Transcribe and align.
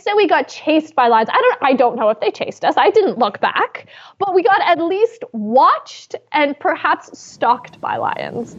say 0.00 0.12
we 0.14 0.26
got 0.26 0.48
chased 0.48 0.94
by 0.94 1.08
lions. 1.08 1.28
I 1.32 1.40
don't 1.40 1.58
I 1.62 1.72
don't 1.74 1.96
know 1.96 2.08
if 2.10 2.20
they 2.20 2.30
chased 2.30 2.64
us. 2.64 2.74
I 2.76 2.90
didn't 2.90 3.18
look 3.18 3.40
back, 3.40 3.86
but 4.18 4.34
we 4.34 4.42
got 4.42 4.60
at 4.62 4.78
least 4.80 5.24
watched 5.32 6.14
and 6.32 6.58
perhaps 6.58 7.18
stalked 7.18 7.80
by 7.80 7.96
lions. 7.96 8.56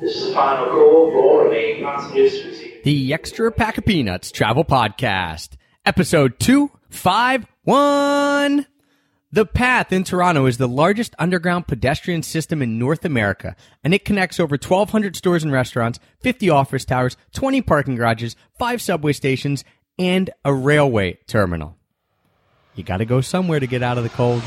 This 0.00 0.14
is 0.14 0.28
the 0.28 0.34
final 0.34 0.66
call 0.66 1.10
for 1.10 1.18
all 1.18 1.44
remaining 1.44 1.84
passengers 1.84 2.40
to 2.40 2.48
receive. 2.48 2.84
The 2.84 3.12
Extra 3.12 3.50
Pack 3.50 3.78
of 3.78 3.84
Peanuts 3.84 4.30
Travel 4.30 4.64
Podcast, 4.64 5.56
episode 5.84 6.38
251. 6.38 8.66
The 9.30 9.44
Path 9.44 9.92
in 9.92 10.04
Toronto 10.04 10.46
is 10.46 10.56
the 10.56 10.66
largest 10.66 11.14
underground 11.18 11.66
pedestrian 11.66 12.22
system 12.22 12.62
in 12.62 12.78
North 12.78 13.04
America, 13.04 13.56
and 13.84 13.92
it 13.92 14.06
connects 14.06 14.40
over 14.40 14.54
1,200 14.54 15.16
stores 15.16 15.44
and 15.44 15.52
restaurants, 15.52 15.98
50 16.20 16.48
office 16.48 16.86
towers, 16.86 17.18
20 17.34 17.60
parking 17.60 17.96
garages, 17.96 18.36
5 18.58 18.80
subway 18.80 19.12
stations, 19.12 19.64
and 19.98 20.30
a 20.46 20.54
railway 20.54 21.18
terminal. 21.26 21.76
You 22.74 22.84
gotta 22.84 23.04
go 23.04 23.20
somewhere 23.20 23.60
to 23.60 23.66
get 23.66 23.82
out 23.82 23.98
of 23.98 24.04
the 24.04 24.08
cold. 24.08 24.40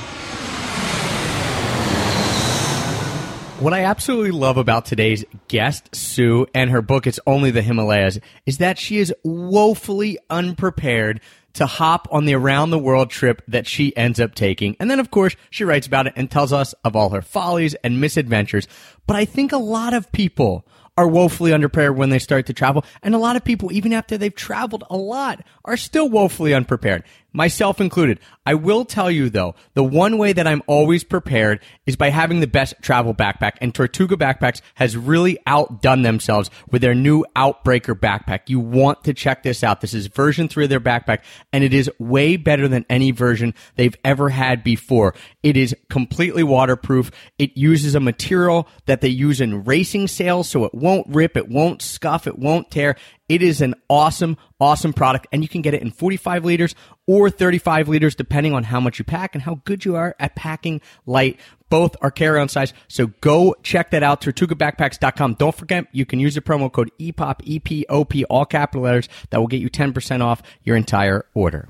What 3.61 3.73
I 3.73 3.83
absolutely 3.83 4.31
love 4.31 4.57
about 4.57 4.85
today's 4.85 5.23
guest, 5.47 5.95
Sue, 5.95 6.47
and 6.55 6.71
her 6.71 6.81
book, 6.81 7.05
It's 7.05 7.19
Only 7.27 7.51
the 7.51 7.61
Himalayas, 7.61 8.17
is 8.47 8.57
that 8.57 8.79
she 8.79 8.97
is 8.97 9.13
woefully 9.23 10.17
unprepared 10.31 11.21
to 11.53 11.65
hop 11.65 12.07
on 12.11 12.25
the 12.25 12.33
around 12.33 12.69
the 12.69 12.79
world 12.79 13.09
trip 13.09 13.41
that 13.47 13.67
she 13.67 13.95
ends 13.95 14.19
up 14.19 14.35
taking. 14.35 14.75
And 14.79 14.89
then, 14.89 14.99
of 14.99 15.11
course, 15.11 15.35
she 15.49 15.63
writes 15.63 15.87
about 15.87 16.07
it 16.07 16.13
and 16.15 16.29
tells 16.29 16.53
us 16.53 16.73
of 16.83 16.95
all 16.95 17.09
her 17.09 17.21
follies 17.21 17.75
and 17.83 18.01
misadventures. 18.01 18.67
But 19.07 19.15
I 19.15 19.25
think 19.25 19.51
a 19.51 19.57
lot 19.57 19.93
of 19.93 20.11
people 20.11 20.65
are 20.97 21.07
woefully 21.07 21.51
underprepared 21.51 21.95
when 21.95 22.09
they 22.09 22.19
start 22.19 22.45
to 22.47 22.53
travel. 22.53 22.85
And 23.01 23.15
a 23.15 23.19
lot 23.19 23.35
of 23.35 23.43
people, 23.43 23.71
even 23.71 23.93
after 23.93 24.17
they've 24.17 24.33
traveled 24.33 24.83
a 24.89 24.97
lot, 24.97 25.43
are 25.65 25.77
still 25.77 26.09
woefully 26.09 26.53
unprepared 26.53 27.03
myself 27.33 27.79
included. 27.81 28.19
I 28.45 28.55
will 28.55 28.85
tell 28.85 29.11
you 29.11 29.29
though, 29.29 29.55
the 29.73 29.83
one 29.83 30.17
way 30.17 30.33
that 30.33 30.47
I'm 30.47 30.63
always 30.67 31.03
prepared 31.03 31.59
is 31.85 31.95
by 31.95 32.09
having 32.09 32.39
the 32.39 32.47
best 32.47 32.73
travel 32.81 33.13
backpack 33.13 33.53
and 33.61 33.73
Tortuga 33.73 34.15
Backpacks 34.15 34.61
has 34.75 34.97
really 34.97 35.37
outdone 35.45 36.01
themselves 36.01 36.49
with 36.69 36.81
their 36.81 36.95
new 36.95 37.25
Outbreaker 37.35 37.93
backpack. 37.93 38.41
You 38.49 38.59
want 38.59 39.03
to 39.03 39.13
check 39.13 39.43
this 39.43 39.63
out. 39.63 39.81
This 39.81 39.93
is 39.93 40.07
version 40.07 40.47
3 40.47 40.65
of 40.65 40.69
their 40.69 40.79
backpack 40.79 41.19
and 41.53 41.63
it 41.63 41.73
is 41.73 41.89
way 41.99 42.37
better 42.37 42.67
than 42.67 42.85
any 42.89 43.11
version 43.11 43.53
they've 43.75 43.97
ever 44.03 44.29
had 44.29 44.63
before. 44.63 45.13
It 45.43 45.55
is 45.55 45.75
completely 45.89 46.43
waterproof. 46.43 47.11
It 47.37 47.55
uses 47.55 47.95
a 47.95 47.99
material 47.99 48.67
that 48.85 49.01
they 49.01 49.09
use 49.09 49.39
in 49.39 49.63
racing 49.63 50.07
sails 50.07 50.49
so 50.49 50.65
it 50.65 50.73
won't 50.73 51.07
rip, 51.09 51.37
it 51.37 51.49
won't 51.49 51.81
scuff, 51.81 52.27
it 52.27 52.39
won't 52.39 52.71
tear. 52.71 52.95
It 53.31 53.41
is 53.41 53.61
an 53.61 53.75
awesome, 53.89 54.35
awesome 54.59 54.91
product, 54.91 55.27
and 55.31 55.41
you 55.41 55.47
can 55.47 55.61
get 55.61 55.73
it 55.73 55.81
in 55.81 55.91
45 55.91 56.43
liters 56.43 56.75
or 57.11 57.29
35 57.29 57.89
liters, 57.89 58.15
depending 58.15 58.53
on 58.53 58.63
how 58.63 58.79
much 58.79 58.97
you 58.97 59.03
pack 59.03 59.35
and 59.35 59.41
how 59.41 59.55
good 59.65 59.83
you 59.83 59.97
are 59.97 60.15
at 60.17 60.33
packing 60.33 60.79
light. 61.05 61.37
Both 61.69 61.97
are 62.01 62.09
carry 62.09 62.39
on 62.39 62.47
size, 62.47 62.73
so 62.87 63.07
go 63.19 63.53
check 63.63 63.91
that 63.91 64.01
out. 64.01 64.21
TortugaBackpacks.com. 64.21 65.33
Don't 65.33 65.53
forget, 65.53 65.87
you 65.91 66.05
can 66.05 66.21
use 66.21 66.35
the 66.35 66.41
promo 66.41 66.71
code 66.71 66.89
EPOP, 66.99 67.41
E-P-O-P, 67.43 68.23
all 68.25 68.45
capital 68.45 68.83
letters. 68.83 69.09
That 69.29 69.39
will 69.39 69.47
get 69.47 69.59
you 69.59 69.69
10% 69.69 70.21
off 70.21 70.41
your 70.63 70.77
entire 70.77 71.25
order. 71.33 71.67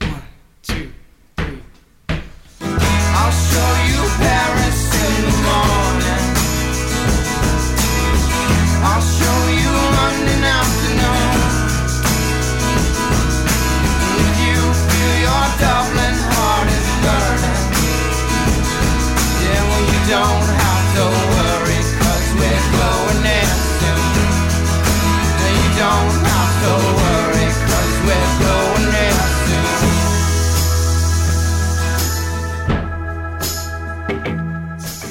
I'll 0.00 0.20
show 3.32 3.72
you 3.88 4.02
Paris 4.18 4.94
in 5.00 5.22
the 5.24 5.36
morning. 5.48 6.24
I'll 8.84 9.13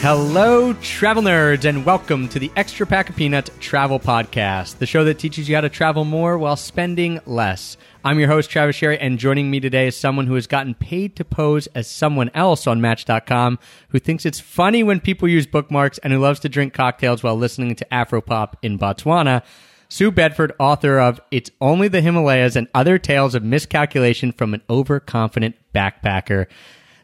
Hello, 0.03 0.73
travel 0.81 1.23
nerds, 1.23 1.63
and 1.63 1.85
welcome 1.85 2.27
to 2.27 2.37
the 2.37 2.51
Extra 2.57 2.85
Pack 2.85 3.09
of 3.09 3.15
Peanut 3.15 3.49
Travel 3.61 4.01
Podcast, 4.01 4.79
the 4.79 4.85
show 4.85 5.05
that 5.05 5.17
teaches 5.17 5.47
you 5.47 5.55
how 5.55 5.61
to 5.61 5.69
travel 5.69 6.03
more 6.03 6.37
while 6.37 6.57
spending 6.57 7.21
less. 7.25 7.77
I'm 8.03 8.19
your 8.19 8.27
host, 8.27 8.49
Travis 8.49 8.75
Sherry, 8.75 8.99
and 8.99 9.17
joining 9.17 9.49
me 9.49 9.61
today 9.61 9.87
is 9.87 9.95
someone 9.95 10.27
who 10.27 10.35
has 10.35 10.45
gotten 10.45 10.73
paid 10.73 11.15
to 11.15 11.23
pose 11.23 11.67
as 11.67 11.89
someone 11.89 12.31
else 12.33 12.67
on 12.67 12.81
Match.com, 12.81 13.57
who 13.91 13.99
thinks 13.99 14.25
it's 14.25 14.41
funny 14.41 14.83
when 14.83 14.99
people 14.99 15.29
use 15.29 15.47
bookmarks, 15.47 15.99
and 15.99 16.11
who 16.11 16.19
loves 16.19 16.41
to 16.41 16.49
drink 16.49 16.73
cocktails 16.73 17.23
while 17.23 17.37
listening 17.37 17.73
to 17.73 17.87
Afropop 17.89 18.55
in 18.61 18.77
Botswana. 18.77 19.41
Sue 19.87 20.11
Bedford, 20.11 20.51
author 20.59 20.99
of 20.99 21.21
It's 21.31 21.49
Only 21.61 21.87
the 21.87 22.01
Himalayas 22.01 22.57
and 22.57 22.67
Other 22.73 22.99
Tales 22.99 23.35
of 23.35 23.43
Miscalculation 23.43 24.33
from 24.33 24.53
an 24.53 24.63
Overconfident 24.69 25.55
Backpacker. 25.73 26.47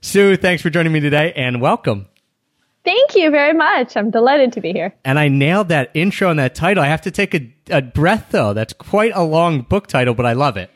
Sue, 0.02 0.36
thanks 0.36 0.62
for 0.62 0.70
joining 0.70 0.92
me 0.92 1.00
today, 1.00 1.32
and 1.38 1.62
welcome. 1.62 2.09
Thank 2.84 3.16
you 3.16 3.30
very 3.30 3.54
much. 3.54 3.98
I'm 3.98 4.10
delighted 4.10 4.54
to 4.54 4.62
be 4.62 4.72
here. 4.72 4.94
And 5.04 5.20
I 5.20 5.28
nailed 5.28 5.68
that 5.70 5.92
intro 5.94 6.30
and 6.30 6.40
that 6.40 6.56
title. 6.56 6.84
I 6.84 6.88
have 6.88 7.02
to 7.02 7.12
take 7.12 7.36
a, 7.36 7.54
a 7.70 7.82
breath 7.82 8.28
though. 8.32 8.54
That's 8.54 8.74
quite 8.74 9.12
a 9.16 9.24
long 9.24 9.62
book 9.62 9.88
title, 9.88 10.14
but 10.14 10.26
I 10.26 10.34
love 10.34 10.58
it. 10.58 10.72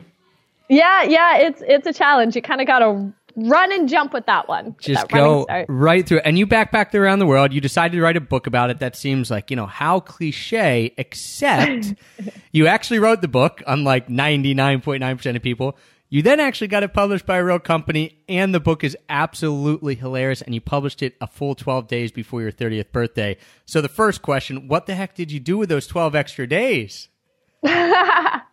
Yeah, 0.69 1.03
yeah, 1.03 1.38
it's 1.38 1.62
it's 1.66 1.88
a 1.88 1.94
challenge. 1.94 2.36
You 2.36 2.42
kind 2.42 2.62
of 2.62 2.68
got 2.68 2.80
to 2.80 3.13
run 3.36 3.72
and 3.72 3.90
jump 3.90 4.13
with 4.13 4.25
that 4.25 4.47
one. 4.47 4.75
Just 4.80 5.02
that 5.02 5.09
go 5.09 5.46
right 5.68 6.06
through 6.08 6.19
it. 6.19 6.24
And 6.25 6.38
you 6.38 6.47
backpacked 6.47 6.94
around 6.96 7.19
the 7.19 7.25
world. 7.25 7.53
You 7.53 7.62
decided 7.62 7.96
to 7.96 8.02
write 8.02 8.18
a 8.18 8.22
book 8.22 8.47
about 8.47 8.69
it. 8.69 8.80
That 8.80 8.96
seems 8.96 9.31
like, 9.31 9.50
you 9.50 9.56
know, 9.56 9.66
how 9.66 10.00
cliche, 10.00 10.94
except 10.97 11.94
you 12.52 12.68
actually 12.68 13.00
wrote 13.00 13.22
the 13.22 13.28
book, 13.28 13.62
unlike 13.68 14.08
99.9% 14.08 15.36
of 15.36 15.42
people. 15.42 15.78
You 16.09 16.22
then 16.22 16.40
actually 16.40 16.68
got 16.68 16.84
it 16.84 16.94
published 16.94 17.25
by 17.25 17.38
a 17.38 17.44
real 17.44 17.59
company, 17.59 18.19
and 18.30 18.53
the 18.53 18.59
book 18.59 18.84
is 18.84 18.96
absolutely 19.09 19.96
hilarious. 19.96 20.41
And 20.41 20.53
you 20.53 20.62
published 20.62 21.02
it 21.02 21.16
a 21.19 21.28
full 21.28 21.56
12 21.56 21.88
days 21.88 22.12
before 22.12 22.41
your 22.41 22.52
30th 22.52 22.91
birthday. 22.91 23.38
So, 23.66 23.81
the 23.81 23.90
first 23.90 24.22
question 24.22 24.68
what 24.68 24.86
the 24.86 24.96
heck 24.96 25.16
did 25.16 25.31
you 25.31 25.40
do 25.40 25.58
with 25.58 25.69
those 25.69 25.88
12 25.88 26.13
extra 26.13 26.46
days? 26.46 27.09
Sat 27.66 28.44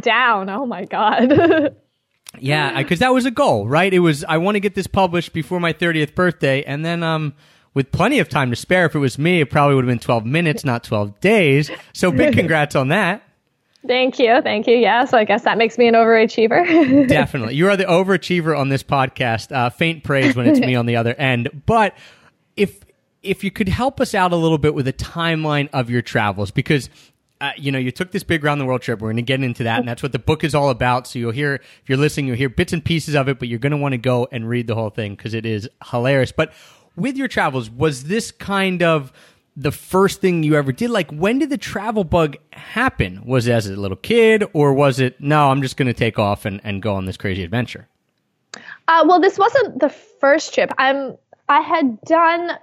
down. 0.00 0.48
Oh 0.48 0.66
my 0.66 0.84
god. 0.84 1.74
Yeah, 2.38 2.76
because 2.76 2.98
that 2.98 3.14
was 3.14 3.24
a 3.24 3.30
goal, 3.30 3.66
right? 3.66 3.92
It 3.92 4.00
was 4.00 4.22
I 4.24 4.36
want 4.36 4.56
to 4.56 4.60
get 4.60 4.74
this 4.74 4.86
published 4.86 5.32
before 5.32 5.58
my 5.58 5.72
30th 5.72 6.14
birthday, 6.14 6.62
and 6.64 6.84
then 6.84 7.02
um, 7.02 7.34
with 7.72 7.92
plenty 7.92 8.18
of 8.18 8.28
time 8.28 8.50
to 8.50 8.56
spare. 8.56 8.86
If 8.86 8.94
it 8.94 8.98
was 8.98 9.18
me, 9.18 9.40
it 9.40 9.50
probably 9.50 9.74
would 9.74 9.84
have 9.84 9.90
been 9.90 9.98
12 9.98 10.26
minutes, 10.26 10.64
not 10.64 10.84
12 10.84 11.20
days. 11.20 11.70
So 11.92 12.10
big 12.10 12.34
congrats 12.38 12.74
on 12.74 12.88
that. 12.88 13.22
Thank 13.86 14.18
you, 14.18 14.40
thank 14.42 14.66
you. 14.66 14.76
Yeah, 14.76 15.04
so 15.04 15.18
I 15.18 15.24
guess 15.24 15.42
that 15.42 15.58
makes 15.58 15.78
me 15.78 15.88
an 15.88 15.94
overachiever. 15.94 17.08
Definitely, 17.08 17.54
you 17.54 17.68
are 17.68 17.76
the 17.76 17.84
overachiever 17.84 18.58
on 18.58 18.68
this 18.68 18.82
podcast. 18.82 19.54
Uh, 19.54 19.70
faint 19.70 20.04
praise 20.04 20.36
when 20.36 20.46
it's 20.46 20.60
me 20.60 20.74
on 20.74 20.86
the 20.86 20.96
other 20.96 21.14
end, 21.14 21.62
but 21.66 21.96
if 22.56 22.80
if 23.22 23.42
you 23.42 23.50
could 23.50 23.68
help 23.68 24.00
us 24.00 24.14
out 24.14 24.32
a 24.32 24.36
little 24.36 24.58
bit 24.58 24.74
with 24.74 24.86
a 24.86 24.92
timeline 24.92 25.68
of 25.72 25.90
your 25.90 26.02
travels, 26.02 26.50
because 26.50 26.88
uh, 27.40 27.52
you 27.56 27.70
know, 27.70 27.78
you 27.78 27.90
took 27.90 28.12
this 28.12 28.22
big 28.22 28.42
round 28.44 28.60
the 28.60 28.64
world 28.64 28.80
trip. 28.80 29.00
We're 29.00 29.08
going 29.08 29.16
to 29.16 29.22
get 29.22 29.42
into 29.42 29.64
that, 29.64 29.80
and 29.80 29.88
that's 29.88 30.02
what 30.02 30.12
the 30.12 30.18
book 30.18 30.42
is 30.42 30.54
all 30.54 30.70
about. 30.70 31.06
So 31.06 31.18
you'll 31.18 31.32
hear, 31.32 31.56
if 31.56 31.82
you're 31.86 31.98
listening, 31.98 32.28
you'll 32.28 32.36
hear 32.36 32.48
bits 32.48 32.72
and 32.72 32.82
pieces 32.84 33.14
of 33.14 33.28
it, 33.28 33.38
but 33.38 33.48
you're 33.48 33.58
going 33.58 33.72
to 33.72 33.76
want 33.76 33.92
to 33.92 33.98
go 33.98 34.26
and 34.32 34.48
read 34.48 34.66
the 34.66 34.74
whole 34.74 34.90
thing 34.90 35.14
because 35.14 35.34
it 35.34 35.44
is 35.44 35.68
hilarious. 35.90 36.32
But 36.32 36.52
with 36.96 37.16
your 37.16 37.28
travels, 37.28 37.68
was 37.68 38.04
this 38.04 38.30
kind 38.30 38.82
of 38.82 39.12
the 39.56 39.72
first 39.72 40.20
thing 40.20 40.42
you 40.42 40.54
ever 40.54 40.70
did? 40.70 40.90
Like, 40.90 41.10
when 41.10 41.38
did 41.38 41.50
the 41.50 41.58
travel 41.58 42.04
bug 42.04 42.36
happen? 42.52 43.22
Was 43.24 43.46
it 43.46 43.52
as 43.52 43.66
a 43.66 43.76
little 43.76 43.96
kid, 43.96 44.44
or 44.52 44.74
was 44.74 45.00
it, 45.00 45.20
no, 45.20 45.50
I'm 45.50 45.62
just 45.62 45.76
going 45.76 45.86
to 45.86 45.94
take 45.94 46.18
off 46.18 46.44
and, 46.44 46.60
and 46.62 46.82
go 46.82 46.94
on 46.94 47.06
this 47.06 47.16
crazy 47.16 47.42
adventure? 47.42 47.88
Uh, 48.88 49.04
well, 49.06 49.20
this 49.20 49.38
wasn't 49.38 49.80
the 49.80 49.88
first 49.88 50.54
trip. 50.54 50.72
I'm. 50.78 51.16
I 51.48 51.60
had 51.60 52.00
done 52.02 52.58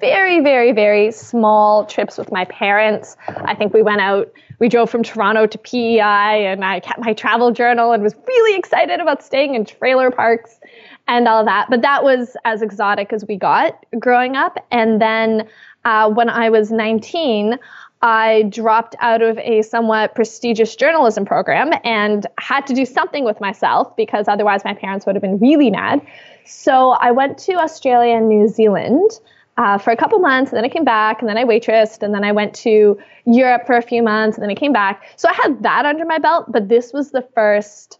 very, 0.00 0.40
very, 0.40 0.72
very 0.72 1.12
small 1.12 1.86
trips 1.86 2.18
with 2.18 2.32
my 2.32 2.44
parents. 2.46 3.16
I 3.28 3.54
think 3.54 3.72
we 3.72 3.80
went 3.80 4.00
out. 4.00 4.32
We 4.58 4.68
drove 4.68 4.90
from 4.90 5.04
Toronto 5.04 5.46
to 5.46 5.56
PEI, 5.56 6.46
and 6.46 6.64
I 6.64 6.80
kept 6.80 6.98
my 6.98 7.12
travel 7.12 7.52
journal 7.52 7.92
and 7.92 8.02
was 8.02 8.16
really 8.26 8.58
excited 8.58 8.98
about 8.98 9.22
staying 9.22 9.54
in 9.54 9.64
trailer 9.64 10.10
parks 10.10 10.58
and 11.06 11.28
all 11.28 11.44
that. 11.44 11.68
But 11.70 11.82
that 11.82 12.02
was 12.02 12.36
as 12.44 12.60
exotic 12.60 13.12
as 13.12 13.24
we 13.28 13.36
got 13.36 13.78
growing 14.00 14.34
up. 14.34 14.58
And 14.72 15.00
then 15.00 15.46
uh, 15.84 16.10
when 16.10 16.28
I 16.28 16.50
was 16.50 16.70
19, 16.70 17.58
I 18.02 18.42
dropped 18.50 18.94
out 19.00 19.22
of 19.22 19.38
a 19.38 19.62
somewhat 19.62 20.14
prestigious 20.14 20.76
journalism 20.76 21.24
program 21.24 21.70
and 21.84 22.26
had 22.38 22.66
to 22.66 22.74
do 22.74 22.84
something 22.84 23.24
with 23.24 23.40
myself 23.40 23.96
because 23.96 24.28
otherwise 24.28 24.62
my 24.64 24.74
parents 24.74 25.06
would 25.06 25.14
have 25.14 25.22
been 25.22 25.38
really 25.38 25.70
mad. 25.70 26.06
So 26.44 26.90
I 26.90 27.12
went 27.12 27.38
to 27.38 27.54
Australia 27.54 28.16
and 28.16 28.28
New 28.28 28.48
Zealand 28.48 29.10
uh, 29.56 29.78
for 29.78 29.90
a 29.90 29.96
couple 29.96 30.18
months, 30.18 30.50
and 30.50 30.56
then 30.56 30.64
I 30.64 30.68
came 30.68 30.84
back, 30.84 31.20
and 31.20 31.28
then 31.28 31.38
I 31.38 31.44
waitressed, 31.44 32.02
and 32.02 32.12
then 32.12 32.24
I 32.24 32.32
went 32.32 32.54
to 32.56 32.98
Europe 33.24 33.66
for 33.66 33.76
a 33.76 33.82
few 33.82 34.02
months, 34.02 34.36
and 34.36 34.42
then 34.42 34.50
I 34.50 34.54
came 34.54 34.72
back. 34.72 35.04
So 35.16 35.28
I 35.28 35.32
had 35.32 35.62
that 35.62 35.86
under 35.86 36.04
my 36.04 36.18
belt, 36.18 36.50
but 36.50 36.68
this 36.68 36.92
was 36.92 37.10
the 37.10 37.22
first. 37.34 37.98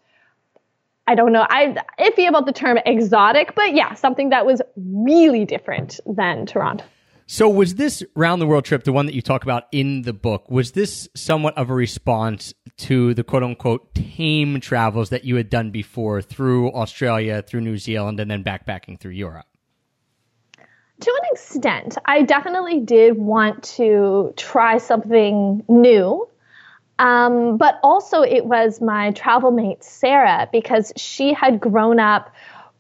I 1.07 1.15
don't 1.15 1.33
know. 1.33 1.47
I 1.49 1.77
iffy 1.99 2.29
about 2.29 2.47
the 2.47 2.53
term 2.53 2.79
exotic, 2.85 3.55
but 3.55 3.75
yeah, 3.75 3.95
something 3.95 4.31
that 4.31 4.47
was 4.47 4.63
really 4.77 5.45
different 5.45 6.01
than 6.07 6.47
Toronto. 6.47 6.85
So 7.27 7.49
was 7.49 7.77
this 7.77 8.03
round 8.15 8.43
the 8.43 8.47
world 8.47 8.67
trip, 8.67 8.85
the 8.85 8.93
one 8.93 9.07
that 9.07 9.15
you 9.15 9.23
talk 9.23 9.45
about 9.45 9.65
in 9.73 10.03
the 10.03 10.13
book, 10.13 10.51
was 10.51 10.73
this 10.73 11.09
somewhat 11.15 11.57
of 11.57 11.71
a 11.71 11.75
response 11.75 12.53
to 12.79 13.15
the 13.15 13.25
quote 13.25 13.43
unquote 13.43 13.95
tame 13.95 14.61
travels 14.61 15.09
that 15.09 15.25
you 15.25 15.37
had 15.37 15.49
done 15.49 15.71
before 15.71 16.21
through 16.21 16.71
Australia, 16.73 17.41
through 17.41 17.63
New 17.63 17.79
Zealand, 17.79 18.21
and 18.21 18.31
then 18.31 18.45
backpacking 18.45 19.01
through 19.01 19.13
Europe? 19.13 19.47
To 21.01 21.11
an 21.11 21.31
extent, 21.33 21.97
I 22.05 22.23
definitely 22.23 22.81
did 22.81 23.17
want 23.17 23.63
to 23.77 24.35
try 24.37 24.79
something 24.79 25.65
new. 25.67 26.29
Um, 26.99 27.57
but 27.57 27.81
also, 27.83 28.23
it 28.23 28.45
was 28.47 28.81
my 28.81 29.11
travel 29.13 29.51
mate, 29.51 29.83
Sarah, 29.83 30.49
because 30.53 30.93
she 30.97 31.33
had 31.33 31.59
grown 31.59 31.99
up 31.99 32.33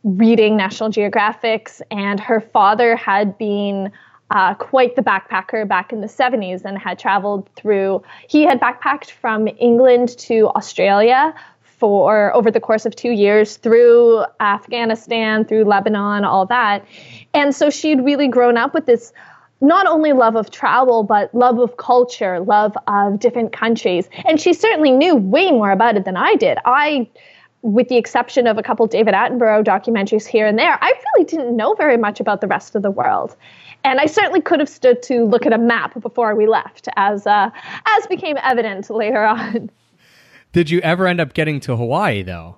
reading 0.05 0.57
National 0.57 0.91
Geographics, 0.91 1.81
and 1.91 2.21
her 2.21 2.41
father 2.41 2.95
had 2.95 3.37
been 3.39 3.91
uh, 4.31 4.55
quite 4.55 4.97
the 4.97 5.03
backpacker 5.03 5.67
back 5.67 5.93
in 5.93 6.01
the 6.01 6.07
70s 6.07 6.65
and 6.65 6.79
had 6.79 6.99
traveled 6.99 7.49
through, 7.57 8.03
he 8.29 8.43
had 8.43 8.61
backpacked 8.61 9.11
from 9.11 9.49
England 9.59 10.17
to 10.19 10.49
Australia 10.49 11.35
for 11.63 12.35
over 12.35 12.51
the 12.51 12.61
course 12.61 12.87
of 12.87 12.97
two 12.97 13.11
years 13.11 13.57
through 13.59 14.25
Afghanistan, 14.41 15.45
through 15.45 15.65
Lebanon, 15.65 16.25
all 16.25 16.47
that. 16.47 16.85
And 17.35 17.55
so 17.55 17.69
she'd 17.69 18.03
really 18.03 18.29
grown 18.29 18.57
up 18.57 18.73
with 18.73 18.87
this 18.87 19.13
not 19.61 19.87
only 19.87 20.13
love 20.13 20.37
of 20.37 20.51
travel, 20.51 21.03
but 21.03 21.35
love 21.35 21.59
of 21.59 21.77
culture, 21.77 22.41
love 22.41 22.77
of 22.87 23.19
different 23.19 23.53
countries. 23.53 24.09
And 24.25 24.41
she 24.41 24.53
certainly 24.53 24.91
knew 24.91 25.17
way 25.17 25.51
more 25.51 25.71
about 25.71 25.97
it 25.97 26.05
than 26.05 26.17
I 26.17 26.35
did. 26.35 26.59
I, 26.65 27.09
with 27.63 27.89
the 27.89 27.97
exception 27.97 28.47
of 28.47 28.59
a 28.59 28.63
couple 28.63 28.87
David 28.87 29.15
Attenborough 29.15 29.65
documentaries 29.65 30.27
here 30.27 30.47
and 30.47 30.59
there, 30.59 30.79
I 30.81 30.93
really 31.15 31.25
didn't 31.25 31.57
know 31.57 31.75
very 31.75 31.97
much 31.97 32.21
about 32.21 32.41
the 32.41 32.47
rest 32.47 32.75
of 32.75 32.83
the 32.83 32.91
world. 32.91 33.37
And 33.85 34.01
I 34.01 34.07
certainly 34.07 34.41
could 34.41 34.61
have 34.61 34.69
stood 34.69 35.03
to 35.05 35.25
look 35.25 35.47
at 35.47 35.53
a 35.53 35.59
map 35.59 36.01
before 36.01 36.35
we 36.35 36.47
left, 36.47 36.89
as 36.97 37.27
uh, 37.27 37.51
as 37.87 38.07
became 38.07 38.37
evident 38.43 38.91
later 38.91 39.25
on. 39.25 39.71
Did 40.53 40.71
you 40.71 40.81
ever 40.81 41.07
end 41.07 41.21
up 41.21 41.35
getting 41.35 41.61
to 41.61 41.77
Hawaii 41.77 42.23
though? 42.23 42.57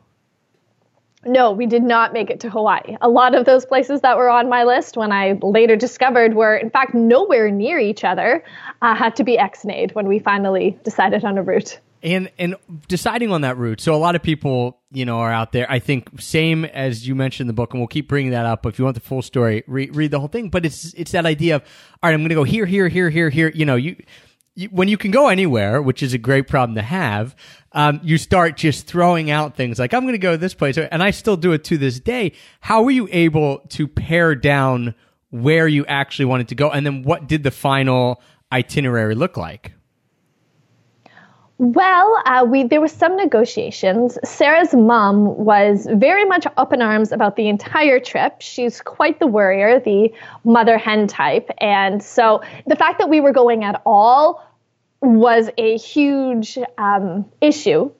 No, 1.27 1.51
we 1.51 1.67
did 1.67 1.83
not 1.83 2.13
make 2.13 2.31
it 2.31 2.39
to 2.41 2.51
Hawaii. 2.51 2.97
A 3.01 3.09
lot 3.09 3.35
of 3.35 3.47
those 3.47 3.67
places 3.67 4.01
that 4.03 4.17
were 4.17 4.31
on 4.31 4.49
my 4.49 4.63
list 4.63 4.97
when 4.97 5.11
I 5.11 5.39
later 5.43 5.75
discovered 5.75 6.35
were, 6.35 6.57
in 6.57 6.71
fact, 6.71 6.95
nowhere 6.95 7.51
near 7.51 7.81
each 7.81 8.05
other, 8.05 8.45
uh, 8.81 8.95
had 8.95 9.17
to 9.17 9.25
be 9.25 9.37
ex-nayed 9.37 9.93
when 9.95 10.07
we 10.07 10.21
finally 10.21 10.79
decided 10.85 11.25
on 11.25 11.37
a 11.37 11.43
route. 11.43 11.81
And 12.03 12.31
and 12.39 12.55
deciding 12.87 13.33
on 13.33 13.41
that 13.41 13.57
route. 13.57 13.81
So 13.81 13.95
a 13.95 13.97
lot 13.97 14.15
of 14.15 14.23
people, 14.23 14.79
you 14.97 15.05
know, 15.05 15.19
are 15.19 15.31
out 15.31 15.53
there. 15.53 15.71
I 15.71 15.79
think 15.79 16.23
same 16.23 16.65
as 16.65 17.07
you 17.07 17.15
mentioned 17.15 17.51
the 17.51 17.53
book, 17.53 17.75
and 17.75 17.81
we'll 17.81 17.87
keep 17.87 18.09
bringing 18.09 18.33
that 18.33 18.47
up. 18.47 18.63
But 18.63 18.71
if 18.71 18.79
you 18.79 18.87
want 18.87 18.95
the 18.95 19.03
full 19.03 19.21
story, 19.21 19.63
re- 19.67 19.91
read 19.91 20.11
the 20.11 20.19
whole 20.19 20.29
thing. 20.29 20.49
But 20.49 20.65
it's 20.65 20.95
it's 20.95 21.13
that 21.13 21.27
idea 21.27 21.57
of 21.57 21.63
all 22.03 22.09
right, 22.09 22.15
I'm 22.15 22.21
going 22.21 22.31
to 22.31 22.35
go 22.35 22.45
here, 22.45 22.65
here, 22.65 22.89
here, 22.89 23.11
here, 23.11 23.29
here. 23.29 23.53
You 23.55 23.67
know, 23.67 23.77
you, 23.77 24.03
you 24.55 24.69
when 24.69 24.89
you 24.89 24.97
can 24.97 25.11
go 25.11 25.29
anywhere, 25.29 25.83
which 25.83 26.03
is 26.03 26.15
a 26.15 26.19
great 26.19 26.49
problem 26.49 26.77
to 26.77 26.83
have. 26.83 27.37
Um, 27.73 28.01
you 28.03 28.17
start 28.17 28.57
just 28.57 28.87
throwing 28.87 29.31
out 29.31 29.55
things 29.55 29.79
like 29.79 29.93
I'm 29.93 30.05
going 30.05 30.15
to 30.15 30.19
go 30.19 30.39
this 30.39 30.55
place, 30.55 30.79
and 30.79 31.03
I 31.03 31.11
still 31.11 31.37
do 31.37 31.53
it 31.53 31.63
to 31.65 31.77
this 31.77 32.01
day. 32.01 32.33
How 32.61 32.83
were 32.83 32.91
you 32.91 33.07
able 33.13 33.59
to 33.69 33.87
pare 33.87 34.35
down 34.35 34.95
where 35.29 35.69
you 35.69 35.85
actually 35.85 36.25
wanted 36.25 36.49
to 36.49 36.55
go, 36.55 36.71
and 36.71 36.87
then 36.87 37.03
what 37.03 37.29
did 37.29 37.43
the 37.43 37.51
final 37.51 38.23
itinerary 38.51 39.15
look 39.15 39.37
like? 39.37 39.73
Well, 41.59 42.23
uh, 42.27 42.45
we 42.47 42.65
there 42.65 42.83
were 42.83 42.89
some 42.89 43.17
negotiations. 43.17 44.19
Sarah's 44.25 44.75
mom 44.75 45.37
was 45.39 45.89
very 45.91 46.27
much 46.27 46.47
up 46.59 46.73
in 46.75 46.83
arms 46.83 47.13
about 47.13 47.37
the 47.37 47.49
entire 47.49 47.99
trip. 47.99 48.43
She's 48.43 48.83
quite 48.83 49.19
the 49.21 49.27
worrier, 49.27 49.81
the 49.81 50.13
mother 50.45 50.77
hen 50.77 51.07
type, 51.07 51.51
and 51.59 52.03
so 52.03 52.43
the 52.67 52.77
fact 52.77 52.99
that 52.99 53.09
we 53.09 53.21
were 53.21 53.33
going 53.33 53.65
at 53.65 53.81
all 53.87 54.47
was 55.01 55.49
a 55.57 55.79
huge 55.79 56.59
um, 56.77 57.25
issue. 57.41 57.91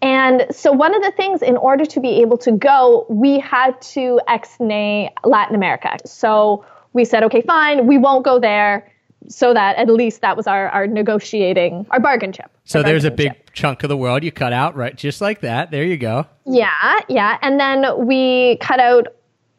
And 0.00 0.46
so, 0.52 0.70
one 0.70 0.94
of 0.94 1.02
the 1.02 1.12
things, 1.12 1.42
in 1.42 1.56
order 1.56 1.84
to 1.86 2.00
be 2.00 2.20
able 2.20 2.38
to 2.38 2.52
go, 2.52 3.06
we 3.08 3.40
had 3.40 3.80
to 3.94 4.20
ex-nay 4.28 5.12
Latin 5.24 5.56
America. 5.56 5.96
So 6.04 6.64
we 6.92 7.04
said, 7.04 7.24
okay, 7.24 7.40
fine, 7.40 7.88
we 7.88 7.98
won't 7.98 8.24
go 8.24 8.38
there 8.38 8.88
so 9.28 9.54
that 9.54 9.76
at 9.76 9.88
least 9.88 10.20
that 10.20 10.36
was 10.36 10.46
our, 10.46 10.68
our 10.70 10.86
negotiating, 10.86 11.86
our 11.90 12.00
bargain 12.00 12.32
chip. 12.32 12.50
So 12.64 12.82
there's 12.82 13.04
a 13.04 13.10
big 13.10 13.32
chip. 13.32 13.50
chunk 13.52 13.82
of 13.82 13.88
the 13.88 13.96
world 13.96 14.24
you 14.24 14.32
cut 14.32 14.52
out, 14.52 14.76
right? 14.76 14.96
Just 14.96 15.20
like 15.20 15.40
that. 15.40 15.70
There 15.70 15.84
you 15.84 15.96
go. 15.96 16.26
Yeah, 16.46 17.00
yeah. 17.08 17.38
And 17.42 17.58
then 17.58 18.06
we 18.06 18.58
cut 18.60 18.80
out 18.80 19.08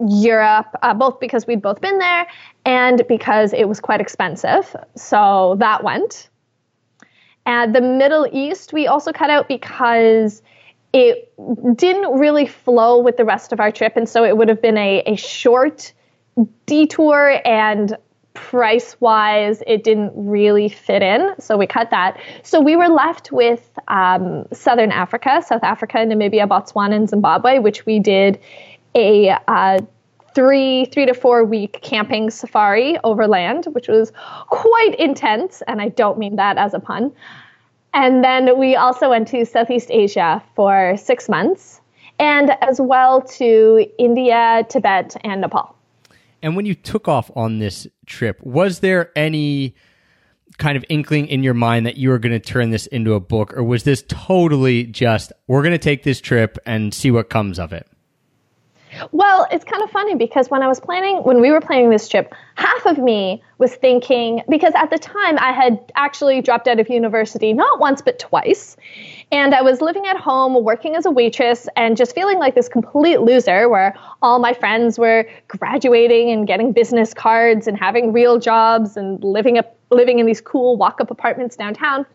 Europe, 0.08 0.68
uh, 0.82 0.94
both 0.94 1.20
because 1.20 1.48
we'd 1.48 1.62
both 1.62 1.82
been 1.82 2.00
there 2.00 2.28
and 2.66 3.02
because 3.08 3.54
it 3.54 3.68
was 3.70 3.80
quite 3.80 4.02
expensive. 4.02 4.76
So 4.96 5.56
that 5.60 5.84
went. 5.84 6.30
And 7.46 7.76
the 7.76 7.82
Middle 7.82 8.28
East, 8.32 8.74
we 8.74 8.88
also 8.88 9.12
cut 9.12 9.30
out 9.30 9.48
because 9.48 10.42
it 10.94 11.32
didn't 11.76 12.18
really 12.18 12.48
flow 12.48 13.02
with 13.02 13.18
the 13.18 13.26
rest 13.26 13.52
of 13.52 13.60
our 13.60 13.72
trip. 13.72 13.94
And 13.96 14.08
so 14.08 14.24
it 14.24 14.38
would 14.38 14.50
have 14.50 14.62
been 14.62 14.78
a, 14.78 15.04
a 15.06 15.16
short 15.16 15.94
detour 16.66 17.42
and 17.46 17.96
price 18.36 18.96
wise, 19.00 19.64
it 19.66 19.84
didn't 19.84 20.14
really 20.16 20.70
fit 20.70 21.02
in. 21.02 21.34
So 21.40 21.58
we 21.58 21.66
cut 21.66 21.90
that. 21.90 22.20
So 22.44 22.62
we 22.62 22.76
were 22.76 22.90
left 22.90 23.32
with 23.32 23.68
um, 23.88 24.46
Southern 24.54 24.92
Africa, 24.92 25.42
South 25.46 25.64
Africa, 25.64 25.98
Namibia, 25.98 26.48
Botswana, 26.48 26.96
and 26.96 27.10
Zimbabwe, 27.10 27.60
which 27.60 27.86
we 27.86 28.00
did 28.00 28.40
a 28.94 29.32
uh, 29.48 29.80
three 30.36 30.86
three 30.86 31.06
to 31.06 31.14
four 31.14 31.44
week 31.44 31.80
camping 31.82 32.30
safari 32.30 32.98
overland, 33.04 33.66
which 33.72 33.88
was 33.88 34.12
quite 34.50 34.96
intense, 35.00 35.64
and 35.68 35.82
I 35.82 35.90
don't 35.90 36.20
mean 36.20 36.36
that 36.36 36.58
as 36.58 36.74
a 36.74 36.80
pun. 36.80 37.12
And 37.94 38.24
then 38.24 38.60
we 38.60 38.76
also 38.76 39.10
went 39.10 39.30
to 39.30 39.46
Southeast 39.46 39.90
Asia 39.90 40.44
for 40.56 40.96
six 40.98 41.30
months, 41.30 41.82
and 42.20 42.52
as 42.62 42.80
well 42.80 43.22
to 43.22 43.88
India, 43.98 44.66
Tibet, 44.70 45.16
and 45.24 45.42
Nepal. 45.42 45.75
And 46.46 46.56
when 46.56 46.68
you 46.68 46.76
took 46.76 47.08
off 47.08 47.32
on 47.36 47.58
this 47.58 47.88
trip, 48.06 48.40
was 48.44 48.82
there 48.82 49.12
any 49.16 49.74
kind 50.60 50.78
of 50.78 50.86
inkling 50.90 51.26
in 51.26 51.42
your 51.42 51.56
mind 51.56 51.88
that 51.88 51.98
you 51.98 52.10
were 52.10 52.20
going 52.20 52.34
to 52.34 52.40
turn 52.40 52.70
this 52.70 52.86
into 52.86 53.16
a 53.16 53.20
book, 53.20 53.58
or 53.58 53.64
was 53.64 53.84
this 53.84 54.04
totally 54.08 54.84
just 54.84 55.34
we're 55.48 55.64
going 55.64 55.72
to 55.72 55.80
take 55.80 56.04
this 56.04 56.22
trip 56.22 56.60
and 56.68 56.94
see 56.94 57.10
what 57.10 57.32
comes 57.32 57.58
of 57.58 57.74
it? 57.74 57.88
Well, 59.12 59.48
it's 59.52 59.66
kind 59.66 59.82
of 59.82 59.90
funny 59.90 60.14
because 60.14 60.48
when 60.52 60.62
I 60.62 60.68
was 60.68 60.80
planning, 60.80 61.18
when 61.24 61.42
we 61.42 61.50
were 61.50 61.62
planning 61.62 61.90
this 61.90 62.08
trip, 62.08 62.32
half 62.54 62.86
of 62.86 63.00
me 63.00 63.42
was 63.58 63.74
thinking, 63.74 64.44
because 64.48 64.74
at 64.76 64.92
the 64.92 65.00
time 65.00 65.40
I 65.40 65.52
had 65.52 65.92
actually 65.96 66.44
dropped 66.44 66.68
out 66.68 66.80
of 66.80 66.90
university, 66.90 67.54
not 67.54 67.80
once, 67.80 68.04
but 68.04 68.20
twice. 68.20 68.78
And 69.32 69.56
I 69.56 69.62
was 69.62 69.82
living 69.82 70.06
at 70.06 70.18
home, 70.18 70.64
working 70.64 70.96
as 70.96 71.06
a 71.06 71.12
waitress, 71.12 71.68
and 71.76 71.98
just 71.98 72.14
feeling 72.14 72.38
like 72.38 72.56
this 72.56 72.70
complete 72.70 73.22
loser 73.22 73.68
where 73.70 73.96
all 74.22 74.40
my 74.40 74.54
friends 74.54 75.00
were 75.00 75.28
graduating 75.48 76.30
and 76.30 76.48
getting 76.48 76.72
business 76.72 77.14
cards 77.14 77.68
and 77.68 77.78
having 77.78 78.14
real 78.14 78.40
jobs 78.40 78.96
and 78.98 79.24
living 79.24 79.58
up, 79.58 79.76
living 79.90 80.20
in 80.20 80.26
these 80.26 80.42
cool 80.42 80.78
walk 80.78 81.02
up 81.02 81.12
apartments 81.12 81.56
downtown 81.56 82.06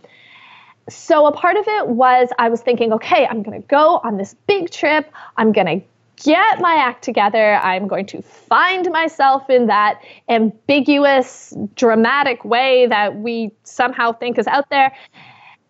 so 0.90 1.26
a 1.26 1.32
part 1.32 1.56
of 1.56 1.64
it 1.68 1.88
was 1.88 2.28
I 2.38 2.48
was 2.48 2.60
thinking, 2.60 2.92
okay, 2.94 3.26
I'm 3.26 3.42
going 3.42 3.60
to 3.60 3.66
go 3.68 4.00
on 4.02 4.16
this 4.16 4.34
big 4.46 4.70
trip. 4.70 5.10
I'm 5.36 5.52
going 5.52 5.66
to 5.66 5.86
get 6.22 6.60
my 6.60 6.74
act 6.74 7.02
together. 7.02 7.54
I'm 7.54 7.86
going 7.86 8.06
to 8.06 8.22
find 8.22 8.90
myself 8.90 9.48
in 9.48 9.66
that 9.68 10.02
ambiguous, 10.28 11.54
dramatic 11.76 12.44
way 12.44 12.86
that 12.88 13.16
we 13.16 13.52
somehow 13.64 14.12
think 14.12 14.38
is 14.38 14.46
out 14.46 14.68
there. 14.70 14.92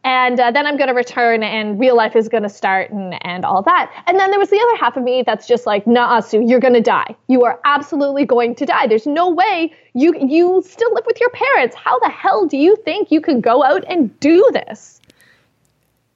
And 0.03 0.41
uh, 0.41 0.51
then 0.51 0.67
I'm 0.67 0.79
going 0.79 0.89
to 0.89 0.95
return 0.95 1.43
and 1.43 1.79
real 1.79 1.95
life 1.95 2.17
is 2.17 2.29
going 2.29 2.43
to 2.43 2.49
start 2.49 2.91
and, 2.91 3.15
and 3.23 3.45
all 3.45 3.61
that. 3.63 3.93
And 4.07 4.19
then 4.19 4.31
there 4.31 4.39
was 4.39 4.49
the 4.49 4.59
other 4.59 4.77
half 4.77 4.97
of 4.97 5.03
me 5.03 5.23
that's 5.27 5.47
just 5.47 5.67
like, 5.67 5.87
nah, 5.87 6.21
Sue, 6.21 6.43
you're 6.43 6.61
going 6.61 6.75
to 6.75 6.81
die. 6.81 7.15
You 7.29 7.45
are 7.45 7.61
absolutely 7.65 8.25
going 8.25 8.55
to 8.57 8.67
die. 8.67 8.87
There's 8.87 9.07
no 9.07 9.29
way 9.29 9.75
you, 9.93 10.15
you 10.19 10.63
still 10.67 10.95
live 10.95 11.05
with 11.07 11.21
your 11.21 11.31
parents. 11.31 11.77
How 11.77 11.99
the 11.99 12.09
hell 12.09 12.47
do 12.47 12.57
you 12.57 12.77
think 12.77 13.11
you 13.11 13.21
can 13.21 13.43
go 13.43 13.63
out 13.63 13.85
and 13.89 14.19
do 14.21 14.49
this? 14.55 15.01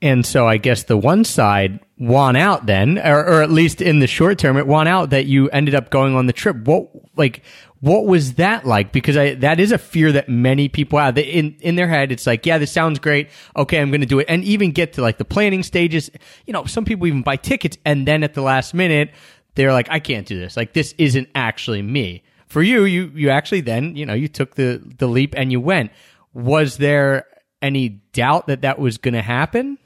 And 0.01 0.25
so 0.25 0.47
I 0.47 0.57
guess 0.57 0.85
the 0.85 0.97
one 0.99 1.25
side 1.25 1.81
won 1.99 2.37
out 2.37 2.67
then, 2.67 2.99
or, 2.99 3.25
or 3.25 3.43
at 3.43 3.51
least 3.51 3.81
in 3.81 4.01
the 4.01 4.07
short 4.07 4.39
term, 4.39 4.57
it 4.57 4.67
won 4.67 4.87
out 4.87 5.11
that 5.11 5.27
you 5.27 5.49
ended 5.51 5.75
up 5.75 5.91
going 5.91 6.15
on 6.15 6.27
the 6.27 6.33
trip. 6.33 6.57
What, 6.57 6.89
like, 7.17 7.43
what 7.85 8.07
was 8.07 8.35
that 8.35 8.65
like? 8.65 8.93
Because 8.93 9.15
I, 9.15 9.35
that 9.35 9.61
is 9.61 9.71
a 9.71 9.77
fear 9.77 10.11
that 10.13 10.27
many 10.27 10.71
people 10.71 10.99
have. 10.99 11.17
They, 11.17 11.25
in, 11.25 11.55
in 11.61 11.75
their 11.77 11.87
head, 11.87 12.11
it's 12.11 12.27
like, 12.27 12.47
yeah, 12.47 12.57
this 12.57 12.73
sounds 12.73 12.99
great. 12.99 13.29
Okay, 13.57 13.79
I'm 13.79 13.91
going 13.91 14.01
to 14.01 14.07
do 14.07 14.21
it. 14.21 14.27
And 14.27 14.43
even 14.43 14.73
get 14.73 14.95
to 14.95 15.03
like 15.03 15.19
the 15.19 15.25
planning 15.27 15.63
stages. 15.63 16.11
You 16.47 16.55
know, 16.55 16.65
some 16.65 16.87
people 16.87 17.07
even 17.07 17.21
buy 17.21 17.37
tickets 17.37 17.77
and 17.85 18.09
then 18.09 18.23
at 18.25 18.33
the 18.33 18.41
last 18.41 18.73
minute, 18.73 19.11
they're 19.55 19.73
like, 19.73 19.89
I 19.91 20.01
can't 20.01 20.27
do 20.27 20.41
this. 20.41 20.57
Like, 20.57 20.73
this 20.73 20.95
isn't 20.97 21.29
actually 21.35 21.83
me. 21.83 22.23
for 22.55 22.63
you, 22.63 22.85
you 22.85 23.11
you 23.17 23.31
actually 23.31 23.63
then 23.63 23.97
you 23.97 24.07
know 24.07 24.15
you 24.15 24.29
took 24.29 24.55
the 24.55 24.81
the 24.99 25.09
leap 25.09 25.35
and 25.37 25.51
you 25.51 25.61
went. 25.61 25.91
Was 26.33 26.77
there 26.77 27.27
any 27.61 28.01
doubt 28.13 28.47
that 28.47 28.63
that 28.63 28.79
was 28.79 28.97
going 28.97 29.15
to 29.15 29.23
happen? 29.23 29.77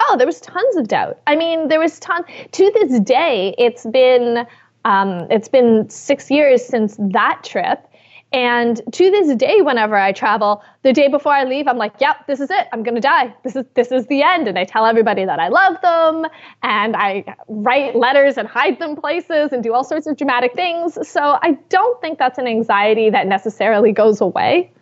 Oh, 0.00 0.16
there 0.18 0.26
was 0.26 0.40
tons 0.42 0.76
of 0.76 0.88
doubt. 0.88 1.18
I 1.26 1.36
mean, 1.36 1.68
there 1.68 1.80
was 1.80 1.98
tons. 1.98 2.26
To 2.52 2.70
this 2.74 3.00
day, 3.00 3.54
it's 3.56 3.86
been 3.86 4.46
um, 4.86 5.26
it's 5.30 5.48
been 5.48 5.90
six 5.90 6.30
years 6.30 6.64
since 6.64 6.96
that 6.98 7.42
trip, 7.44 7.86
and 8.32 8.80
to 8.92 9.10
this 9.10 9.34
day, 9.36 9.62
whenever 9.62 9.96
I 9.96 10.12
travel, 10.12 10.62
the 10.82 10.92
day 10.92 11.08
before 11.08 11.32
I 11.32 11.44
leave, 11.44 11.68
I'm 11.68 11.78
like, 11.78 11.94
"Yep, 12.00 12.26
this 12.26 12.40
is 12.40 12.50
it. 12.50 12.66
I'm 12.72 12.82
gonna 12.82 13.00
die. 13.00 13.34
This 13.44 13.56
is 13.56 13.64
this 13.74 13.92
is 13.92 14.06
the 14.06 14.22
end." 14.22 14.48
And 14.48 14.58
I 14.58 14.64
tell 14.64 14.84
everybody 14.84 15.24
that 15.24 15.38
I 15.38 15.48
love 15.48 15.80
them, 15.80 16.26
and 16.62 16.96
I 16.96 17.24
write 17.48 17.96
letters 17.96 18.36
and 18.36 18.48
hide 18.48 18.78
them 18.78 18.96
places 18.96 19.52
and 19.52 19.62
do 19.62 19.72
all 19.74 19.84
sorts 19.84 20.06
of 20.06 20.16
dramatic 20.16 20.54
things. 20.54 20.98
So 21.08 21.38
I 21.42 21.58
don't 21.68 22.00
think 22.00 22.18
that's 22.18 22.38
an 22.38 22.46
anxiety 22.46 23.10
that 23.10 23.26
necessarily 23.26 23.92
goes 23.92 24.20
away. 24.20 24.72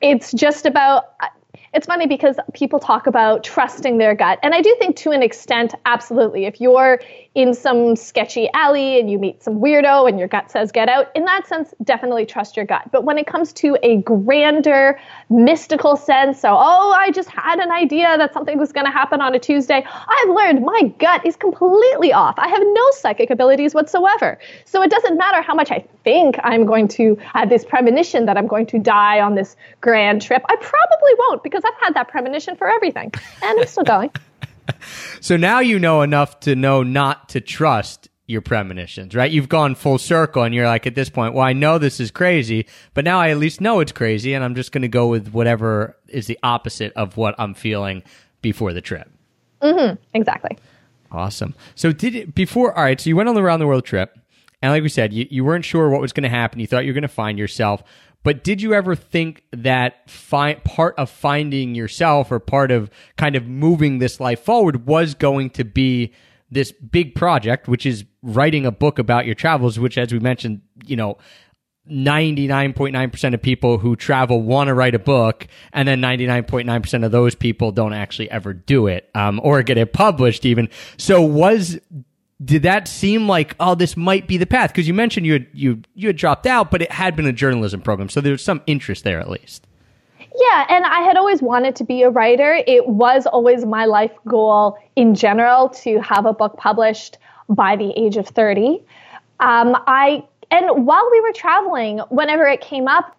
It's 0.00 0.32
just 0.32 0.66
about 0.66 1.14
it's 1.78 1.86
funny 1.86 2.08
because 2.08 2.34
people 2.54 2.80
talk 2.80 3.06
about 3.06 3.44
trusting 3.44 3.98
their 3.98 4.12
gut. 4.12 4.40
And 4.42 4.52
I 4.52 4.60
do 4.60 4.74
think 4.80 4.96
to 4.96 5.12
an 5.12 5.22
extent, 5.22 5.76
absolutely. 5.86 6.44
If 6.44 6.60
you're 6.60 7.00
in 7.36 7.54
some 7.54 7.94
sketchy 7.94 8.50
alley 8.52 8.98
and 8.98 9.08
you 9.08 9.16
meet 9.16 9.44
some 9.44 9.60
weirdo 9.60 10.08
and 10.08 10.18
your 10.18 10.26
gut 10.26 10.50
says 10.50 10.72
get 10.72 10.88
out, 10.88 11.06
in 11.14 11.24
that 11.26 11.46
sense, 11.46 11.72
definitely 11.84 12.26
trust 12.26 12.56
your 12.56 12.66
gut. 12.66 12.90
But 12.90 13.04
when 13.04 13.16
it 13.16 13.28
comes 13.28 13.52
to 13.52 13.78
a 13.84 13.98
grander, 13.98 14.98
mystical 15.30 15.94
sense, 15.94 16.40
so, 16.40 16.48
oh, 16.50 16.92
I 16.98 17.12
just 17.12 17.28
had 17.28 17.60
an 17.60 17.70
idea 17.70 18.18
that 18.18 18.34
something 18.34 18.58
was 18.58 18.72
going 18.72 18.86
to 18.86 18.90
happen 18.90 19.20
on 19.20 19.36
a 19.36 19.38
Tuesday, 19.38 19.86
I've 19.86 20.30
learned 20.30 20.64
my 20.64 20.92
gut 20.98 21.24
is 21.24 21.36
completely 21.36 22.12
off. 22.12 22.34
I 22.38 22.48
have 22.48 22.60
no 22.60 22.90
psychic 22.90 23.30
abilities 23.30 23.72
whatsoever. 23.72 24.36
So 24.64 24.82
it 24.82 24.90
doesn't 24.90 25.16
matter 25.16 25.42
how 25.42 25.54
much 25.54 25.70
I 25.70 25.86
think 26.02 26.40
I'm 26.42 26.66
going 26.66 26.88
to 26.88 27.16
have 27.34 27.50
this 27.50 27.64
premonition 27.64 28.26
that 28.26 28.36
I'm 28.36 28.48
going 28.48 28.66
to 28.66 28.80
die 28.80 29.20
on 29.20 29.36
this 29.36 29.54
grand 29.80 30.22
trip. 30.22 30.42
I 30.48 30.56
probably 30.56 31.12
won't 31.18 31.44
because 31.44 31.62
I've 31.68 31.80
had 31.84 31.94
that 31.94 32.08
premonition 32.08 32.56
for 32.56 32.68
everything. 32.68 33.12
And 33.42 33.60
I'm 33.60 33.66
still 33.66 33.84
going. 33.84 34.10
So 35.22 35.38
now 35.38 35.60
you 35.60 35.78
know 35.78 36.02
enough 36.02 36.40
to 36.40 36.54
know 36.54 36.82
not 36.82 37.30
to 37.30 37.40
trust 37.40 38.08
your 38.26 38.42
premonitions, 38.42 39.14
right? 39.14 39.30
You've 39.30 39.48
gone 39.48 39.74
full 39.74 39.96
circle 39.96 40.42
and 40.42 40.54
you're 40.54 40.66
like 40.66 40.86
at 40.86 40.94
this 40.94 41.08
point, 41.08 41.32
well, 41.32 41.44
I 41.44 41.54
know 41.54 41.78
this 41.78 41.98
is 42.00 42.10
crazy, 42.10 42.66
but 42.92 43.04
now 43.04 43.18
I 43.18 43.30
at 43.30 43.38
least 43.38 43.62
know 43.62 43.80
it's 43.80 43.92
crazy 43.92 44.34
and 44.34 44.44
I'm 44.44 44.54
just 44.54 44.70
going 44.70 44.82
to 44.82 44.88
go 44.88 45.08
with 45.08 45.28
whatever 45.32 45.96
is 46.08 46.26
the 46.26 46.38
opposite 46.42 46.92
of 46.96 47.16
what 47.16 47.34
I'm 47.38 47.54
feeling 47.54 48.02
before 48.42 48.74
the 48.74 48.82
trip. 48.82 49.10
Mm-hmm, 49.62 49.96
Exactly. 50.12 50.58
Awesome. 51.10 51.54
So 51.74 51.90
did 51.90 52.14
it 52.14 52.34
before? 52.34 52.76
All 52.76 52.84
right. 52.84 53.00
So 53.00 53.08
you 53.08 53.16
went 53.16 53.30
on 53.30 53.34
the 53.34 53.42
round 53.42 53.62
the 53.62 53.66
world 53.66 53.86
trip, 53.86 54.14
and 54.60 54.70
like 54.70 54.82
we 54.82 54.90
said, 54.90 55.12
you, 55.14 55.26
you 55.30 55.44
weren't 55.44 55.64
sure 55.64 55.88
what 55.88 56.00
was 56.02 56.12
going 56.12 56.24
to 56.24 56.28
happen. 56.28 56.60
You 56.60 56.66
thought 56.66 56.84
you 56.84 56.90
were 56.90 56.94
going 56.94 57.02
to 57.02 57.08
find 57.08 57.38
yourself, 57.38 57.82
but 58.22 58.44
did 58.44 58.60
you 58.60 58.74
ever 58.74 58.94
think 58.94 59.44
that 59.52 60.08
fi- 60.10 60.54
part 60.54 60.94
of 60.98 61.08
finding 61.08 61.74
yourself 61.74 62.32
or 62.32 62.38
part 62.38 62.70
of 62.70 62.90
kind 63.16 63.36
of 63.36 63.46
moving 63.46 63.98
this 63.98 64.20
life 64.20 64.40
forward 64.40 64.86
was 64.86 65.14
going 65.14 65.50
to 65.50 65.64
be 65.64 66.12
this 66.50 66.72
big 66.72 67.14
project, 67.14 67.68
which 67.68 67.86
is 67.86 68.04
writing 68.22 68.66
a 68.66 68.70
book 68.70 68.98
about 68.98 69.26
your 69.26 69.34
travels, 69.34 69.78
which, 69.78 69.98
as 69.98 70.12
we 70.12 70.18
mentioned, 70.18 70.62
you 70.84 70.96
know. 70.96 71.18
99.9% 71.90 73.32
of 73.32 73.40
people 73.40 73.78
who 73.78 73.96
travel 73.96 74.42
want 74.42 74.68
to 74.68 74.74
write 74.74 74.94
a 74.94 74.98
book, 74.98 75.46
and 75.72 75.88
then 75.88 76.02
99.9% 76.02 77.02
of 77.02 77.12
those 77.12 77.34
people 77.34 77.72
don't 77.72 77.94
actually 77.94 78.30
ever 78.30 78.52
do 78.52 78.88
it 78.88 79.08
um, 79.14 79.40
or 79.42 79.62
get 79.62 79.78
it 79.78 79.94
published, 79.94 80.44
even. 80.44 80.68
So, 80.98 81.22
was 81.22 81.78
did 82.44 82.62
that 82.62 82.86
seem 82.86 83.26
like 83.26 83.54
oh 83.58 83.74
this 83.74 83.96
might 83.96 84.28
be 84.28 84.36
the 84.36 84.46
path 84.46 84.70
because 84.70 84.86
you 84.86 84.94
mentioned 84.94 85.26
you 85.26 85.32
had 85.32 85.46
you 85.52 85.82
you 85.94 86.08
had 86.08 86.16
dropped 86.16 86.46
out 86.46 86.70
but 86.70 86.80
it 86.80 86.92
had 86.92 87.16
been 87.16 87.26
a 87.26 87.32
journalism 87.32 87.80
program 87.80 88.08
so 88.08 88.20
there 88.20 88.32
was 88.32 88.42
some 88.42 88.62
interest 88.66 89.04
there 89.04 89.18
at 89.18 89.28
least 89.28 89.66
Yeah, 90.40 90.66
and 90.68 90.84
I 90.84 91.00
had 91.00 91.16
always 91.16 91.42
wanted 91.42 91.74
to 91.76 91.84
be 91.84 92.02
a 92.02 92.10
writer. 92.10 92.62
It 92.64 92.86
was 92.86 93.26
always 93.26 93.64
my 93.64 93.86
life 93.86 94.12
goal 94.24 94.78
in 94.94 95.16
general 95.16 95.68
to 95.82 95.98
have 96.00 96.26
a 96.26 96.32
book 96.32 96.56
published 96.56 97.18
by 97.48 97.74
the 97.74 97.92
age 97.96 98.16
of 98.16 98.28
30. 98.28 98.84
Um, 99.40 99.76
I 99.88 100.22
and 100.50 100.86
while 100.86 101.08
we 101.10 101.20
were 101.20 101.32
traveling, 101.32 101.98
whenever 102.10 102.46
it 102.46 102.60
came 102.60 102.88
up, 102.88 103.16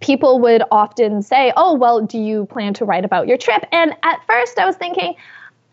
people 0.00 0.40
would 0.40 0.62
often 0.70 1.22
say, 1.22 1.52
"Oh, 1.56 1.74
well, 1.74 2.00
do 2.00 2.18
you 2.18 2.46
plan 2.46 2.74
to 2.74 2.84
write 2.84 3.04
about 3.04 3.28
your 3.28 3.38
trip?" 3.38 3.64
And 3.72 3.94
at 4.02 4.20
first, 4.26 4.58
I 4.58 4.66
was 4.66 4.76
thinking, 4.76 5.14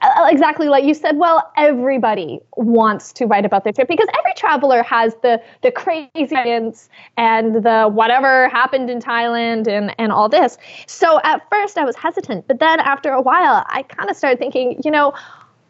Uh, 0.03 0.27
exactly 0.29 0.67
like 0.67 0.83
you 0.83 0.93
said 0.93 1.15
well 1.17 1.50
everybody 1.55 2.41
wants 2.57 3.13
to 3.13 3.25
write 3.25 3.45
about 3.45 3.63
their 3.63 3.72
trip 3.72 3.88
because 3.88 4.10
every 4.19 4.33
traveler 4.36 4.83
has 4.83 5.15
the 5.22 5.41
the 5.62 5.69
experience 6.13 6.89
and 7.15 7.63
the 7.63 7.88
whatever 7.88 8.50
happened 8.50 8.89
in 8.89 9.00
thailand 9.00 9.65
and 9.65 9.95
and 9.98 10.12
all 10.12 10.27
this. 10.27 10.57
So 10.88 11.22
at 11.24 11.50
first 11.50 11.77
i 11.77 11.86
was 11.86 11.95
hesitant 11.95 12.48
but 12.50 12.60
then 12.60 12.81
after 12.81 13.12
a 13.12 13.22
while 13.22 13.63
i 13.69 13.83
kind 13.83 14.10
of 14.10 14.17
started 14.17 14.39
thinking 14.39 14.77
you 14.83 14.91
know 14.91 15.13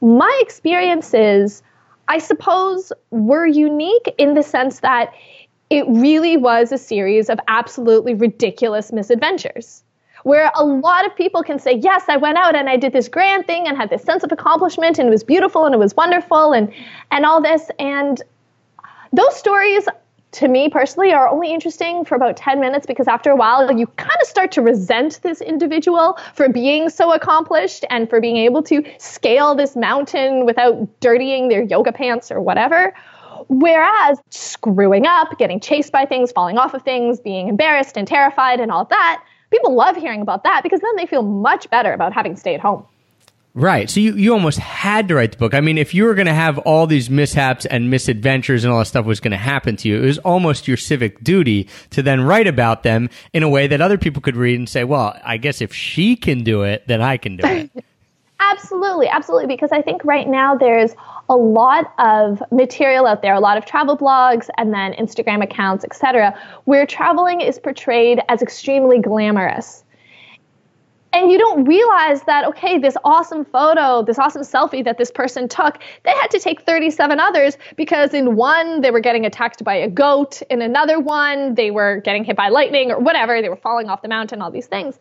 my 0.01 0.35
experiences 0.41 1.61
i 2.07 2.17
suppose 2.17 2.91
were 3.11 3.45
unique 3.45 4.15
in 4.17 4.33
the 4.33 4.41
sense 4.41 4.79
that 4.79 5.13
it 5.69 5.85
really 5.87 6.37
was 6.37 6.71
a 6.71 6.77
series 6.79 7.29
of 7.29 7.39
absolutely 7.47 8.15
ridiculous 8.15 8.91
misadventures 8.91 9.83
where 10.23 10.51
a 10.55 10.65
lot 10.65 11.05
of 11.05 11.15
people 11.15 11.43
can 11.43 11.59
say, 11.59 11.73
Yes, 11.73 12.05
I 12.07 12.17
went 12.17 12.37
out 12.37 12.55
and 12.55 12.69
I 12.69 12.77
did 12.77 12.93
this 12.93 13.07
grand 13.07 13.45
thing 13.45 13.67
and 13.67 13.77
had 13.77 13.89
this 13.89 14.03
sense 14.03 14.23
of 14.23 14.31
accomplishment 14.31 14.97
and 14.97 15.07
it 15.07 15.11
was 15.11 15.23
beautiful 15.23 15.65
and 15.65 15.75
it 15.75 15.77
was 15.77 15.95
wonderful 15.95 16.53
and, 16.53 16.73
and 17.11 17.25
all 17.25 17.41
this. 17.41 17.69
And 17.79 18.21
those 19.11 19.35
stories, 19.35 19.87
to 20.31 20.47
me 20.47 20.69
personally, 20.69 21.13
are 21.13 21.27
only 21.27 21.53
interesting 21.53 22.03
for 22.05 22.15
about 22.15 22.35
10 22.37 22.59
minutes 22.59 22.85
because 22.85 23.07
after 23.07 23.29
a 23.29 23.35
while, 23.35 23.71
you 23.77 23.85
kind 23.85 24.17
of 24.21 24.27
start 24.27 24.51
to 24.53 24.61
resent 24.61 25.19
this 25.21 25.41
individual 25.41 26.17
for 26.33 26.49
being 26.49 26.89
so 26.89 27.13
accomplished 27.13 27.85
and 27.89 28.09
for 28.09 28.19
being 28.19 28.37
able 28.37 28.63
to 28.63 28.83
scale 28.97 29.53
this 29.53 29.75
mountain 29.75 30.45
without 30.45 30.99
dirtying 30.99 31.49
their 31.49 31.61
yoga 31.61 31.91
pants 31.91 32.31
or 32.31 32.41
whatever. 32.41 32.93
Whereas 33.49 34.19
screwing 34.29 35.05
up, 35.05 35.37
getting 35.37 35.59
chased 35.59 35.91
by 35.91 36.05
things, 36.05 36.31
falling 36.31 36.57
off 36.57 36.73
of 36.73 36.81
things, 36.83 37.19
being 37.19 37.49
embarrassed 37.49 37.97
and 37.97 38.07
terrified 38.07 38.59
and 38.59 38.71
all 38.71 38.85
that, 38.85 39.23
people 39.53 39.73
love 39.73 39.95
hearing 39.95 40.21
about 40.21 40.43
that 40.43 40.61
because 40.63 40.81
then 40.81 40.95
they 40.97 41.05
feel 41.05 41.23
much 41.23 41.69
better 41.69 41.93
about 41.93 42.13
having 42.13 42.35
stayed 42.35 42.59
home. 42.59 42.85
Right. 43.55 43.87
So 43.87 43.99
you, 43.99 44.15
you 44.15 44.33
almost 44.33 44.57
had 44.57 45.07
to 45.09 45.15
write 45.15 45.33
the 45.33 45.37
book. 45.37 45.53
I 45.53 45.61
mean, 45.61 45.77
if 45.77 45.93
you 45.93 46.05
were 46.05 46.15
going 46.15 46.25
to 46.25 46.33
have 46.33 46.57
all 46.59 46.87
these 46.87 47.11
mishaps 47.11 47.67
and 47.67 47.91
misadventures 47.91 48.63
and 48.63 48.73
all 48.73 48.79
that 48.79 48.85
stuff 48.85 49.05
was 49.05 49.19
going 49.19 49.31
to 49.31 49.37
happen 49.37 49.75
to 49.77 49.87
you, 49.87 50.01
it 50.01 50.05
was 50.05 50.17
almost 50.19 50.67
your 50.67 50.77
civic 50.77 51.23
duty 51.23 51.69
to 51.91 52.01
then 52.01 52.21
write 52.21 52.47
about 52.47 52.81
them 52.81 53.11
in 53.31 53.43
a 53.43 53.49
way 53.49 53.67
that 53.67 53.79
other 53.79 53.99
people 53.99 54.23
could 54.23 54.35
read 54.35 54.57
and 54.57 54.67
say, 54.67 54.83
well, 54.83 55.19
I 55.23 55.37
guess 55.37 55.61
if 55.61 55.71
she 55.71 56.15
can 56.15 56.43
do 56.43 56.63
it, 56.63 56.87
then 56.87 57.01
I 57.01 57.17
can 57.17 57.37
do 57.37 57.45
it. 57.45 57.71
Absolutely, 58.51 59.07
absolutely. 59.07 59.47
Because 59.47 59.71
I 59.71 59.81
think 59.81 60.03
right 60.03 60.27
now 60.27 60.53
there's 60.53 60.93
a 61.29 61.35
lot 61.35 61.93
of 61.99 62.43
material 62.51 63.05
out 63.05 63.21
there, 63.21 63.33
a 63.33 63.39
lot 63.39 63.57
of 63.57 63.65
travel 63.65 63.97
blogs 63.97 64.49
and 64.57 64.73
then 64.73 64.93
Instagram 64.93 65.43
accounts, 65.43 65.83
etc., 65.85 66.37
where 66.65 66.85
traveling 66.85 67.41
is 67.41 67.59
portrayed 67.59 68.19
as 68.29 68.41
extremely 68.41 68.99
glamorous. 68.99 69.83
And 71.13 71.31
you 71.31 71.37
don't 71.37 71.65
realize 71.65 72.23
that, 72.23 72.43
okay, 72.45 72.79
this 72.79 72.97
awesome 73.03 73.45
photo, 73.45 74.01
this 74.01 74.17
awesome 74.17 74.41
selfie 74.41 74.83
that 74.83 74.97
this 74.97 75.11
person 75.11 75.47
took, 75.47 75.77
they 76.03 76.11
had 76.11 76.31
to 76.31 76.39
take 76.39 76.63
37 76.63 77.19
others 77.19 77.55
because 77.77 78.15
in 78.15 78.35
one, 78.35 78.81
they 78.81 78.89
were 78.89 78.99
getting 78.99 79.23
attacked 79.23 79.63
by 79.63 79.75
a 79.75 79.87
goat. 79.87 80.41
In 80.49 80.63
another 80.63 80.99
one, 80.99 81.53
they 81.53 81.69
were 81.69 82.01
getting 82.03 82.23
hit 82.23 82.35
by 82.35 82.49
lightning 82.49 82.89
or 82.89 82.99
whatever. 82.99 83.43
They 83.43 83.49
were 83.49 83.55
falling 83.55 83.89
off 83.89 84.01
the 84.01 84.07
mountain, 84.07 84.41
all 84.41 84.49
these 84.49 84.65
things. 84.65 84.97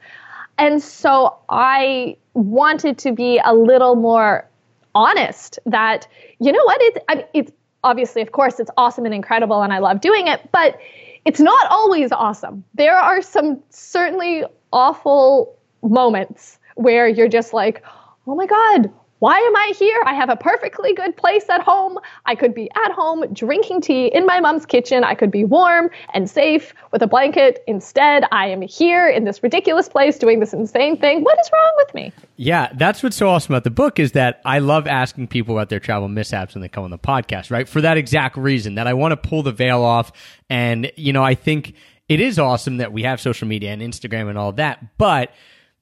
And 0.58 0.82
so 0.82 1.38
I 1.48 2.18
wanted 2.34 2.98
to 2.98 3.12
be 3.12 3.40
a 3.42 3.54
little 3.54 3.96
more 3.96 4.46
honest 4.94 5.58
that, 5.66 6.06
you 6.38 6.52
know 6.52 6.64
what, 6.64 6.78
it's, 6.80 6.98
I 7.08 7.14
mean, 7.16 7.24
it's 7.34 7.52
obviously, 7.84 8.22
of 8.22 8.32
course, 8.32 8.60
it's 8.60 8.70
awesome 8.76 9.04
and 9.04 9.14
incredible 9.14 9.62
and 9.62 9.72
I 9.72 9.78
love 9.78 10.00
doing 10.00 10.28
it, 10.28 10.50
but 10.52 10.78
it's 11.24 11.40
not 11.40 11.66
always 11.70 12.12
awesome. 12.12 12.64
There 12.74 12.96
are 12.96 13.22
some 13.22 13.62
certainly 13.70 14.44
awful 14.72 15.56
moments 15.82 16.58
where 16.76 17.08
you're 17.08 17.28
just 17.28 17.52
like, 17.52 17.82
oh 18.26 18.34
my 18.34 18.46
God, 18.46 18.90
why 19.22 19.38
am 19.38 19.54
I 19.54 19.72
here? 19.78 20.02
I 20.04 20.14
have 20.14 20.30
a 20.30 20.34
perfectly 20.34 20.92
good 20.94 21.16
place 21.16 21.48
at 21.48 21.62
home. 21.62 21.96
I 22.26 22.34
could 22.34 22.52
be 22.52 22.68
at 22.84 22.90
home 22.90 23.24
drinking 23.32 23.82
tea 23.82 24.08
in 24.08 24.26
my 24.26 24.40
mom's 24.40 24.66
kitchen. 24.66 25.04
I 25.04 25.14
could 25.14 25.30
be 25.30 25.44
warm 25.44 25.90
and 26.12 26.28
safe 26.28 26.74
with 26.90 27.02
a 27.02 27.06
blanket. 27.06 27.62
Instead, 27.68 28.24
I 28.32 28.48
am 28.48 28.62
here 28.62 29.06
in 29.08 29.22
this 29.22 29.40
ridiculous 29.40 29.88
place 29.88 30.18
doing 30.18 30.40
this 30.40 30.52
insane 30.52 30.96
thing. 30.96 31.22
What 31.22 31.38
is 31.38 31.48
wrong 31.52 31.72
with 31.76 31.94
me? 31.94 32.12
Yeah, 32.34 32.72
that's 32.74 33.00
what's 33.04 33.14
so 33.14 33.28
awesome 33.28 33.54
about 33.54 33.62
the 33.62 33.70
book 33.70 34.00
is 34.00 34.10
that 34.10 34.40
I 34.44 34.58
love 34.58 34.88
asking 34.88 35.28
people 35.28 35.56
about 35.56 35.68
their 35.68 35.78
travel 35.78 36.08
mishaps 36.08 36.56
when 36.56 36.62
they 36.62 36.68
come 36.68 36.82
on 36.82 36.90
the 36.90 36.98
podcast, 36.98 37.52
right? 37.52 37.68
For 37.68 37.80
that 37.80 37.96
exact 37.96 38.36
reason 38.36 38.74
that 38.74 38.88
I 38.88 38.94
want 38.94 39.12
to 39.12 39.16
pull 39.16 39.44
the 39.44 39.52
veil 39.52 39.84
off. 39.84 40.10
And, 40.50 40.90
you 40.96 41.12
know, 41.12 41.22
I 41.22 41.36
think 41.36 41.74
it 42.08 42.18
is 42.18 42.40
awesome 42.40 42.78
that 42.78 42.92
we 42.92 43.04
have 43.04 43.20
social 43.20 43.46
media 43.46 43.70
and 43.70 43.82
Instagram 43.82 44.28
and 44.28 44.36
all 44.36 44.50
that, 44.54 44.98
but 44.98 45.30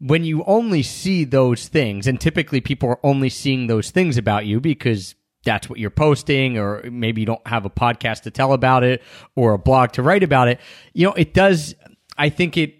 when 0.01 0.25
you 0.25 0.43
only 0.45 0.83
see 0.83 1.25
those 1.25 1.69
things, 1.69 2.07
and 2.07 2.21
typically 2.21 2.61
people 2.61 2.89
are 2.89 3.01
only 3.05 3.29
seeing 3.29 3.67
those 3.67 3.91
things 3.91 4.17
about 4.17 4.47
you 4.47 4.61
because 4.61 5.15
that's 5.45 5.69
what 5.69 5.79
you're 5.79 5.91
posting, 5.91 6.59
or 6.59 6.83
maybe 6.91 7.23
you 7.23 7.27
don't 7.27 7.47
have 7.47 7.65
a 7.65 7.71
podcast 7.71 8.23
to 8.23 8.31
tell 8.31 8.53
about 8.53 8.83
it 8.83 9.03
or 9.37 9.53
a 9.53 9.59
blog 9.59 9.93
to 9.93 10.03
write 10.03 10.23
about 10.23 10.49
it. 10.49 10.61
You 10.95 11.07
know, 11.07 11.15
it 11.15 11.35
does, 11.35 11.75
I 12.19 12.31
think 12.31 12.57
it 12.57 12.75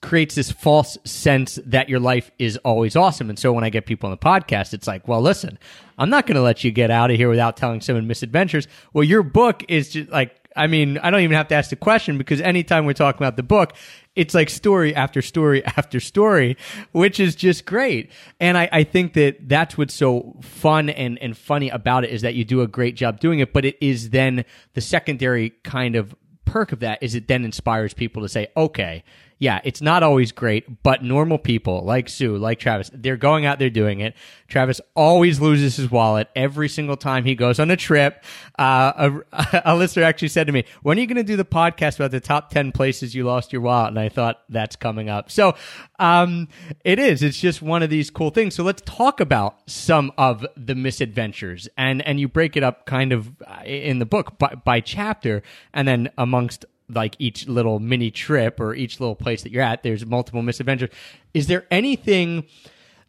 creates 0.00 0.34
this 0.34 0.50
false 0.50 0.96
sense 1.04 1.58
that 1.66 1.88
your 1.90 2.00
life 2.00 2.30
is 2.38 2.56
always 2.58 2.96
awesome. 2.96 3.28
And 3.28 3.38
so 3.38 3.52
when 3.52 3.64
I 3.64 3.70
get 3.70 3.84
people 3.84 4.08
on 4.08 4.10
the 4.10 4.16
podcast, 4.16 4.72
it's 4.72 4.86
like, 4.86 5.06
well, 5.06 5.20
listen, 5.20 5.58
I'm 5.98 6.08
not 6.08 6.26
going 6.26 6.36
to 6.36 6.42
let 6.42 6.64
you 6.64 6.70
get 6.70 6.90
out 6.90 7.10
of 7.10 7.16
here 7.16 7.28
without 7.28 7.56
telling 7.56 7.80
some 7.80 8.06
misadventures. 8.06 8.68
Well, 8.92 9.04
your 9.04 9.22
book 9.22 9.64
is 9.68 9.90
just 9.90 10.08
like, 10.10 10.34
I 10.56 10.66
mean, 10.66 10.98
I 10.98 11.10
don't 11.10 11.20
even 11.20 11.36
have 11.36 11.48
to 11.48 11.54
ask 11.54 11.70
the 11.70 11.76
question 11.76 12.18
because 12.18 12.40
anytime 12.40 12.86
we're 12.86 12.94
talking 12.94 13.22
about 13.22 13.36
the 13.36 13.42
book, 13.42 13.74
it's 14.18 14.34
like 14.34 14.50
story 14.50 14.94
after 14.96 15.22
story 15.22 15.64
after 15.76 16.00
story, 16.00 16.56
which 16.90 17.20
is 17.20 17.36
just 17.36 17.64
great. 17.64 18.10
And 18.40 18.58
I, 18.58 18.68
I 18.72 18.84
think 18.84 19.12
that 19.14 19.48
that's 19.48 19.78
what's 19.78 19.94
so 19.94 20.36
fun 20.42 20.90
and, 20.90 21.18
and 21.20 21.38
funny 21.38 21.70
about 21.70 22.02
it 22.02 22.10
is 22.10 22.22
that 22.22 22.34
you 22.34 22.44
do 22.44 22.60
a 22.60 22.66
great 22.66 22.96
job 22.96 23.20
doing 23.20 23.38
it, 23.38 23.52
but 23.52 23.64
it 23.64 23.78
is 23.80 24.10
then 24.10 24.44
the 24.74 24.80
secondary 24.80 25.50
kind 25.62 25.94
of 25.94 26.16
perk 26.44 26.72
of 26.72 26.80
that 26.80 27.00
is 27.00 27.14
it 27.14 27.28
then 27.28 27.44
inspires 27.44 27.94
people 27.94 28.22
to 28.22 28.28
say, 28.28 28.48
okay, 28.56 29.04
yeah, 29.38 29.60
it's 29.62 29.80
not 29.80 30.02
always 30.02 30.32
great, 30.32 30.82
but 30.82 31.04
normal 31.04 31.38
people 31.38 31.84
like 31.84 32.08
Sue, 32.08 32.36
like 32.36 32.58
Travis, 32.58 32.90
they're 32.92 33.16
going 33.16 33.46
out 33.46 33.58
there 33.58 33.70
doing 33.70 34.00
it. 34.00 34.14
Travis 34.48 34.80
always 34.96 35.40
loses 35.40 35.76
his 35.76 35.90
wallet 35.90 36.28
every 36.34 36.68
single 36.68 36.96
time 36.96 37.24
he 37.24 37.36
goes 37.36 37.60
on 37.60 37.70
a 37.70 37.76
trip. 37.76 38.24
Uh, 38.58 39.10
a, 39.32 39.62
a 39.64 39.76
listener 39.76 40.02
actually 40.02 40.28
said 40.28 40.48
to 40.48 40.52
me, 40.52 40.64
when 40.82 40.98
are 40.98 41.00
you 41.00 41.06
going 41.06 41.16
to 41.16 41.22
do 41.22 41.36
the 41.36 41.44
podcast 41.44 41.96
about 41.96 42.10
the 42.10 42.20
top 42.20 42.50
10 42.50 42.72
places 42.72 43.14
you 43.14 43.24
lost 43.24 43.52
your 43.52 43.62
wallet? 43.62 43.90
And 43.90 44.00
I 44.00 44.08
thought 44.08 44.42
that's 44.48 44.74
coming 44.74 45.08
up. 45.08 45.30
So, 45.30 45.54
um, 46.00 46.48
it 46.84 46.98
is. 46.98 47.22
It's 47.22 47.38
just 47.38 47.62
one 47.62 47.82
of 47.82 47.90
these 47.90 48.10
cool 48.10 48.30
things. 48.30 48.54
So 48.56 48.64
let's 48.64 48.82
talk 48.84 49.20
about 49.20 49.58
some 49.70 50.12
of 50.18 50.44
the 50.56 50.74
misadventures 50.74 51.68
and, 51.76 52.02
and 52.02 52.18
you 52.18 52.28
break 52.28 52.56
it 52.56 52.64
up 52.64 52.86
kind 52.86 53.12
of 53.12 53.30
uh, 53.46 53.62
in 53.64 54.00
the 54.00 54.06
book 54.06 54.38
by, 54.38 54.54
by 54.64 54.80
chapter 54.80 55.42
and 55.72 55.86
then 55.86 56.10
amongst 56.18 56.64
like 56.88 57.16
each 57.18 57.46
little 57.48 57.78
mini 57.80 58.10
trip 58.10 58.60
or 58.60 58.74
each 58.74 59.00
little 59.00 59.14
place 59.16 59.42
that 59.42 59.52
you're 59.52 59.62
at, 59.62 59.82
there's 59.82 60.04
multiple 60.06 60.42
misadventures. 60.42 60.90
Is 61.34 61.46
there 61.46 61.66
anything 61.70 62.46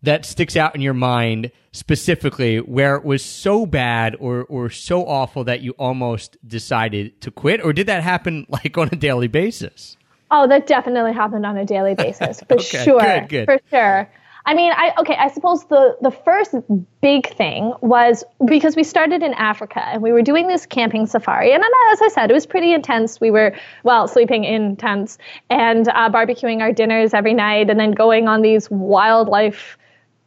that 0.04 0.26
sticks 0.26 0.56
out 0.56 0.76
in 0.76 0.82
your 0.82 0.94
mind 0.94 1.52
specifically 1.72 2.58
where 2.58 2.96
it 2.96 3.04
was 3.04 3.24
so 3.24 3.66
bad 3.66 4.16
or 4.20 4.44
or 4.46 4.70
so 4.70 5.06
awful 5.06 5.44
that 5.44 5.62
you 5.62 5.72
almost 5.74 6.38
decided 6.48 7.20
to 7.22 7.32
quit, 7.32 7.64
or 7.64 7.74
did 7.74 7.88
that 7.88 8.02
happen 8.04 8.46
like 8.50 8.78
on 8.78 8.90
a 8.92 8.96
daily 8.96 9.28
basis? 9.28 9.98
Oh, 10.32 10.48
that 10.48 10.68
definitely 10.68 11.12
happened 11.14 11.46
on 11.46 11.58
a 11.58 11.66
daily 11.66 11.96
basis, 11.96 12.42
for 12.48 12.54
Okay, 12.56 12.84
sure. 12.84 13.00
good, 13.02 13.30
good. 13.30 13.46
For 13.46 13.60
sure. 13.70 14.12
I 14.46 14.54
mean, 14.54 14.72
I 14.72 14.94
okay. 15.00 15.16
I 15.16 15.28
suppose 15.30 15.66
the 15.66 15.98
the 16.02 16.12
first 16.12 16.56
big 17.02 17.34
thing 17.36 17.74
was 17.82 18.24
because 18.46 18.76
we 18.76 18.84
started 18.84 19.22
in 19.22 19.34
Africa 19.34 19.82
and 19.86 20.02
we 20.02 20.12
were 20.12 20.22
doing 20.22 20.48
this 20.48 20.66
camping 20.66 21.06
safari, 21.06 21.52
and 21.52 21.64
as 21.92 22.02
I 22.02 22.10
said, 22.10 22.32
it 22.32 22.34
was 22.34 22.46
pretty 22.46 22.74
intense. 22.74 23.20
We 23.20 23.32
were 23.32 23.54
well 23.84 24.08
sleeping 24.08 24.44
in 24.46 24.76
tents 24.78 25.18
and 25.50 25.88
uh, 25.90 26.10
barbecuing 26.10 26.62
our 26.62 26.72
dinners 26.72 27.14
every 27.14 27.34
night, 27.34 27.70
and 27.70 27.80
then 27.80 27.92
going 27.92 28.28
on 28.28 28.42
these 28.42 28.70
wildlife 28.70 29.78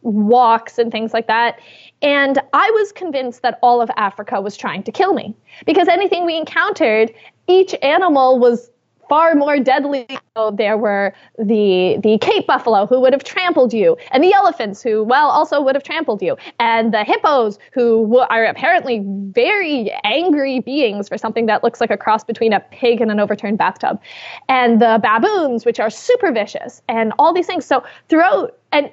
walks 0.02 0.78
and 0.78 0.90
things 0.90 1.12
like 1.12 1.28
that. 1.28 1.58
And 2.02 2.38
I 2.52 2.70
was 2.70 2.92
convinced 2.92 3.42
that 3.42 3.58
all 3.62 3.80
of 3.80 3.90
Africa 3.96 4.40
was 4.40 4.56
trying 4.56 4.82
to 4.84 4.92
kill 4.92 5.14
me 5.14 5.34
because 5.64 5.88
anything 5.88 6.26
we 6.26 6.36
encountered, 6.36 7.12
each 7.46 7.74
animal 7.82 8.38
was 8.38 8.71
far 9.12 9.34
more 9.34 9.58
deadly. 9.60 10.06
So 10.34 10.52
there 10.52 10.78
were 10.78 11.12
the 11.38 11.98
the 12.02 12.16
Cape 12.22 12.46
buffalo 12.46 12.86
who 12.86 12.98
would 13.02 13.12
have 13.12 13.24
trampled 13.24 13.74
you, 13.74 13.98
and 14.10 14.24
the 14.24 14.32
elephants 14.32 14.82
who, 14.82 15.04
well, 15.04 15.28
also 15.28 15.60
would 15.60 15.74
have 15.74 15.84
trampled 15.84 16.22
you, 16.22 16.34
and 16.58 16.94
the 16.94 17.04
hippos 17.04 17.58
who 17.74 18.18
are 18.30 18.46
apparently 18.46 19.02
very 19.04 19.92
angry 20.04 20.60
beings 20.60 21.10
for 21.10 21.18
something 21.18 21.44
that 21.44 21.62
looks 21.62 21.78
like 21.78 21.90
a 21.90 21.98
cross 21.98 22.24
between 22.24 22.54
a 22.54 22.60
pig 22.60 23.02
and 23.02 23.10
an 23.10 23.20
overturned 23.20 23.58
bathtub, 23.58 24.00
and 24.48 24.80
the 24.80 24.98
baboons, 25.02 25.66
which 25.66 25.78
are 25.78 25.90
super 25.90 26.32
vicious, 26.32 26.80
and 26.88 27.12
all 27.18 27.34
these 27.34 27.46
things. 27.46 27.66
So 27.66 27.84
throughout 28.08 28.58
and 28.72 28.90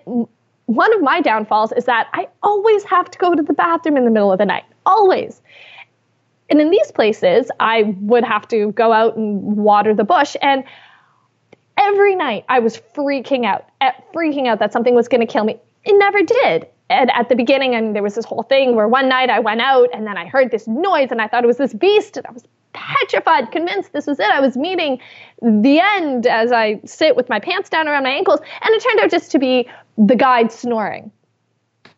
one 0.65 0.93
of 0.93 1.01
my 1.01 1.21
downfalls 1.21 1.71
is 1.71 1.85
that 1.85 2.09
I 2.11 2.27
always 2.43 2.83
have 2.83 3.09
to 3.09 3.17
go 3.17 3.35
to 3.35 3.41
the 3.41 3.53
bathroom 3.53 3.95
in 3.95 4.03
the 4.03 4.11
middle 4.11 4.33
of 4.33 4.37
the 4.37 4.45
night. 4.45 4.65
Always. 4.85 5.41
And 6.49 6.59
in 6.59 6.69
these 6.69 6.91
places, 6.91 7.51
I 7.59 7.95
would 8.01 8.23
have 8.23 8.47
to 8.49 8.71
go 8.71 8.91
out 8.91 9.15
and 9.17 9.57
water 9.57 9.93
the 9.93 10.03
bush. 10.03 10.35
And 10.41 10.63
every 11.77 12.15
night 12.15 12.45
I 12.49 12.59
was 12.59 12.77
freaking 12.95 13.45
out, 13.45 13.65
at 13.81 14.11
freaking 14.13 14.47
out 14.47 14.59
that 14.59 14.73
something 14.73 14.95
was 14.95 15.07
going 15.07 15.25
to 15.25 15.31
kill 15.31 15.43
me. 15.43 15.59
It 15.85 15.97
never 15.97 16.21
did. 16.23 16.67
And 16.89 17.11
at 17.11 17.29
the 17.29 17.35
beginning, 17.35 17.75
and 17.75 17.95
there 17.95 18.01
was 18.01 18.15
this 18.15 18.25
whole 18.25 18.43
thing 18.43 18.75
where 18.75 18.87
one 18.87 19.07
night 19.07 19.29
I 19.29 19.39
went 19.39 19.61
out 19.61 19.89
and 19.93 20.07
then 20.07 20.17
I 20.17 20.25
heard 20.25 20.49
this 20.49 20.67
noise 20.67 21.09
and 21.11 21.21
I 21.21 21.27
thought 21.27 21.43
it 21.43 21.47
was 21.47 21.57
this 21.57 21.73
beast 21.73 22.17
and 22.17 22.25
I 22.25 22.31
was 22.31 22.43
petrified, 22.73 23.51
convinced 23.51 23.93
this 23.93 24.07
was 24.07 24.19
it. 24.19 24.25
I 24.25 24.39
was 24.39 24.57
meeting 24.57 24.99
the 25.41 25.79
end 25.79 26.25
as 26.25 26.51
I 26.51 26.79
sit 26.85 27.15
with 27.15 27.29
my 27.29 27.39
pants 27.39 27.69
down 27.69 27.87
around 27.87 28.03
my 28.03 28.09
ankles. 28.09 28.39
And 28.39 28.73
it 28.73 28.81
turned 28.81 28.99
out 28.99 29.11
just 29.11 29.31
to 29.31 29.39
be 29.39 29.69
the 29.97 30.15
guide 30.15 30.51
snoring 30.51 31.11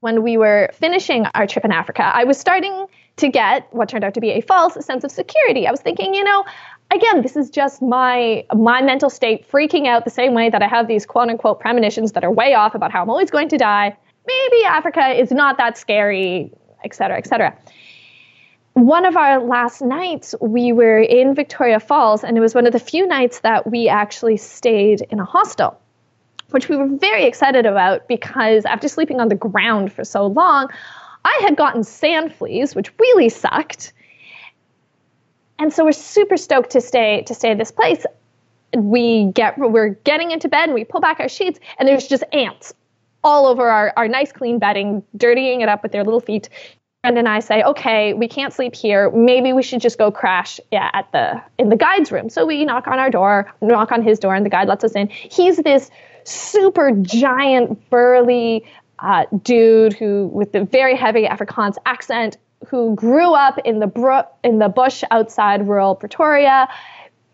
when 0.01 0.23
we 0.23 0.35
were 0.35 0.69
finishing 0.73 1.25
our 1.33 1.47
trip 1.47 1.63
in 1.63 1.71
Africa, 1.71 2.03
I 2.03 2.25
was 2.25 2.37
starting 2.37 2.87
to 3.17 3.29
get 3.29 3.67
what 3.73 3.89
turned 3.89 4.03
out 4.03 4.13
to 4.13 4.21
be 4.21 4.31
a 4.31 4.41
false 4.41 4.83
sense 4.85 5.03
of 5.03 5.11
security. 5.11 5.67
I 5.67 5.71
was 5.71 5.81
thinking, 5.81 6.13
you 6.13 6.23
know, 6.23 6.43
again, 6.93 7.21
this 7.21 7.35
is 7.35 7.49
just 7.49 7.81
my 7.81 8.45
my 8.55 8.81
mental 8.81 9.09
state 9.09 9.49
freaking 9.49 9.87
out 9.87 10.05
the 10.05 10.11
same 10.11 10.33
way 10.33 10.49
that 10.49 10.61
I 10.61 10.67
have 10.67 10.87
these 10.87 11.05
quote 11.05 11.29
unquote 11.29 11.59
premonitions 11.59 12.13
that 12.13 12.23
are 12.23 12.31
way 12.31 12.53
off 12.53 12.75
about 12.75 12.91
how 12.91 13.01
I'm 13.01 13.09
always 13.09 13.31
going 13.31 13.49
to 13.49 13.57
die. 13.57 13.95
Maybe 14.27 14.63
Africa 14.65 15.09
is 15.09 15.31
not 15.31 15.57
that 15.57 15.77
scary, 15.77 16.51
et 16.83 16.93
cetera, 16.93 17.17
et 17.17 17.27
cetera. 17.27 17.57
One 18.73 19.05
of 19.05 19.17
our 19.17 19.43
last 19.43 19.81
nights, 19.81 20.33
we 20.39 20.71
were 20.71 20.99
in 20.99 21.35
Victoria 21.35 21.79
Falls, 21.79 22.23
and 22.23 22.37
it 22.37 22.39
was 22.39 22.55
one 22.55 22.65
of 22.65 22.71
the 22.71 22.79
few 22.79 23.05
nights 23.05 23.41
that 23.41 23.69
we 23.69 23.89
actually 23.89 24.37
stayed 24.37 25.05
in 25.09 25.19
a 25.19 25.25
hostel 25.25 25.77
which 26.51 26.69
we 26.69 26.75
were 26.75 26.87
very 26.87 27.23
excited 27.25 27.65
about 27.65 28.07
because 28.07 28.65
after 28.65 28.87
sleeping 28.87 29.19
on 29.19 29.29
the 29.29 29.35
ground 29.35 29.91
for 29.91 30.03
so 30.03 30.27
long, 30.27 30.69
I 31.23 31.39
had 31.41 31.55
gotten 31.55 31.83
sand 31.83 32.33
fleas, 32.33 32.75
which 32.75 32.91
really 32.99 33.29
sucked. 33.29 33.93
And 35.59 35.71
so 35.71 35.85
we're 35.85 35.91
super 35.91 36.37
stoked 36.37 36.71
to 36.71 36.81
stay 36.81 37.23
to 37.27 37.35
stay 37.35 37.51
at 37.51 37.57
this 37.57 37.71
place. 37.71 38.05
We 38.75 39.25
get 39.25 39.57
we're 39.57 39.89
getting 39.89 40.31
into 40.31 40.49
bed 40.49 40.65
and 40.65 40.73
we 40.73 40.83
pull 40.83 41.01
back 41.01 41.19
our 41.19 41.29
sheets 41.29 41.59
and 41.77 41.87
there's 41.87 42.07
just 42.07 42.23
ants 42.33 42.73
all 43.23 43.45
over 43.45 43.69
our, 43.69 43.93
our 43.97 44.07
nice 44.07 44.31
clean 44.31 44.57
bedding, 44.59 45.03
dirtying 45.15 45.61
it 45.61 45.69
up 45.69 45.83
with 45.83 45.91
their 45.91 46.03
little 46.03 46.19
feet. 46.19 46.49
Friend 47.01 47.17
and 47.17 47.27
I 47.27 47.39
say, 47.39 47.63
okay, 47.63 48.13
we 48.13 48.27
can't 48.27 48.53
sleep 48.53 48.75
here. 48.75 49.09
Maybe 49.11 49.53
we 49.53 49.63
should 49.63 49.81
just 49.81 49.97
go 49.97 50.11
crash 50.11 50.59
yeah, 50.71 50.89
at 50.93 51.11
the 51.11 51.41
in 51.57 51.69
the 51.69 51.75
guide's 51.75 52.11
room. 52.11 52.29
So 52.29 52.45
we 52.45 52.63
knock 52.63 52.87
on 52.87 52.99
our 52.99 53.09
door, 53.09 53.51
knock 53.61 53.91
on 53.91 54.03
his 54.03 54.19
door, 54.19 54.35
and 54.35 54.45
the 54.45 54.49
guide 54.49 54.67
lets 54.67 54.83
us 54.83 54.93
in. 54.93 55.07
He's 55.07 55.57
this 55.57 55.89
super 56.23 56.91
giant, 56.91 57.89
burly 57.89 58.65
uh, 59.01 59.25
dude 59.43 59.93
who, 59.93 60.27
with 60.27 60.51
the 60.51 60.63
very 60.63 60.95
heavy 60.95 61.23
Afrikaans 61.25 61.75
accent, 61.85 62.37
who 62.67 62.95
grew 62.95 63.33
up 63.33 63.57
in 63.65 63.79
the 63.79 63.87
bro- 63.87 64.27
in 64.43 64.59
the 64.59 64.69
bush 64.69 65.03
outside 65.09 65.67
rural 65.67 65.95
Pretoria, 65.95 66.69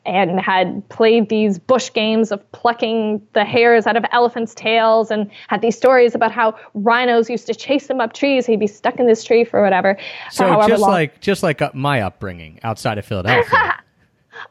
and 0.06 0.40
had 0.40 0.88
played 0.88 1.28
these 1.28 1.60
bush 1.60 1.92
games 1.92 2.32
of 2.32 2.50
plucking 2.54 3.22
the 3.34 3.44
hairs 3.44 3.86
out 3.86 3.98
of 3.98 4.06
elephants' 4.14 4.56
tails, 4.56 5.12
and 5.12 5.30
had 5.50 5.62
these 5.62 5.76
stories 5.76 6.16
about 6.16 6.32
how 6.32 6.56
rhinos 6.74 7.30
used 7.30 7.48
to 7.48 7.54
chase 7.54 7.90
him 7.90 8.00
up 8.00 8.14
trees. 8.14 8.46
He'd 8.46 8.60
be 8.62 8.68
stuck 8.68 9.00
in 9.00 9.06
this 9.06 9.24
tree 9.24 9.44
for 9.44 9.62
whatever. 9.62 9.96
for 9.96 10.32
So 10.32 10.48
however 10.48 10.70
just 10.70 10.82
long. 10.82 10.92
like 10.92 11.20
just 11.20 11.44
like 11.44 11.62
uh, 11.62 11.72
my 11.74 12.02
upbringing 12.02 12.60
outside 12.64 12.98
of 12.98 13.06
Philadelphia. 13.06 13.76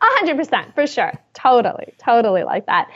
A 0.02 0.04
hundred 0.18 0.36
percent, 0.36 0.74
for 0.74 0.86
sure. 0.86 1.12
Totally, 1.32 1.94
totally 1.98 2.42
like 2.42 2.66
that. 2.66 2.88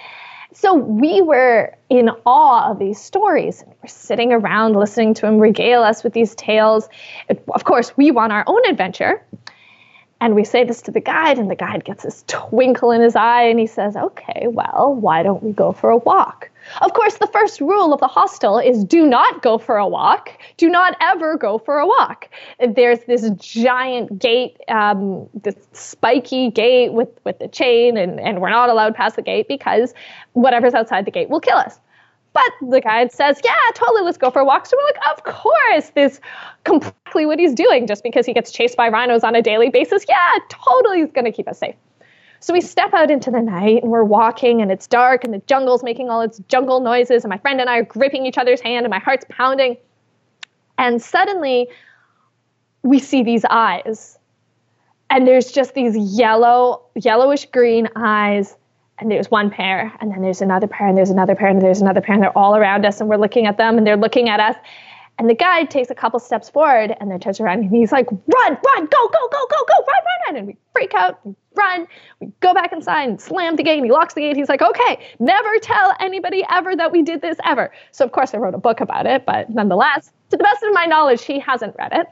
So 0.52 0.74
we 0.74 1.22
were 1.22 1.74
in 1.88 2.10
awe 2.26 2.70
of 2.70 2.78
these 2.78 3.00
stories. 3.00 3.62
and 3.62 3.72
We're 3.82 3.88
sitting 3.88 4.32
around 4.32 4.74
listening 4.74 5.14
to 5.14 5.26
him 5.26 5.38
regale 5.38 5.82
us 5.82 6.02
with 6.02 6.12
these 6.12 6.34
tales. 6.34 6.88
Of 7.48 7.64
course, 7.64 7.96
we 7.96 8.10
want 8.10 8.32
our 8.32 8.44
own 8.46 8.60
adventure. 8.68 9.24
And 10.20 10.34
we 10.34 10.44
say 10.44 10.64
this 10.64 10.82
to 10.82 10.90
the 10.90 11.00
guide, 11.00 11.38
and 11.38 11.50
the 11.50 11.56
guide 11.56 11.84
gets 11.84 12.02
this 12.02 12.24
twinkle 12.26 12.90
in 12.90 13.00
his 13.00 13.16
eye, 13.16 13.44
and 13.44 13.58
he 13.58 13.66
says, 13.66 13.96
Okay, 13.96 14.48
well, 14.48 14.94
why 14.94 15.22
don't 15.22 15.42
we 15.42 15.52
go 15.52 15.72
for 15.72 15.88
a 15.88 15.96
walk? 15.96 16.50
Of 16.80 16.92
course, 16.92 17.18
the 17.18 17.26
first 17.26 17.60
rule 17.60 17.92
of 17.92 18.00
the 18.00 18.06
hostel 18.06 18.58
is 18.58 18.84
do 18.84 19.06
not 19.06 19.42
go 19.42 19.58
for 19.58 19.76
a 19.76 19.86
walk. 19.86 20.30
Do 20.56 20.68
not 20.68 20.96
ever 21.00 21.36
go 21.36 21.58
for 21.58 21.78
a 21.78 21.86
walk. 21.86 22.28
There's 22.74 23.00
this 23.00 23.30
giant 23.30 24.18
gate, 24.18 24.56
um, 24.68 25.28
this 25.34 25.56
spiky 25.72 26.50
gate 26.50 26.92
with, 26.92 27.08
with 27.24 27.38
the 27.38 27.48
chain, 27.48 27.96
and, 27.96 28.20
and 28.20 28.40
we're 28.40 28.50
not 28.50 28.68
allowed 28.68 28.94
past 28.94 29.16
the 29.16 29.22
gate 29.22 29.48
because 29.48 29.94
whatever's 30.32 30.74
outside 30.74 31.04
the 31.04 31.10
gate 31.10 31.28
will 31.28 31.40
kill 31.40 31.58
us. 31.58 31.78
But 32.32 32.70
the 32.70 32.80
guide 32.80 33.10
says, 33.10 33.40
yeah, 33.44 33.52
totally, 33.74 34.02
let's 34.02 34.18
go 34.18 34.30
for 34.30 34.40
a 34.40 34.44
walk. 34.44 34.66
So 34.66 34.76
we're 34.76 34.84
like, 34.84 35.18
of 35.18 35.24
course, 35.24 35.90
this 35.90 36.20
completely 36.64 37.26
what 37.26 37.40
he's 37.40 37.54
doing 37.54 37.88
just 37.88 38.04
because 38.04 38.24
he 38.24 38.32
gets 38.32 38.52
chased 38.52 38.76
by 38.76 38.88
rhinos 38.88 39.24
on 39.24 39.34
a 39.34 39.42
daily 39.42 39.68
basis. 39.68 40.04
Yeah, 40.08 40.38
totally, 40.48 41.00
he's 41.00 41.10
going 41.10 41.24
to 41.24 41.32
keep 41.32 41.48
us 41.48 41.58
safe. 41.58 41.74
So 42.40 42.54
we 42.54 42.62
step 42.62 42.94
out 42.94 43.10
into 43.10 43.30
the 43.30 43.42
night 43.42 43.82
and 43.82 43.92
we're 43.92 44.02
walking 44.02 44.62
and 44.62 44.72
it's 44.72 44.86
dark 44.86 45.24
and 45.24 45.34
the 45.34 45.42
jungle's 45.46 45.82
making 45.82 46.08
all 46.08 46.22
its 46.22 46.38
jungle 46.48 46.80
noises 46.80 47.22
and 47.22 47.30
my 47.30 47.36
friend 47.36 47.60
and 47.60 47.68
I 47.68 47.78
are 47.78 47.84
gripping 47.84 48.24
each 48.24 48.38
other's 48.38 48.62
hand 48.62 48.86
and 48.86 48.90
my 48.90 48.98
heart's 48.98 49.26
pounding. 49.28 49.76
And 50.78 51.02
suddenly 51.02 51.68
we 52.82 52.98
see 52.98 53.22
these 53.22 53.44
eyes. 53.44 54.18
And 55.10 55.26
there's 55.26 55.52
just 55.52 55.74
these 55.74 55.96
yellow, 55.96 56.82
yellowish 56.94 57.46
green 57.46 57.88
eyes. 57.94 58.56
And 58.98 59.10
there's 59.10 59.30
one 59.30 59.48
pair, 59.48 59.90
and 59.98 60.12
then 60.12 60.20
there's 60.20 60.42
another 60.42 60.66
pair, 60.66 60.86
and 60.86 60.96
there's 60.96 61.08
another 61.08 61.34
pair, 61.34 61.48
and 61.48 61.62
there's 61.62 61.80
another 61.80 62.02
pair, 62.02 62.14
and 62.14 62.22
they're 62.22 62.36
all 62.36 62.54
around 62.54 62.84
us, 62.84 63.00
and 63.00 63.08
we're 63.08 63.16
looking 63.16 63.46
at 63.46 63.56
them, 63.56 63.78
and 63.78 63.86
they're 63.86 63.96
looking 63.96 64.28
at 64.28 64.40
us. 64.40 64.56
And 65.20 65.28
the 65.28 65.34
guide 65.34 65.68
takes 65.68 65.90
a 65.90 65.94
couple 65.94 66.18
steps 66.18 66.48
forward 66.48 66.96
and 66.98 67.10
then 67.10 67.20
turns 67.20 67.40
around 67.40 67.58
and 67.58 67.70
he's 67.70 67.92
like, 67.92 68.10
run, 68.10 68.20
run, 68.26 68.86
go, 68.86 69.08
go, 69.08 69.28
go, 69.30 69.46
go, 69.50 69.64
go, 69.68 69.74
run, 69.74 69.86
run, 69.86 70.20
run. 70.26 70.36
And 70.36 70.46
we 70.46 70.56
freak 70.72 70.94
out, 70.94 71.20
we 71.26 71.34
run, 71.54 71.86
we 72.20 72.32
go 72.40 72.54
back 72.54 72.72
inside 72.72 73.06
and 73.06 73.20
slam 73.20 73.56
the 73.56 73.62
gate. 73.62 73.76
And 73.76 73.84
he 73.84 73.92
locks 73.92 74.14
the 74.14 74.22
gate. 74.22 74.34
He's 74.34 74.48
like, 74.48 74.62
okay, 74.62 74.98
never 75.18 75.58
tell 75.58 75.94
anybody 76.00 76.42
ever 76.48 76.74
that 76.74 76.90
we 76.90 77.02
did 77.02 77.20
this 77.20 77.36
ever. 77.44 77.70
So, 77.92 78.02
of 78.02 78.12
course, 78.12 78.32
I 78.32 78.38
wrote 78.38 78.54
a 78.54 78.58
book 78.58 78.80
about 78.80 79.04
it, 79.04 79.26
but 79.26 79.50
nonetheless, 79.50 80.10
to 80.30 80.38
the 80.38 80.42
best 80.42 80.62
of 80.62 80.72
my 80.72 80.86
knowledge, 80.86 81.22
he 81.22 81.38
hasn't 81.38 81.76
read 81.78 81.92
it. 81.92 82.06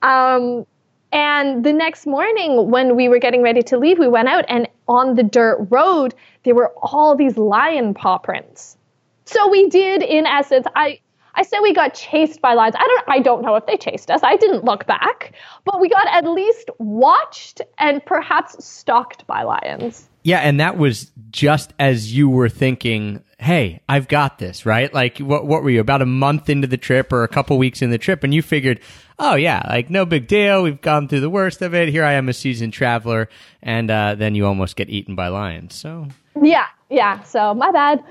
Um, 0.00 0.64
and 1.12 1.62
the 1.62 1.74
next 1.74 2.06
morning, 2.06 2.70
when 2.70 2.96
we 2.96 3.10
were 3.10 3.18
getting 3.18 3.42
ready 3.42 3.60
to 3.64 3.76
leave, 3.76 3.98
we 3.98 4.08
went 4.08 4.28
out 4.28 4.46
and 4.48 4.66
on 4.88 5.16
the 5.16 5.22
dirt 5.22 5.66
road, 5.68 6.14
there 6.44 6.54
were 6.54 6.72
all 6.78 7.14
these 7.14 7.36
lion 7.36 7.92
paw 7.92 8.16
prints. 8.16 8.78
So 9.26 9.50
we 9.50 9.68
did, 9.68 10.02
in 10.02 10.24
essence, 10.24 10.66
I 10.74 11.00
I 11.38 11.42
say 11.42 11.56
we 11.62 11.72
got 11.72 11.94
chased 11.94 12.40
by 12.40 12.54
lions. 12.54 12.74
I 12.76 12.84
don't 12.84 13.04
I 13.06 13.20
don't 13.20 13.42
know 13.42 13.54
if 13.54 13.64
they 13.66 13.76
chased 13.76 14.10
us. 14.10 14.20
I 14.24 14.36
didn't 14.36 14.64
look 14.64 14.86
back, 14.86 15.32
but 15.64 15.80
we 15.80 15.88
got 15.88 16.04
at 16.08 16.28
least 16.28 16.68
watched 16.78 17.60
and 17.78 18.04
perhaps 18.04 18.62
stalked 18.64 19.24
by 19.28 19.44
lions. 19.44 20.08
Yeah, 20.24 20.40
and 20.40 20.58
that 20.58 20.78
was 20.78 21.12
just 21.30 21.74
as 21.78 22.12
you 22.12 22.28
were 22.28 22.48
thinking, 22.48 23.22
"Hey, 23.38 23.80
I've 23.88 24.08
got 24.08 24.38
this," 24.38 24.66
right? 24.66 24.92
Like 24.92 25.18
what 25.18 25.46
what 25.46 25.62
were 25.62 25.70
you 25.70 25.80
about 25.80 26.02
a 26.02 26.06
month 26.06 26.48
into 26.50 26.66
the 26.66 26.76
trip 26.76 27.12
or 27.12 27.22
a 27.24 27.28
couple 27.28 27.56
weeks 27.58 27.82
in 27.82 27.90
the 27.90 27.98
trip 27.98 28.24
and 28.24 28.34
you 28.34 28.42
figured, 28.42 28.80
"Oh 29.18 29.34
yeah, 29.34 29.62
like 29.68 29.90
no 29.90 30.04
big 30.04 30.26
deal. 30.26 30.62
We've 30.62 30.80
gone 30.80 31.08
through 31.08 31.20
the 31.20 31.30
worst 31.30 31.62
of 31.62 31.74
it. 31.74 31.88
Here 31.88 32.04
I 32.04 32.12
am 32.14 32.28
a 32.28 32.32
seasoned 32.32 32.72
traveler." 32.72 33.28
And 33.62 33.90
uh, 33.90 34.14
then 34.16 34.34
you 34.34 34.46
almost 34.46 34.76
get 34.76 34.88
eaten 34.90 35.14
by 35.14 35.28
lions. 35.28 35.74
So 35.74 36.08
Yeah, 36.40 36.66
yeah. 36.90 37.22
So 37.24 37.54
my 37.54 37.70
bad. 37.72 38.02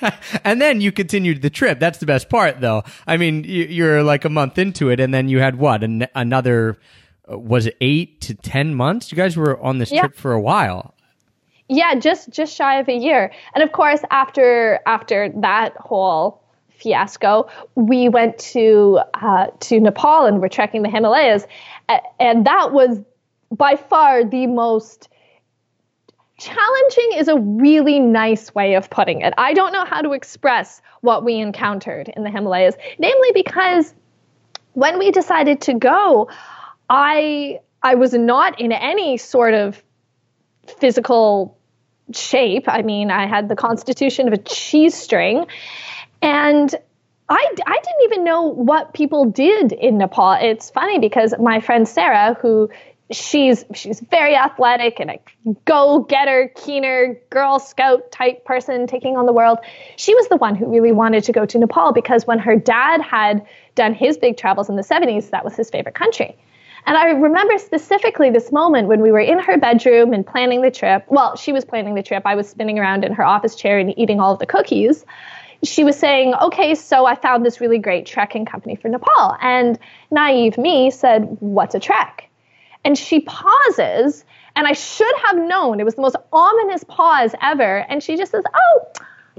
and 0.44 0.60
then 0.60 0.80
you 0.80 0.92
continued 0.92 1.42
the 1.42 1.50
trip. 1.50 1.78
That's 1.80 1.98
the 1.98 2.06
best 2.06 2.28
part, 2.28 2.60
though. 2.60 2.82
I 3.06 3.16
mean, 3.16 3.44
you- 3.44 3.64
you're 3.66 4.02
like 4.02 4.24
a 4.24 4.28
month 4.30 4.58
into 4.58 4.88
it, 4.90 5.00
and 5.00 5.12
then 5.12 5.28
you 5.28 5.38
had 5.40 5.56
what? 5.56 5.82
An- 5.82 6.06
another, 6.14 6.78
uh, 7.30 7.38
was 7.38 7.66
it 7.66 7.76
eight 7.80 8.20
to 8.22 8.34
10 8.34 8.74
months? 8.74 9.10
You 9.10 9.16
guys 9.16 9.36
were 9.36 9.60
on 9.60 9.78
this 9.78 9.90
Yeah. 9.92 10.00
trip 10.02 10.14
for 10.16 10.32
a 10.32 10.40
while. 10.40 10.94
Yeah, 11.68 11.96
just 11.96 12.30
just 12.30 12.54
shy 12.54 12.78
of 12.78 12.88
a 12.88 12.94
year. 12.96 13.32
And 13.54 13.64
of 13.64 13.72
course, 13.72 14.00
after 14.10 14.80
after 14.86 15.30
that 15.40 15.76
whole 15.76 16.42
fiasco, 16.78 17.48
we 17.74 18.08
went 18.08 18.38
to 18.38 19.00
uh, 19.14 19.48
to 19.60 19.80
Nepal 19.80 20.26
and 20.26 20.40
we're 20.40 20.48
trekking 20.48 20.82
the 20.82 20.88
Himalayas, 20.88 21.46
and 22.20 22.46
that 22.46 22.72
was 22.72 23.00
by 23.50 23.76
far 23.76 24.24
the 24.24 24.46
most 24.46 25.08
challenging. 26.38 27.12
Is 27.16 27.28
a 27.28 27.38
really 27.38 27.98
nice 27.98 28.54
way 28.54 28.74
of 28.74 28.88
putting 28.88 29.22
it. 29.22 29.34
I 29.36 29.52
don't 29.52 29.72
know 29.72 29.84
how 29.84 30.02
to 30.02 30.12
express 30.12 30.80
what 31.00 31.24
we 31.24 31.36
encountered 31.36 32.12
in 32.14 32.22
the 32.22 32.30
Himalayas, 32.30 32.76
namely 32.98 33.30
because 33.34 33.92
when 34.74 35.00
we 35.00 35.10
decided 35.10 35.62
to 35.62 35.74
go, 35.74 36.30
I 36.88 37.58
I 37.82 37.96
was 37.96 38.12
not 38.12 38.60
in 38.60 38.70
any 38.70 39.16
sort 39.16 39.54
of 39.54 39.82
physical 40.78 41.55
shape. 42.12 42.64
I 42.68 42.82
mean, 42.82 43.10
I 43.10 43.26
had 43.26 43.48
the 43.48 43.56
constitution 43.56 44.28
of 44.28 44.34
a 44.34 44.38
cheese 44.38 44.94
string. 44.94 45.46
And 46.22 46.74
I, 47.28 47.54
I 47.66 47.78
didn't 47.82 48.02
even 48.04 48.24
know 48.24 48.42
what 48.42 48.94
people 48.94 49.26
did 49.26 49.72
in 49.72 49.98
Nepal. 49.98 50.38
It's 50.40 50.70
funny 50.70 50.98
because 50.98 51.34
my 51.38 51.60
friend 51.60 51.88
Sarah, 51.88 52.34
who 52.40 52.70
she's 53.10 53.64
she's 53.74 54.00
very 54.00 54.34
athletic 54.34 55.00
and 55.00 55.10
a 55.10 55.20
go-getter, 55.64 56.52
keener, 56.54 57.20
Girl 57.30 57.58
Scout 57.58 58.10
type 58.10 58.44
person 58.44 58.86
taking 58.86 59.16
on 59.16 59.26
the 59.26 59.32
world. 59.32 59.58
She 59.96 60.14
was 60.14 60.28
the 60.28 60.36
one 60.36 60.54
who 60.54 60.66
really 60.66 60.92
wanted 60.92 61.24
to 61.24 61.32
go 61.32 61.46
to 61.46 61.58
Nepal 61.58 61.92
because 61.92 62.26
when 62.26 62.38
her 62.38 62.56
dad 62.56 63.00
had 63.00 63.46
done 63.74 63.94
his 63.94 64.18
big 64.18 64.36
travels 64.36 64.68
in 64.68 64.76
the 64.76 64.82
70s, 64.82 65.30
that 65.30 65.44
was 65.44 65.54
his 65.54 65.70
favorite 65.70 65.94
country. 65.94 66.36
And 66.86 66.96
I 66.96 67.10
remember 67.10 67.58
specifically 67.58 68.30
this 68.30 68.52
moment 68.52 68.86
when 68.86 69.00
we 69.00 69.10
were 69.10 69.20
in 69.20 69.40
her 69.40 69.58
bedroom 69.58 70.12
and 70.12 70.24
planning 70.24 70.62
the 70.62 70.70
trip. 70.70 71.04
Well, 71.08 71.36
she 71.36 71.52
was 71.52 71.64
planning 71.64 71.96
the 71.96 72.02
trip. 72.02 72.22
I 72.24 72.36
was 72.36 72.48
spinning 72.48 72.78
around 72.78 73.04
in 73.04 73.12
her 73.12 73.24
office 73.24 73.56
chair 73.56 73.78
and 73.78 73.96
eating 73.98 74.20
all 74.20 74.32
of 74.32 74.38
the 74.38 74.46
cookies. 74.46 75.04
She 75.64 75.82
was 75.82 75.98
saying, 75.98 76.34
Okay, 76.34 76.76
so 76.76 77.04
I 77.04 77.16
found 77.16 77.44
this 77.44 77.60
really 77.60 77.78
great 77.78 78.06
trekking 78.06 78.44
company 78.44 78.76
for 78.76 78.88
Nepal. 78.88 79.36
And 79.40 79.78
naive 80.12 80.58
me 80.58 80.92
said, 80.92 81.36
What's 81.40 81.74
a 81.74 81.80
trek? 81.80 82.28
And 82.84 82.96
she 82.96 83.18
pauses, 83.20 84.24
and 84.54 84.68
I 84.68 84.72
should 84.72 85.16
have 85.24 85.38
known 85.38 85.80
it 85.80 85.84
was 85.84 85.96
the 85.96 86.02
most 86.02 86.16
ominous 86.32 86.84
pause 86.84 87.34
ever. 87.42 87.78
And 87.88 88.00
she 88.00 88.16
just 88.16 88.30
says, 88.30 88.44
Oh, 88.54 88.86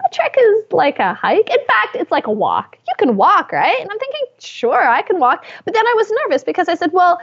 a 0.06 0.14
trek 0.14 0.36
is 0.38 0.66
like 0.72 1.00
a 1.00 1.14
hike. 1.14 1.50
In 1.50 1.66
fact, 1.66 1.96
it's 1.96 2.12
like 2.12 2.28
a 2.28 2.32
walk. 2.32 2.78
You 2.88 2.94
can 2.98 3.16
walk, 3.16 3.52
right? 3.52 3.80
And 3.80 3.90
I'm 3.90 4.00
thinking, 4.00 4.22
sure, 4.40 4.88
I 4.88 5.02
can 5.02 5.20
walk. 5.20 5.46
But 5.66 5.74
then 5.74 5.86
I 5.86 5.94
was 5.96 6.12
nervous 6.24 6.44
because 6.44 6.70
I 6.70 6.76
said, 6.76 6.92
well, 6.94 7.20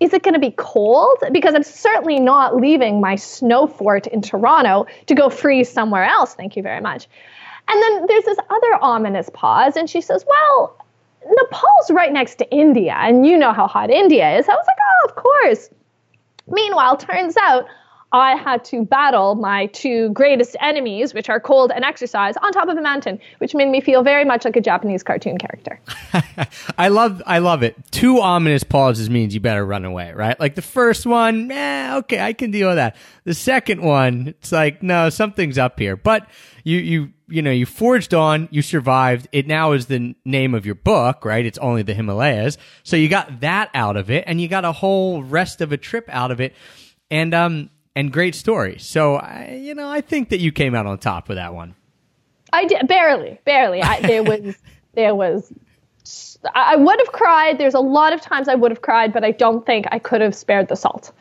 is 0.00 0.14
it 0.14 0.22
going 0.22 0.34
to 0.34 0.40
be 0.40 0.52
cold? 0.56 1.18
Because 1.30 1.54
I'm 1.54 1.62
certainly 1.62 2.18
not 2.18 2.56
leaving 2.56 3.00
my 3.00 3.16
snow 3.16 3.66
fort 3.66 4.06
in 4.06 4.22
Toronto 4.22 4.86
to 5.06 5.14
go 5.14 5.28
freeze 5.28 5.70
somewhere 5.70 6.04
else. 6.04 6.34
Thank 6.34 6.56
you 6.56 6.62
very 6.62 6.80
much. 6.80 7.06
And 7.68 7.82
then 7.82 8.06
there's 8.06 8.24
this 8.24 8.38
other 8.48 8.78
ominous 8.80 9.30
pause, 9.32 9.76
and 9.76 9.88
she 9.88 10.00
says, 10.00 10.24
well, 10.26 10.76
Nepal's 11.24 11.90
right 11.90 12.12
next 12.12 12.36
to 12.36 12.50
India, 12.50 12.96
and 12.98 13.26
you 13.26 13.36
know 13.36 13.52
how 13.52 13.66
hot 13.66 13.90
India 13.90 14.38
is. 14.38 14.48
I 14.48 14.54
was 14.54 14.64
like, 14.66 14.76
oh, 14.80 15.08
of 15.08 15.14
course. 15.16 15.70
Meanwhile, 16.48 16.96
turns 16.96 17.36
out 17.36 17.66
I 18.12 18.34
had 18.34 18.64
to 18.66 18.84
battle 18.84 19.36
my 19.36 19.66
two 19.66 20.10
greatest 20.10 20.56
enemies, 20.60 21.14
which 21.14 21.28
are 21.28 21.38
cold 21.38 21.70
and 21.72 21.84
exercise, 21.84 22.36
on 22.42 22.52
top 22.52 22.68
of 22.68 22.76
a 22.76 22.82
mountain, 22.82 23.20
which 23.38 23.54
made 23.54 23.68
me 23.68 23.80
feel 23.80 24.02
very 24.02 24.24
much 24.24 24.44
like 24.44 24.56
a 24.56 24.60
Japanese 24.60 25.04
cartoon 25.04 25.38
character. 25.38 25.80
I 26.78 26.88
love, 26.88 27.22
I 27.24 27.38
love 27.38 27.62
it. 27.62 27.76
Two 27.92 28.20
ominous 28.20 28.64
pauses 28.64 29.08
means 29.08 29.32
you 29.32 29.40
better 29.40 29.64
run 29.64 29.84
away, 29.84 30.12
right? 30.12 30.38
Like 30.40 30.56
the 30.56 30.62
first 30.62 31.06
one, 31.06 31.52
eh, 31.52 31.96
okay, 31.98 32.20
I 32.20 32.32
can 32.32 32.50
deal 32.50 32.68
with 32.68 32.76
that. 32.76 32.96
The 33.24 33.34
second 33.34 33.80
one, 33.80 34.28
it's 34.28 34.50
like, 34.50 34.82
no, 34.82 35.08
something's 35.08 35.58
up 35.58 35.78
here. 35.78 35.96
But 35.96 36.28
you, 36.64 36.78
you, 36.78 37.12
you 37.28 37.42
know, 37.42 37.52
you 37.52 37.64
forged 37.64 38.12
on, 38.12 38.48
you 38.50 38.60
survived. 38.60 39.28
It 39.30 39.46
now 39.46 39.70
is 39.70 39.86
the 39.86 40.16
name 40.24 40.54
of 40.54 40.66
your 40.66 40.74
book, 40.74 41.24
right? 41.24 41.46
It's 41.46 41.58
only 41.58 41.82
the 41.82 41.94
Himalayas. 41.94 42.58
So 42.82 42.96
you 42.96 43.08
got 43.08 43.40
that 43.40 43.70
out 43.72 43.96
of 43.96 44.10
it, 44.10 44.24
and 44.26 44.40
you 44.40 44.48
got 44.48 44.64
a 44.64 44.72
whole 44.72 45.22
rest 45.22 45.60
of 45.60 45.70
a 45.70 45.76
trip 45.76 46.08
out 46.08 46.32
of 46.32 46.40
it, 46.40 46.54
and 47.08 47.32
um, 47.34 47.70
and 47.96 48.12
great 48.12 48.34
story. 48.34 48.78
So 48.78 49.16
I, 49.16 49.58
you 49.60 49.74
know, 49.74 49.88
I 49.88 50.00
think 50.00 50.30
that 50.30 50.40
you 50.40 50.52
came 50.52 50.74
out 50.74 50.86
on 50.86 50.98
top 50.98 51.28
with 51.28 51.36
that 51.36 51.54
one. 51.54 51.74
I 52.52 52.64
did 52.64 52.88
barely, 52.88 53.38
barely. 53.44 53.82
I, 53.82 54.00
there 54.00 54.22
was, 54.22 54.56
there 54.94 55.14
was. 55.14 55.52
I 56.54 56.72
I 56.72 56.76
would 56.76 56.98
have 56.98 57.12
cried. 57.12 57.58
There's 57.58 57.74
a 57.74 57.80
lot 57.80 58.12
of 58.12 58.20
times 58.20 58.48
I 58.48 58.54
would 58.54 58.70
have 58.70 58.82
cried, 58.82 59.12
but 59.12 59.24
I 59.24 59.30
don't 59.30 59.64
think 59.64 59.86
I 59.90 59.98
could 59.98 60.20
have 60.20 60.34
spared 60.34 60.68
the 60.68 60.76
salt. 60.76 61.12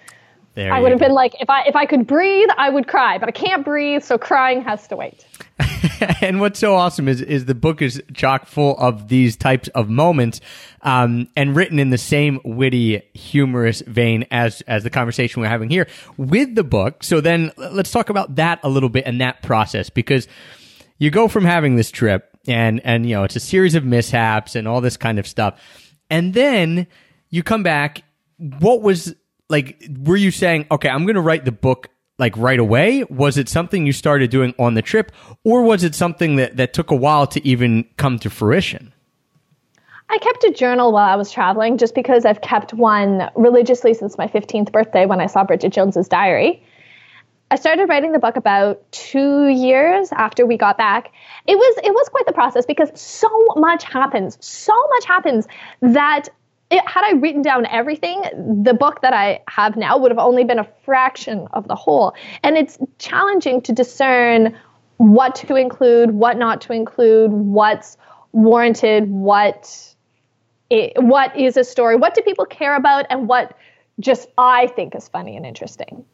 There 0.55 0.73
I 0.73 0.79
would 0.79 0.91
have 0.91 0.99
go. 0.99 1.08
been 1.08 1.13
like, 1.13 1.36
if 1.39 1.49
I 1.49 1.63
if 1.63 1.75
I 1.75 1.86
could 1.86 2.08
breathe, 2.08 2.49
I 2.58 2.69
would 2.69 2.88
cry, 2.88 3.17
but 3.17 3.29
I 3.29 3.32
can't 3.32 3.63
breathe, 3.63 4.03
so 4.03 4.17
crying 4.17 4.62
has 4.63 4.88
to 4.88 4.95
wait. 4.95 5.25
and 6.22 6.39
what's 6.39 6.60
so 6.60 6.76
awesome 6.76 7.08
is 7.08 7.22
is 7.22 7.45
the 7.45 7.56
book 7.56 7.82
is 7.82 8.02
chock 8.13 8.45
full 8.45 8.78
of 8.78 9.08
these 9.08 9.36
types 9.36 9.67
of 9.69 9.89
moments, 9.89 10.39
um, 10.82 11.28
and 11.36 11.56
written 11.56 11.80
in 11.80 11.89
the 11.89 11.98
same 11.98 12.39
witty, 12.43 13.02
humorous 13.13 13.82
vein 13.82 14.26
as 14.32 14.62
as 14.62 14.84
the 14.84 14.89
conversation 14.89 15.41
we're 15.41 15.50
having 15.50 15.69
here 15.69 15.88
with 16.17 16.56
the 16.56 16.63
book. 16.63 17.04
So 17.04 17.22
then 17.22 17.52
let's 17.58 17.91
talk 17.91 18.10
about 18.10 18.36
that 18.36 18.60
a 18.63 18.69
little 18.69 18.89
bit 18.89 19.06
and 19.06 19.19
that 19.22 19.41
process 19.41 19.89
because 19.89 20.28
you 20.98 21.10
go 21.10 21.28
from 21.28 21.45
having 21.45 21.76
this 21.76 21.91
trip 21.91 22.30
and 22.48 22.80
and 22.86 23.06
you 23.06 23.15
know 23.15 23.24
it's 23.24 23.36
a 23.36 23.41
series 23.41 23.76
of 23.76 23.84
mishaps 23.84 24.56
and 24.56 24.67
all 24.67 24.82
this 24.82 24.98
kind 24.98 25.19
of 25.19 25.28
stuff, 25.28 25.60
and 26.10 26.34
then 26.34 26.88
you 27.30 27.43
come 27.43 27.63
back. 27.63 28.04
What 28.38 28.82
was 28.82 29.13
like? 29.50 29.84
Were 30.04 30.15
you 30.15 30.32
saying, 30.32 30.67
okay, 30.72 30.88
I'm 30.88 31.04
going 31.04 31.15
to 31.15 31.22
write 31.22 31.43
the 31.43 31.52
book? 31.52 31.89
Like 32.19 32.36
right 32.38 32.60
away? 32.60 33.03
Was 33.10 33.38
it 33.38 33.49
something 33.49 33.86
you 33.86 33.93
started 33.93 34.29
doing 34.29 34.53
on 34.60 34.75
the 34.75 34.82
trip, 34.82 35.12
or 35.43 35.63
was 35.63 35.84
it 35.84 35.95
something 35.95 36.36
that, 36.36 36.58
that 36.58 36.73
took 36.73 36.91
a 36.91 36.95
while 36.95 37.25
to 37.27 37.45
even 37.47 37.86
come 37.97 38.19
to 38.19 38.29
fruition? 38.29 38.93
I 40.10 40.17
kept 40.17 40.43
a 40.43 40.51
journal 40.51 40.91
while 40.91 41.08
I 41.08 41.15
was 41.15 41.32
traveling 41.32 41.77
just 41.77 41.93
because 41.93 42.25
I've 42.25 42.41
kept 42.41 42.73
one 42.73 43.29
religiously 43.36 43.93
since 43.93 44.17
my 44.17 44.27
15th 44.27 44.71
birthday 44.71 45.05
when 45.05 45.21
I 45.21 45.27
saw 45.27 45.43
Bridget 45.43 45.71
Jones's 45.71 46.08
diary. 46.08 46.63
I 47.51 47.55
started 47.55 47.89
writing 47.89 48.12
the 48.12 48.19
book 48.19 48.36
about 48.36 48.91
2 48.91 49.47
years 49.47 50.12
after 50.12 50.45
we 50.45 50.58
got 50.58 50.77
back. 50.77 51.12
It 51.47 51.55
was 51.55 51.79
it 51.84 51.91
was 51.91 52.10
quite 52.10 52.25
the 52.25 52.34
process 52.34 52.65
because 52.65 52.89
so 52.99 53.29
much 53.55 53.84
happens. 53.84 54.38
So 54.39 54.73
much 54.89 55.05
happens 55.05 55.47
that 55.82 56.29
it, 56.71 56.88
had 56.88 57.03
I 57.03 57.13
written 57.13 57.41
down 57.41 57.65
everything, 57.65 58.21
the 58.63 58.73
book 58.73 59.01
that 59.01 59.13
I 59.13 59.41
have 59.47 59.75
now 59.75 59.97
would 59.97 60.12
have 60.12 60.19
only 60.19 60.43
been 60.43 60.60
a 60.60 60.67
fraction 60.86 61.47
of 61.53 61.67
the 61.67 61.75
whole. 61.75 62.13
And 62.43 62.58
it's 62.58 62.77
challenging 62.99 63.62
to 63.62 63.71
discern 63.73 64.58
what 64.97 65.36
to 65.36 65.55
include, 65.55 66.12
what 66.12 66.38
not 66.38 66.62
to 66.62 66.73
include, 66.73 67.32
what's 67.32 67.97
warranted, 68.34 69.10
what 69.10 69.95
it, 70.69 71.01
what 71.01 71.36
is 71.36 71.58
a 71.58 71.63
story? 71.63 71.95
What 71.95 72.13
do 72.13 72.21
people 72.21 72.45
care 72.45 72.75
about, 72.75 73.08
and 73.10 73.27
what 73.27 73.58
just 73.99 74.27
I 74.38 74.67
think 74.67 74.93
is 74.93 75.08
funny 75.08 75.36
and 75.36 75.45
interesting? 75.45 76.05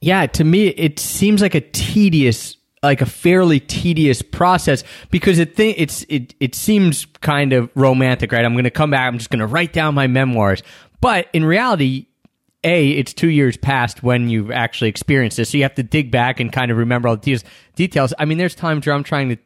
Yeah, 0.00 0.26
to 0.26 0.44
me, 0.44 0.68
it 0.68 0.98
seems 0.98 1.42
like 1.42 1.54
a 1.54 1.60
tedious, 1.60 2.56
like 2.82 3.00
a 3.00 3.06
fairly 3.06 3.60
tedious 3.60 4.22
process 4.22 4.84
because 5.10 5.38
it 5.38 5.56
th- 5.56 5.76
it's 5.78 6.04
it 6.08 6.34
it 6.40 6.54
seems 6.54 7.04
kind 7.20 7.52
of 7.52 7.70
romantic, 7.74 8.32
right? 8.32 8.44
I'm 8.44 8.54
going 8.54 8.64
to 8.64 8.70
come 8.70 8.90
back. 8.90 9.06
I'm 9.06 9.18
just 9.18 9.30
going 9.30 9.40
to 9.40 9.46
write 9.46 9.72
down 9.72 9.94
my 9.94 10.06
memoirs, 10.06 10.62
but 11.00 11.28
in 11.32 11.44
reality. 11.44 12.06
A, 12.62 12.90
it's 12.90 13.14
two 13.14 13.30
years 13.30 13.56
past 13.56 14.02
when 14.02 14.28
you've 14.28 14.50
actually 14.50 14.90
experienced 14.90 15.38
this, 15.38 15.48
so 15.48 15.56
you 15.56 15.62
have 15.62 15.76
to 15.76 15.82
dig 15.82 16.10
back 16.10 16.40
and 16.40 16.52
kind 16.52 16.70
of 16.70 16.76
remember 16.76 17.08
all 17.08 17.16
the 17.16 17.42
details. 17.74 18.12
I 18.18 18.26
mean, 18.26 18.36
there's 18.36 18.54
times 18.54 18.84
where 18.84 18.94
I'm 18.94 19.02
trying 19.02 19.30
to 19.30 19.38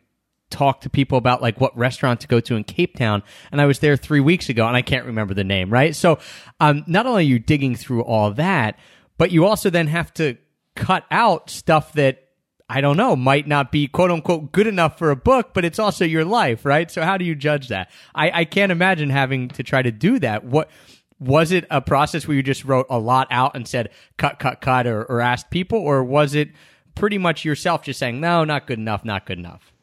talk 0.50 0.80
to 0.80 0.90
people 0.90 1.16
about 1.16 1.40
like 1.40 1.60
what 1.60 1.76
restaurant 1.76 2.20
to 2.20 2.26
go 2.26 2.40
to 2.40 2.56
in 2.56 2.64
Cape 2.64 2.96
Town, 2.96 3.22
and 3.52 3.60
I 3.60 3.66
was 3.66 3.78
there 3.78 3.96
three 3.96 4.18
weeks 4.18 4.48
ago 4.48 4.66
and 4.66 4.76
I 4.76 4.82
can't 4.82 5.06
remember 5.06 5.32
the 5.32 5.44
name, 5.44 5.70
right? 5.70 5.94
So, 5.94 6.18
um, 6.58 6.82
not 6.88 7.06
only 7.06 7.22
are 7.22 7.26
you 7.26 7.38
digging 7.38 7.76
through 7.76 8.02
all 8.02 8.32
that, 8.32 8.80
but 9.16 9.30
you 9.30 9.46
also 9.46 9.70
then 9.70 9.86
have 9.86 10.12
to 10.14 10.36
cut 10.74 11.04
out 11.10 11.50
stuff 11.50 11.92
that 11.92 12.23
I 12.68 12.80
don't 12.80 12.96
know 12.96 13.14
might 13.14 13.46
not 13.46 13.70
be 13.70 13.86
quote 13.86 14.10
unquote 14.10 14.52
good 14.52 14.66
enough 14.66 14.98
for 14.98 15.10
a 15.10 15.16
book, 15.16 15.50
but 15.52 15.64
it's 15.64 15.78
also 15.78 16.04
your 16.04 16.24
life, 16.24 16.64
right? 16.64 16.90
So, 16.90 17.02
how 17.02 17.18
do 17.18 17.24
you 17.24 17.34
judge 17.34 17.68
that? 17.68 17.90
I, 18.14 18.40
I 18.40 18.44
can't 18.44 18.72
imagine 18.72 19.10
having 19.10 19.48
to 19.48 19.62
try 19.62 19.82
to 19.82 19.92
do 19.92 20.18
that. 20.20 20.44
What 20.44 20.70
was 21.18 21.52
it 21.52 21.66
a 21.70 21.80
process 21.80 22.26
where 22.26 22.36
you 22.36 22.42
just 22.42 22.64
wrote 22.64 22.86
a 22.88 22.98
lot 22.98 23.28
out 23.30 23.54
and 23.54 23.68
said 23.68 23.90
cut, 24.16 24.38
cut, 24.38 24.60
cut, 24.60 24.86
or, 24.86 25.04
or 25.04 25.20
asked 25.20 25.50
people, 25.50 25.78
or 25.78 26.02
was 26.02 26.34
it 26.34 26.50
pretty 26.94 27.18
much 27.18 27.44
yourself 27.44 27.82
just 27.82 27.98
saying 27.98 28.20
no, 28.20 28.44
not 28.44 28.66
good 28.66 28.78
enough, 28.78 29.04
not 29.04 29.26
good 29.26 29.38
enough? 29.38 29.73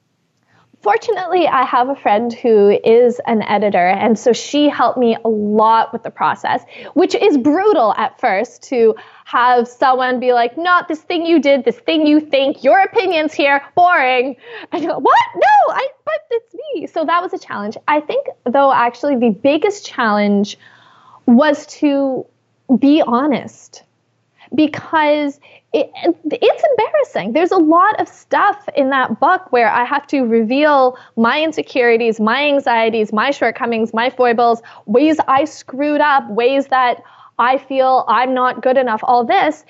Fortunately, 0.82 1.48
I 1.48 1.64
have 1.64 1.90
a 1.90 1.96
friend 1.96 2.34
who 2.34 2.72
is 2.84 3.22
an 3.28 3.44
editor, 3.44 3.88
and 3.88 4.18
so 4.18 4.34
she 4.34 4.68
helped 4.68 4.98
me 4.98 5.16
a 5.24 5.28
lot 5.28 5.94
with 5.94 6.02
the 6.02 6.10
process, 6.10 6.64
which 6.96 7.14
is 7.14 7.38
brutal 7.38 7.94
at 7.98 8.20
first 8.20 8.64
to 8.64 8.96
have 9.26 9.68
someone 9.68 10.20
be 10.20 10.34
like, 10.34 10.58
not 10.58 10.88
this 10.88 11.00
thing 11.00 11.24
you 11.24 11.40
did, 11.40 11.66
this 11.66 11.78
thing 11.78 12.08
you 12.08 12.20
think, 12.20 12.64
your 12.64 12.82
opinions 12.82 13.32
here, 13.32 13.62
boring. 13.76 14.36
And 14.72 14.82
you're 14.82 14.94
like, 14.94 15.04
what? 15.04 15.26
No, 15.36 15.74
I, 15.74 15.88
but 16.04 16.14
it's 16.32 16.56
me. 16.56 16.88
So 16.88 17.06
that 17.06 17.22
was 17.22 17.34
a 17.34 17.40
challenge. 17.40 17.78
I 17.88 18.00
think, 18.00 18.26
though, 18.46 18.74
actually, 18.74 19.18
the 19.18 19.30
biggest 19.30 19.86
challenge 19.86 20.58
was 21.28 21.68
to 21.68 22.26
be 22.80 23.04
honest 23.06 23.84
because 24.54 25.40
it, 25.74 25.90
it's 25.96 26.64
embarrassing. 26.72 27.34
There's 27.34 27.52
a 27.52 27.58
lot 27.58 28.00
of 28.00 28.08
stuff 28.08 28.68
in 28.76 28.90
that 28.90 29.20
book 29.20 29.52
where 29.52 29.70
I 29.70 29.86
have 29.86 30.06
to 30.08 30.22
reveal 30.22 30.98
my 31.16 31.42
insecurities, 31.42 32.20
my 32.20 32.44
anxieties, 32.44 33.14
my 33.14 33.32
shortcomings, 33.32 33.94
my 33.94 34.10
foibles, 34.10 34.62
ways 34.86 35.18
I 35.28 35.46
screwed 35.46 36.02
up, 36.02 36.30
ways 36.30 36.68
that 36.68 37.02
I 37.40 37.58
feel 37.58 38.06
I'm 38.10 38.34
not 38.34 38.62
good 38.62 38.78
enough, 38.78 39.00
all 39.04 39.24
this. 39.24 39.64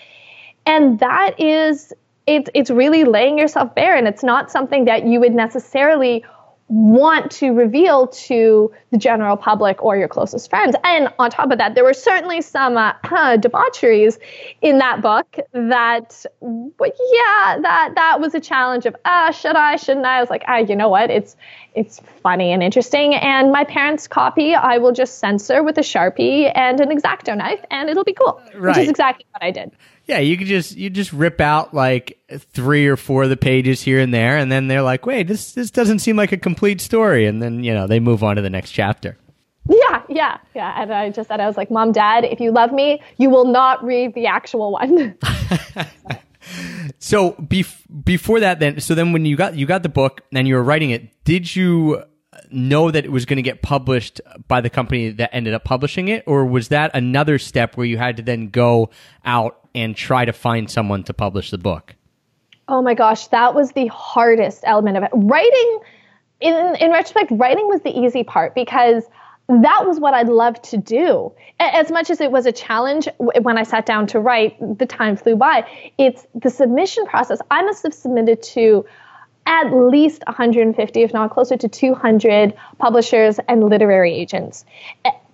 And 0.65 0.99
that 0.99 1.39
is, 1.39 1.93
it's, 2.25 2.49
it's 2.55 2.71
really 2.71 3.03
laying 3.03 3.37
yourself 3.37 3.75
bare. 3.75 3.95
And 3.95 4.07
it's 4.07 4.23
not 4.23 4.51
something 4.51 4.85
that 4.85 5.05
you 5.05 5.19
would 5.19 5.33
necessarily 5.33 6.25
want 6.71 7.29
to 7.29 7.51
reveal 7.51 8.07
to 8.07 8.71
the 8.91 8.97
general 8.97 9.35
public 9.35 9.83
or 9.83 9.97
your 9.97 10.07
closest 10.07 10.49
friends. 10.49 10.73
And 10.85 11.09
on 11.19 11.29
top 11.29 11.51
of 11.51 11.57
that, 11.57 11.75
there 11.75 11.83
were 11.83 11.93
certainly 11.93 12.41
some 12.41 12.77
uh, 12.77 13.35
debaucheries 13.35 14.17
in 14.61 14.77
that 14.77 15.01
book 15.01 15.35
that, 15.51 16.25
yeah, 16.41 17.59
that 17.61 17.91
that 17.95 18.21
was 18.21 18.33
a 18.33 18.39
challenge 18.39 18.85
of, 18.85 18.95
ah, 19.03 19.27
uh, 19.27 19.31
should 19.31 19.57
I, 19.57 19.75
shouldn't 19.75 20.05
I? 20.05 20.17
I 20.17 20.21
was 20.21 20.29
like, 20.29 20.43
ah, 20.47 20.57
you 20.59 20.77
know 20.77 20.87
what? 20.87 21.09
It's 21.09 21.35
it's 21.75 21.99
funny 22.23 22.53
and 22.53 22.63
interesting. 22.63 23.15
And 23.15 23.51
my 23.51 23.65
parents' 23.65 24.07
copy, 24.07 24.55
I 24.55 24.77
will 24.77 24.91
just 24.93 25.19
censor 25.19 25.63
with 25.63 25.77
a 25.77 25.81
sharpie 25.81 26.51
and 26.55 26.79
an 26.79 26.91
X-Acto 26.91 27.35
knife, 27.37 27.63
and 27.69 27.89
it'll 27.89 28.03
be 28.03 28.13
cool. 28.13 28.41
Right. 28.55 28.75
Which 28.75 28.83
is 28.83 28.89
exactly 28.89 29.25
what 29.31 29.43
I 29.43 29.51
did. 29.51 29.71
Yeah, 30.11 30.19
you 30.19 30.35
could 30.35 30.47
just 30.47 30.75
you 30.75 30.89
just 30.89 31.13
rip 31.13 31.39
out 31.39 31.73
like 31.73 32.19
three 32.29 32.85
or 32.85 32.97
four 32.97 33.23
of 33.23 33.29
the 33.29 33.37
pages 33.37 33.81
here 33.81 33.97
and 33.97 34.13
there, 34.13 34.35
and 34.35 34.51
then 34.51 34.67
they're 34.67 34.81
like, 34.81 35.05
"Wait, 35.05 35.25
this 35.25 35.53
this 35.53 35.71
doesn't 35.71 35.99
seem 35.99 36.17
like 36.17 36.33
a 36.33 36.37
complete 36.37 36.81
story," 36.81 37.25
and 37.25 37.41
then 37.41 37.63
you 37.63 37.73
know 37.73 37.87
they 37.87 38.01
move 38.01 38.21
on 38.21 38.35
to 38.35 38.41
the 38.41 38.49
next 38.49 38.71
chapter. 38.71 39.17
Yeah, 39.69 40.01
yeah, 40.09 40.39
yeah. 40.53 40.81
And 40.81 40.93
I 40.93 41.11
just 41.11 41.29
said, 41.29 41.39
I 41.39 41.47
was 41.47 41.55
like, 41.55 41.71
"Mom, 41.71 41.93
Dad, 41.93 42.25
if 42.25 42.41
you 42.41 42.51
love 42.51 42.73
me, 42.73 43.01
you 43.19 43.29
will 43.29 43.45
not 43.45 43.81
read 43.85 44.13
the 44.13 44.25
actual 44.25 44.73
one." 44.73 45.15
so 46.99 47.31
bef- 47.31 48.03
before 48.03 48.41
that, 48.41 48.59
then, 48.59 48.81
so 48.81 48.93
then 48.93 49.13
when 49.13 49.23
you 49.23 49.37
got 49.37 49.55
you 49.55 49.65
got 49.65 49.81
the 49.81 49.87
book 49.87 50.19
and 50.33 50.45
you 50.45 50.55
were 50.55 50.63
writing 50.63 50.89
it, 50.89 51.23
did 51.23 51.55
you 51.55 52.03
know 52.49 52.91
that 52.91 53.05
it 53.05 53.13
was 53.13 53.23
going 53.23 53.37
to 53.37 53.43
get 53.43 53.61
published 53.61 54.19
by 54.49 54.59
the 54.59 54.69
company 54.69 55.11
that 55.11 55.29
ended 55.33 55.53
up 55.53 55.63
publishing 55.63 56.09
it, 56.09 56.25
or 56.27 56.45
was 56.45 56.67
that 56.67 56.91
another 56.93 57.39
step 57.39 57.77
where 57.77 57.85
you 57.85 57.97
had 57.97 58.17
to 58.17 58.23
then 58.23 58.49
go 58.49 58.89
out 59.23 59.60
and 59.73 59.95
try 59.95 60.25
to 60.25 60.33
find 60.33 60.69
someone 60.69 61.03
to 61.03 61.13
publish 61.13 61.51
the 61.51 61.57
book? 61.57 61.95
Oh 62.67 62.81
my 62.81 62.93
gosh, 62.93 63.27
that 63.27 63.53
was 63.53 63.71
the 63.71 63.87
hardest 63.87 64.63
element 64.65 64.97
of 64.97 65.03
it. 65.03 65.11
Writing, 65.13 65.79
in 66.39 66.75
in 66.79 66.91
retrospect, 66.91 67.31
writing 67.31 67.67
was 67.67 67.81
the 67.81 67.97
easy 67.97 68.23
part 68.23 68.55
because 68.55 69.03
that 69.47 69.85
was 69.85 69.99
what 69.99 70.13
I 70.13 70.21
loved 70.21 70.63
to 70.65 70.77
do. 70.77 71.31
As 71.59 71.91
much 71.91 72.09
as 72.09 72.21
it 72.21 72.31
was 72.31 72.45
a 72.45 72.51
challenge 72.51 73.07
when 73.17 73.57
I 73.57 73.63
sat 73.63 73.85
down 73.85 74.07
to 74.07 74.19
write, 74.19 74.55
the 74.77 74.85
time 74.85 75.17
flew 75.17 75.35
by. 75.35 75.67
It's 75.97 76.25
the 76.33 76.49
submission 76.49 77.05
process. 77.05 77.39
I 77.51 77.61
must 77.63 77.83
have 77.83 77.93
submitted 77.93 78.41
to 78.43 78.85
at 79.45 79.73
least 79.73 80.23
150, 80.27 81.01
if 81.01 81.13
not 81.13 81.31
closer 81.31 81.57
to 81.57 81.67
200 81.67 82.53
publishers 82.77 83.39
and 83.49 83.63
literary 83.63 84.13
agents. 84.13 84.63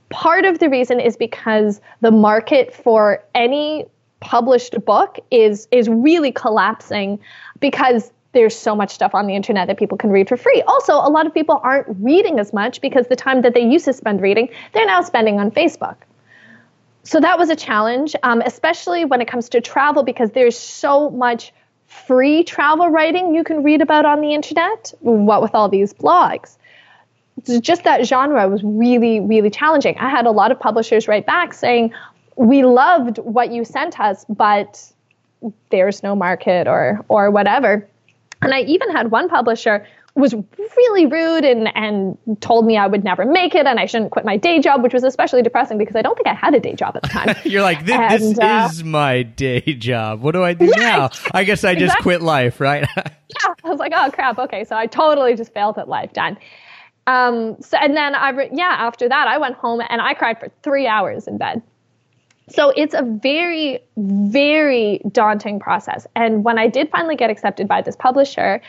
Part 0.10 0.46
of 0.46 0.60
the 0.60 0.70
reason 0.70 1.00
is 1.00 1.18
because 1.18 1.82
the 2.02 2.12
market 2.12 2.74
for 2.74 3.24
any 3.36 3.86
published 4.28 4.84
book 4.84 5.20
is 5.32 5.70
is 5.72 5.88
really 5.88 6.34
collapsing 6.34 7.18
because 7.62 8.12
there's 8.34 8.56
so 8.56 8.76
much 8.76 8.92
stuff 8.92 9.16
on 9.16 9.26
the 9.26 9.36
internet 9.36 9.68
that 9.68 9.78
people 9.78 9.98
can 9.98 10.10
read 10.10 10.28
for 10.28 10.36
free. 10.36 10.62
Also, 10.68 10.94
a 10.94 11.10
lot 11.10 11.26
of 11.26 11.34
people 11.34 11.60
aren't 11.64 11.88
reading 12.02 12.38
as 12.38 12.52
much 12.52 12.82
because 12.82 13.08
the 13.08 13.16
time 13.16 13.42
that 13.42 13.54
they 13.54 13.64
used 13.64 13.86
to 13.86 13.94
spend 13.94 14.22
reading, 14.22 14.50
they're 14.74 14.86
now 14.86 15.02
spending 15.02 15.40
on 15.40 15.50
Facebook. 15.50 15.96
So 17.04 17.22
that 17.22 17.40
was 17.40 17.50
a 17.50 17.56
challenge, 17.56 18.18
um, 18.22 18.42
especially 18.42 19.06
when 19.06 19.22
it 19.22 19.30
comes 19.30 19.48
to 19.50 19.62
travel, 19.62 20.04
because 20.04 20.32
there's 20.32 20.60
so 20.60 21.10
much 21.10 21.54
free 21.86 22.44
travel 22.44 22.90
writing 22.90 23.34
you 23.34 23.46
can 23.46 23.64
read 23.64 23.82
about 23.82 24.06
on 24.06 24.20
the 24.20 24.34
internet. 24.34 24.94
What 25.00 25.42
with 25.42 25.56
all 25.56 25.70
these 25.70 25.94
blogs. 25.94 26.58
Just 27.62 27.86
that 27.86 28.06
genre 28.06 28.50
was 28.50 28.62
really, 28.62 29.22
really 29.22 29.50
challenging. 29.50 29.98
I 29.98 30.10
had 30.10 30.26
a 30.26 30.32
lot 30.32 30.52
of 30.52 30.60
publishers 30.60 31.08
write 31.08 31.26
back 31.26 31.54
saying, 31.54 31.94
we 32.38 32.64
loved 32.64 33.18
what 33.18 33.52
you 33.52 33.66
sent 33.66 34.00
us, 34.00 34.26
but 34.30 34.92
there's 35.70 36.04
no 36.04 36.16
market 36.16 36.68
or 36.68 37.04
or 37.10 37.30
whatever. 37.32 37.88
And 38.42 38.54
I 38.54 38.62
even 38.62 38.92
had 38.92 39.12
one 39.12 39.28
publisher 39.28 39.86
was 40.16 40.34
really 40.34 41.06
rude 41.06 41.46
and 41.46 41.70
and 41.76 42.18
told 42.42 42.66
me 42.66 42.78
I 42.78 42.88
would 42.88 43.04
never 43.04 43.24
make 43.26 43.54
it 43.54 43.66
and 43.68 43.80
I 43.80 43.86
shouldn't 43.86 44.12
quit 44.12 44.26
my 44.26 44.38
day 44.38 44.60
job, 44.60 44.84
which 44.84 44.94
was 44.94 45.04
especially 45.04 45.42
depressing 45.42 45.78
because 45.78 45.96
I 45.96 46.02
don't 46.02 46.16
think 46.16 46.28
I 46.28 46.34
had 46.34 46.54
a 46.54 46.60
day 46.60 46.74
job 46.74 46.96
at 46.96 47.04
the 47.04 47.10
time. 47.10 47.36
You're 47.44 47.62
like, 47.62 47.86
this, 47.86 47.96
and, 47.96 48.36
this 48.36 48.40
uh, 48.40 48.68
is 48.72 48.84
my 48.84 49.24
day 49.24 49.62
job. 49.62 50.22
What 50.22 50.32
do 50.34 50.44
I 50.44 50.54
do 50.54 50.66
yeah, 50.66 50.76
now? 50.76 51.10
I 51.32 51.44
guess 51.44 51.64
I 51.64 51.74
just 51.74 51.84
exactly. 51.86 52.04
quit 52.04 52.22
life, 52.22 52.60
right? 52.60 52.88
yeah, 52.98 53.54
I 53.64 53.70
was 53.70 53.80
like, 53.80 53.94
oh 53.96 54.10
crap, 54.12 54.40
okay, 54.40 54.64
so 54.64 54.76
I 54.76 54.88
totally 54.88 55.36
just 55.36 55.54
failed 55.54 55.78
at 55.78 55.88
life. 55.88 56.14
Done. 56.14 56.38
Um, 57.06 57.56
so 57.62 57.78
and 57.78 57.96
then 57.96 58.16
I 58.16 58.50
yeah, 58.52 58.76
after 58.78 59.08
that 59.08 59.28
I 59.28 59.38
went 59.38 59.56
home 59.56 59.82
and 59.88 60.02
I 60.02 60.14
cried 60.14 60.40
for 60.40 60.50
three 60.64 60.88
hours 60.88 61.28
in 61.28 61.38
bed. 61.38 61.62
So 62.50 62.72
it's 62.76 62.94
a 62.94 63.04
very, 63.04 63.80
very 63.98 65.02
daunting 65.12 65.60
process. 65.60 66.08
And 66.16 66.44
when 66.44 66.58
I 66.58 66.68
did 66.68 66.90
finally 66.90 67.16
get 67.16 67.30
accepted 67.30 67.68
by 67.68 67.82
this 67.82 67.96
publisher, 67.96 68.62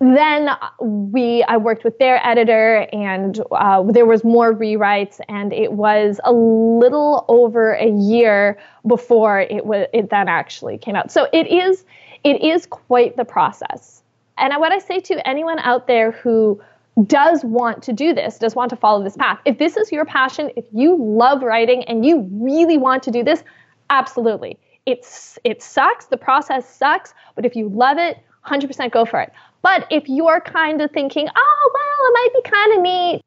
then 0.00 0.50
we 0.80 1.44
I 1.44 1.56
worked 1.56 1.84
with 1.84 1.98
their 2.00 2.24
editor 2.26 2.88
and 2.92 3.40
uh, 3.52 3.84
there 3.84 4.06
was 4.06 4.24
more 4.24 4.52
rewrites 4.52 5.20
and 5.28 5.52
it 5.52 5.74
was 5.74 6.18
a 6.24 6.32
little 6.32 7.24
over 7.28 7.74
a 7.74 7.88
year 7.88 8.58
before 8.84 9.40
it 9.40 9.64
was 9.64 9.86
it 9.92 10.10
then 10.10 10.28
actually 10.28 10.76
came 10.78 10.96
out. 10.96 11.12
So 11.12 11.28
it 11.32 11.46
is 11.46 11.84
it 12.24 12.42
is 12.42 12.66
quite 12.66 13.16
the 13.16 13.24
process. 13.24 14.02
And 14.38 14.52
what 14.58 14.72
I 14.72 14.78
say 14.78 14.98
to 14.98 15.28
anyone 15.28 15.60
out 15.60 15.86
there 15.86 16.10
who 16.10 16.60
does 17.06 17.44
want 17.44 17.82
to 17.84 17.92
do 17.92 18.12
this, 18.12 18.38
does 18.38 18.54
want 18.54 18.70
to 18.70 18.76
follow 18.76 19.02
this 19.02 19.16
path. 19.16 19.40
If 19.44 19.58
this 19.58 19.76
is 19.76 19.90
your 19.90 20.04
passion, 20.04 20.50
if 20.56 20.64
you 20.72 20.96
love 20.98 21.42
writing 21.42 21.84
and 21.84 22.04
you 22.04 22.28
really 22.30 22.76
want 22.76 23.02
to 23.04 23.10
do 23.10 23.24
this, 23.24 23.42
absolutely. 23.90 24.58
It's 24.84 25.38
it 25.44 25.62
sucks, 25.62 26.06
the 26.06 26.16
process 26.16 26.68
sucks, 26.68 27.14
but 27.34 27.46
if 27.46 27.56
you 27.56 27.68
love 27.68 27.98
it, 27.98 28.18
100% 28.46 28.90
go 28.90 29.04
for 29.04 29.20
it. 29.20 29.32
But 29.62 29.86
if 29.90 30.08
you're 30.08 30.40
kind 30.40 30.82
of 30.82 30.90
thinking, 30.90 31.28
"Oh, 31.34 31.70
well, 31.74 32.08
it 32.08 32.12
might 32.14 32.42
be 32.42 32.50
kind 32.50 32.76
of 32.76 32.82
neat," 32.82 33.22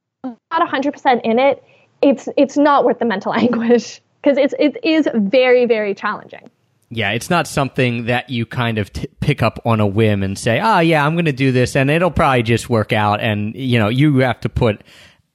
not 0.52 0.62
100% 0.62 1.22
in 1.24 1.40
it, 1.40 1.64
it's 2.02 2.28
it's 2.36 2.58
not 2.58 2.84
worth 2.84 3.00
the 3.00 3.06
mental 3.06 3.34
anguish 3.44 4.02
because 4.22 4.38
it's 4.38 4.54
it 4.60 4.78
is 4.84 5.08
very 5.14 5.66
very 5.66 5.96
challenging. 5.96 6.50
Yeah, 6.90 7.12
it's 7.12 7.30
not 7.30 7.48
something 7.48 8.06
that 8.06 8.30
you 8.30 8.46
kind 8.46 8.78
of 8.78 8.94
t- 8.94 9.08
pick 9.20 9.42
up 9.42 9.60
on 9.66 9.80
a 9.80 9.88
whim 9.88 10.22
and 10.22 10.38
say, 10.38 10.60
"Oh, 10.62 10.80
yeah, 10.80 11.06
I'm 11.06 11.16
going 11.16 11.26
to 11.26 11.34
do 11.34 11.52
this," 11.52 11.76
and 11.76 11.90
it'll 11.90 12.12
probably 12.12 12.44
just 12.44 12.70
work 12.70 12.94
out. 12.94 13.22
And 13.22 13.56
you 13.56 13.80
know, 13.80 13.90
you 13.90 14.18
have 14.18 14.40
to 14.42 14.50
put 14.50 14.84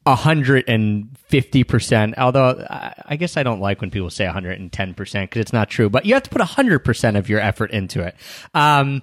hundred 0.06 0.64
and 0.68 1.16
fifty 1.26 1.64
percent. 1.64 2.14
Although 2.18 2.64
I, 2.68 2.94
I 3.06 3.16
guess 3.16 3.36
I 3.36 3.42
don't 3.42 3.60
like 3.60 3.80
when 3.80 3.90
people 3.90 4.10
say 4.10 4.26
hundred 4.26 4.60
and 4.60 4.72
ten 4.72 4.94
percent 4.94 5.30
because 5.30 5.40
it's 5.40 5.52
not 5.52 5.68
true. 5.68 5.90
But 5.90 6.06
you 6.06 6.14
have 6.14 6.22
to 6.24 6.30
put 6.30 6.40
hundred 6.40 6.80
percent 6.80 7.16
of 7.16 7.28
your 7.28 7.40
effort 7.40 7.70
into 7.72 8.02
it. 8.02 8.14
Um, 8.54 9.02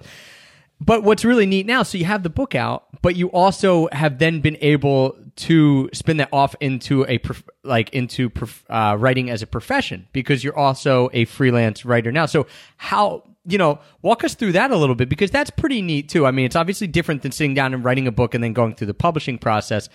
but 0.80 1.02
what's 1.02 1.24
really 1.24 1.46
neat 1.46 1.66
now, 1.66 1.82
so 1.82 1.98
you 1.98 2.04
have 2.04 2.22
the 2.22 2.30
book 2.30 2.54
out, 2.54 2.86
but 3.02 3.16
you 3.16 3.28
also 3.28 3.88
have 3.92 4.18
then 4.18 4.40
been 4.40 4.56
able 4.60 5.18
to 5.38 5.88
spin 5.92 6.16
that 6.16 6.28
off 6.32 6.56
into 6.60 7.06
a 7.06 7.20
like 7.62 7.90
into 7.90 8.30
uh, 8.68 8.96
writing 8.98 9.30
as 9.30 9.40
a 9.40 9.46
profession 9.46 10.08
because 10.12 10.42
you're 10.42 10.58
also 10.58 11.08
a 11.12 11.24
freelance 11.26 11.84
writer 11.84 12.10
now. 12.10 12.26
So 12.26 12.46
how 12.76 13.22
you 13.46 13.56
know 13.56 13.78
walk 14.02 14.24
us 14.24 14.34
through 14.34 14.52
that 14.52 14.72
a 14.72 14.76
little 14.76 14.96
bit 14.96 15.08
because 15.08 15.30
that's 15.30 15.50
pretty 15.50 15.80
neat 15.80 16.08
too. 16.08 16.26
I 16.26 16.32
mean, 16.32 16.44
it's 16.44 16.56
obviously 16.56 16.88
different 16.88 17.22
than 17.22 17.30
sitting 17.30 17.54
down 17.54 17.72
and 17.72 17.84
writing 17.84 18.08
a 18.08 18.12
book 18.12 18.34
and 18.34 18.42
then 18.42 18.52
going 18.52 18.74
through 18.74 18.88
the 18.88 18.94
publishing 18.94 19.38
process. 19.38 19.88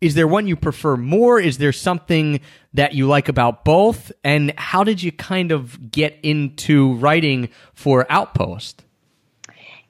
Is 0.00 0.14
there 0.14 0.26
one 0.26 0.46
you 0.46 0.56
prefer 0.56 0.96
more? 0.96 1.38
Is 1.38 1.58
there 1.58 1.72
something 1.72 2.40
that 2.74 2.94
you 2.94 3.06
like 3.06 3.28
about 3.28 3.64
both? 3.64 4.10
And 4.24 4.52
how 4.56 4.82
did 4.82 5.02
you 5.02 5.12
kind 5.12 5.52
of 5.52 5.92
get 5.92 6.18
into 6.22 6.94
writing 6.94 7.50
for 7.74 8.06
Outpost? 8.10 8.84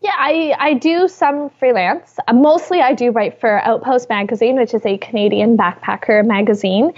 Yeah, 0.01 0.15
I, 0.17 0.55
I 0.57 0.75
do 0.75 1.09
some 1.09 1.51
freelance. 1.51 2.19
Uh, 2.29 2.33
mostly 2.33 2.81
I 2.81 2.95
do 2.95 3.11
write 3.11 3.41
for 3.41 3.61
Outpost 3.65 4.09
Magazine, 4.09 4.55
which 4.55 4.73
is 4.73 4.87
a 4.87 4.97
Canadian 4.99 5.57
backpacker 5.57 6.25
magazine. 6.25 6.93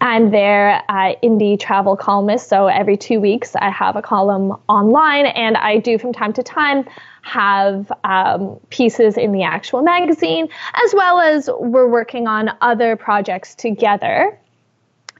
And 0.00 0.34
they're 0.34 0.82
uh, 0.88 1.14
indie 1.22 1.60
travel 1.60 1.96
columnist. 1.96 2.48
So 2.48 2.66
every 2.66 2.96
two 2.96 3.20
weeks 3.20 3.54
I 3.54 3.70
have 3.70 3.94
a 3.94 4.02
column 4.02 4.56
online, 4.68 5.26
and 5.26 5.56
I 5.56 5.78
do 5.78 5.96
from 5.96 6.12
time 6.12 6.32
to 6.32 6.42
time 6.42 6.88
have 7.22 7.92
um, 8.02 8.58
pieces 8.70 9.16
in 9.16 9.30
the 9.30 9.44
actual 9.44 9.82
magazine, 9.82 10.48
as 10.84 10.94
well 10.94 11.20
as 11.20 11.48
we're 11.60 11.86
working 11.86 12.26
on 12.26 12.50
other 12.62 12.96
projects 12.96 13.54
together. 13.54 14.36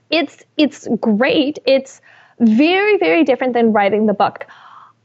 It's 0.09 0.43
it's 0.57 0.87
great. 0.99 1.59
It's 1.65 2.01
very 2.39 2.97
very 2.97 3.23
different 3.23 3.53
than 3.53 3.71
writing 3.71 4.07
the 4.07 4.13
book. 4.13 4.47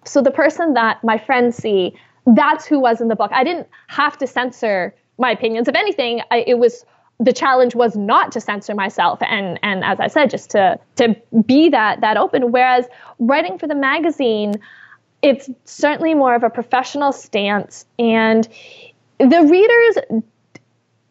So 0.04 0.22
the 0.22 0.30
person 0.30 0.74
that 0.74 1.04
my 1.04 1.18
friends 1.18 1.56
see 1.56 1.94
that's 2.26 2.66
who 2.66 2.80
was 2.80 3.00
in 3.00 3.08
the 3.08 3.16
book. 3.16 3.30
I 3.32 3.44
didn't 3.44 3.68
have 3.86 4.18
to 4.18 4.26
censor 4.26 4.94
my 5.18 5.30
opinions. 5.30 5.68
If 5.68 5.74
anything, 5.74 6.22
I, 6.30 6.44
it 6.46 6.58
was 6.58 6.84
the 7.18 7.32
challenge 7.32 7.74
was 7.74 7.96
not 7.96 8.32
to 8.32 8.40
censor 8.40 8.74
myself 8.74 9.22
and 9.22 9.58
and 9.62 9.82
as 9.84 9.98
I 10.00 10.08
said, 10.08 10.28
just 10.30 10.50
to 10.50 10.78
to 10.96 11.16
be 11.46 11.70
that 11.70 12.00
that 12.00 12.16
open. 12.16 12.52
Whereas 12.52 12.86
writing 13.18 13.58
for 13.58 13.66
the 13.66 13.74
magazine, 13.74 14.54
it's 15.22 15.48
certainly 15.64 16.14
more 16.14 16.34
of 16.34 16.42
a 16.42 16.50
professional 16.50 17.12
stance, 17.12 17.86
and 17.98 18.46
the 19.18 19.46
readers 19.50 20.22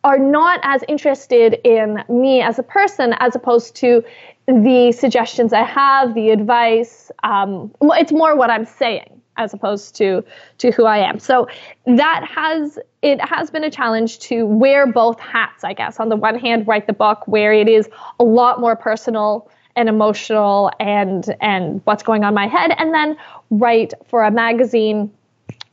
are 0.04 0.20
not 0.20 0.60
as 0.62 0.84
interested 0.88 1.60
in 1.64 2.04
me 2.08 2.40
as 2.42 2.60
a 2.60 2.64
person 2.64 3.16
as 3.20 3.36
opposed 3.36 3.76
to 3.78 4.04
the 4.46 4.92
suggestions 4.92 5.52
I 5.52 5.64
have, 5.64 6.14
the 6.14 6.30
advice. 6.30 7.12
Um, 7.24 7.74
it's 7.82 8.12
more 8.12 8.36
what 8.36 8.52
I'm 8.52 8.66
saying 8.66 9.22
as 9.38 9.54
opposed 9.54 9.96
to 9.96 10.24
to 10.60 10.72
who 10.72 10.86
I 10.86 10.98
am. 11.00 11.20
So 11.20 11.48
that 11.86 12.26
has 12.30 12.80
it 13.02 13.22
has 13.22 13.50
been 13.50 13.64
a 13.64 13.72
challenge 13.72 14.20
to 14.20 14.46
wear 14.46 14.88
both 14.88 15.20
hats, 15.20 15.64
I 15.64 15.74
guess. 15.74 16.00
On 16.00 16.10
the 16.10 16.16
one 16.16 16.38
hand, 16.40 16.68
write 16.68 16.88
the 16.88 16.94
book 16.94 17.28
where 17.28 17.54
it 17.54 17.70
is 17.70 17.90
a 18.20 18.24
lot 18.24 18.60
more 18.60 18.76
personal 18.76 19.50
and 19.76 19.90
emotional 19.90 20.72
and 20.80 21.36
and 21.42 21.82
what's 21.86 22.04
going 22.04 22.24
on 22.24 22.30
in 22.30 22.36
my 22.36 22.48
head 22.48 22.74
and 22.78 22.94
then 22.94 23.18
write 23.52 23.94
for 24.08 24.24
a 24.24 24.32
magazine 24.32 25.12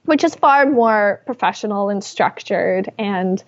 which 0.04 0.24
is 0.24 0.34
far 0.34 0.66
more 0.66 1.22
professional 1.26 1.88
and 1.88 2.02
structured 2.02 2.90
and 2.98 3.44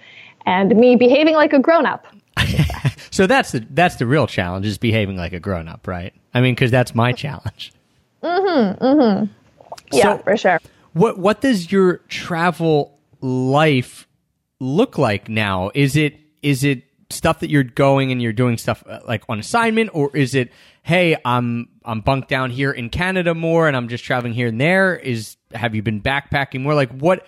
and 0.46 0.76
me 0.76 0.94
behaving 0.96 1.34
like 1.34 1.52
a 1.52 1.58
grown 1.58 1.86
up. 1.86 2.06
so 3.10 3.26
that's 3.26 3.52
the 3.52 3.66
that's 3.70 3.96
the 3.96 4.06
real 4.06 4.26
challenge 4.26 4.66
is 4.66 4.78
behaving 4.78 5.16
like 5.16 5.32
a 5.32 5.40
grown 5.40 5.68
up, 5.68 5.86
right? 5.86 6.12
I 6.32 6.40
mean, 6.40 6.54
because 6.54 6.70
that's 6.70 6.94
my 6.94 7.12
challenge. 7.12 7.72
Mhm. 8.22 8.78
Mhm. 8.78 9.28
Yeah, 9.94 10.16
So- 10.16 10.22
for 10.22 10.36
sure. 10.36 10.60
What 10.92 11.18
what 11.18 11.40
does 11.40 11.72
your 11.72 11.98
travel 12.08 13.00
life 13.20 14.06
look 14.60 14.96
like 14.98 15.28
now? 15.28 15.70
Is 15.74 15.96
it 15.96 16.14
is 16.42 16.62
it 16.62 16.84
stuff 17.10 17.40
that 17.40 17.50
you're 17.50 17.64
going 17.64 18.12
and 18.12 18.22
you're 18.22 18.32
doing 18.32 18.56
stuff 18.58 18.82
uh, 18.88 19.00
like 19.06 19.24
on 19.28 19.38
assignment, 19.40 19.90
or 19.92 20.16
is 20.16 20.34
it 20.36 20.52
hey 20.84 21.16
I'm 21.24 21.68
I'm 21.84 22.00
bunked 22.00 22.28
down 22.28 22.50
here 22.50 22.70
in 22.70 22.90
Canada 22.90 23.34
more 23.34 23.66
and 23.66 23.76
I'm 23.76 23.88
just 23.88 24.04
traveling 24.04 24.34
here 24.34 24.48
and 24.48 24.60
there? 24.60 24.94
Is 24.96 25.36
have 25.52 25.74
you 25.74 25.82
been 25.82 26.00
backpacking 26.00 26.60
more? 26.62 26.74
Like 26.74 26.92
what 26.92 27.26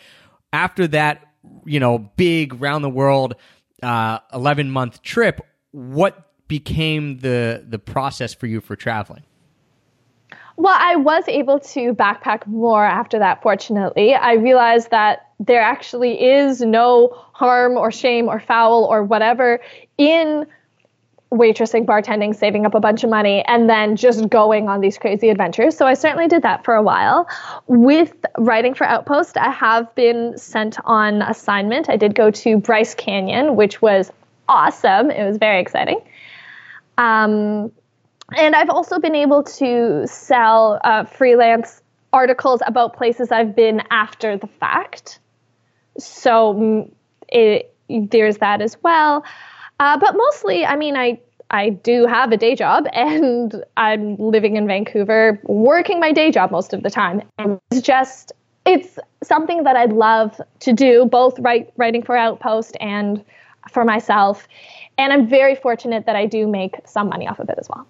after 0.53 0.87
that 0.89 1.27
you 1.65 1.81
know 1.81 1.99
big 1.99 2.61
round 2.61 2.85
the 2.85 2.89
world 2.89 3.35
uh, 3.83 4.21
eleven 4.33 4.71
month 4.71 5.03
trip? 5.03 5.41
What 5.73 6.31
became 6.47 7.19
the 7.19 7.65
the 7.69 7.81
process 7.81 8.33
for 8.33 8.47
you 8.47 8.61
for 8.61 8.77
traveling? 8.77 9.25
Well, 10.57 10.77
I 10.77 10.97
was 10.97 11.25
able 11.29 11.61
to 11.61 11.95
backpack 11.95 12.47
more 12.47 12.85
after 12.85 13.19
that, 13.19 13.43
fortunately. 13.43 14.15
I 14.15 14.35
realized 14.35 14.91
that 14.91 15.31
there 15.39 15.61
actually 15.61 16.23
is 16.23 16.63
no 16.63 17.11
harm 17.33 17.77
or 17.77 17.91
shame 17.91 18.29
or 18.29 18.41
foul 18.41 18.85
or 18.85 19.05
whatever 19.05 19.61
in 19.99 20.47
waitressing, 21.31 21.85
bartending, 21.85 22.35
saving 22.35 22.65
up 22.65 22.75
a 22.75 22.81
bunch 22.81 23.05
of 23.05 23.11
money, 23.11 23.45
and 23.47 23.69
then 23.69 23.97
just 23.97 24.29
going 24.31 24.69
on 24.69 24.81
these 24.81 24.97
crazy 24.97 25.29
adventures. 25.29 25.77
So 25.77 25.87
I 25.87 25.95
certainly 25.95 26.29
did 26.29 26.43
that 26.43 26.65
for 26.65 26.75
a 26.75 26.83
while. 26.83 27.29
With 27.67 28.15
writing 28.39 28.75
for 28.75 28.85
Outpost, 28.85 29.37
I 29.37 29.51
have 29.51 29.93
been 29.95 30.39
sent 30.39 30.79
on 30.85 31.23
assignment. 31.23 31.91
I 31.91 31.97
did 31.97 32.15
go 32.15 32.31
to 32.31 32.59
Bryce 32.59 32.95
Canyon, 32.95 33.57
which 33.57 33.83
was 33.83 34.11
awesome. 34.49 35.11
It 35.11 35.27
was 35.27 35.37
very 35.37 35.61
exciting. 35.61 36.01
Um, 36.97 37.73
and 38.35 38.57
I've 38.57 38.71
also 38.71 38.99
been 38.99 39.15
able 39.15 39.43
to 39.45 40.07
sell 40.07 40.81
uh, 40.85 41.05
freelance 41.05 41.83
articles 42.13 42.61
about 42.67 42.97
places 42.97 43.31
I've 43.31 43.55
been 43.55 43.83
after 43.91 44.37
the 44.37 44.47
fact. 44.47 45.21
So 45.99 46.55
mm, 46.55 46.91
it, 47.29 47.75
there's 47.89 48.39
that 48.39 48.61
as 48.61 48.77
well. 48.83 49.25
Uh, 49.79 49.99
but 49.99 50.17
mostly, 50.17 50.65
I 50.65 50.77
mean, 50.77 50.97
I 50.97 51.21
I 51.51 51.71
do 51.71 52.07
have 52.07 52.33
a 52.33 52.37
day 52.37 52.57
job, 52.57 52.87
and 52.93 53.65
I'm 53.77 54.17
living 54.17 54.57
in 54.57 54.67
Vancouver, 54.67 55.41
working 55.45 56.01
my 56.01 56.13
day 56.13 56.31
job 56.31 56.51
most 56.51 56.73
of 56.73 56.83
the 56.83 56.91
time. 56.91 57.23
And 57.39 57.61
it's 57.71 57.83
just 57.83 58.33
it's 58.65 58.99
something 59.23 59.63
that 59.63 59.77
I'd 59.77 59.93
love 59.93 60.41
to 60.61 60.73
do, 60.73 61.05
both 61.05 61.39
write, 61.39 61.73
writing 61.77 62.03
for 62.03 62.17
Outpost 62.17 62.77
and 62.81 63.25
for 63.71 63.85
myself. 63.85 64.49
And 64.99 65.13
I'm 65.13 65.29
very 65.29 65.55
fortunate 65.55 66.07
that 66.07 66.17
I 66.17 66.27
do 66.27 66.49
make 66.49 66.75
some 66.85 67.09
money 67.09 67.29
off 67.29 67.39
of 67.39 67.49
it 67.49 67.59
as 67.59 67.69
well. 67.69 67.87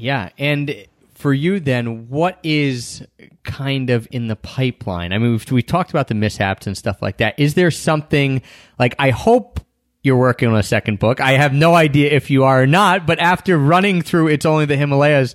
Yeah, 0.00 0.30
and 0.38 0.86
for 1.14 1.34
you 1.34 1.60
then, 1.60 2.08
what 2.08 2.38
is 2.42 3.06
kind 3.44 3.90
of 3.90 4.08
in 4.10 4.28
the 4.28 4.36
pipeline? 4.36 5.12
I 5.12 5.18
mean, 5.18 5.32
we've, 5.32 5.52
we 5.52 5.62
talked 5.62 5.90
about 5.90 6.08
the 6.08 6.14
mishaps 6.14 6.66
and 6.66 6.76
stuff 6.76 7.02
like 7.02 7.18
that. 7.18 7.38
Is 7.38 7.54
there 7.54 7.70
something 7.70 8.40
like 8.78 8.94
I 8.98 9.10
hope 9.10 9.60
you're 10.02 10.16
working 10.16 10.48
on 10.48 10.56
a 10.56 10.62
second 10.62 10.98
book? 10.98 11.20
I 11.20 11.32
have 11.32 11.52
no 11.52 11.74
idea 11.74 12.10
if 12.10 12.30
you 12.30 12.44
are 12.44 12.62
or 12.62 12.66
not, 12.66 13.06
but 13.06 13.18
after 13.18 13.58
running 13.58 14.00
through 14.00 14.28
It's 14.28 14.46
Only 14.46 14.64
the 14.64 14.76
Himalayas, 14.76 15.34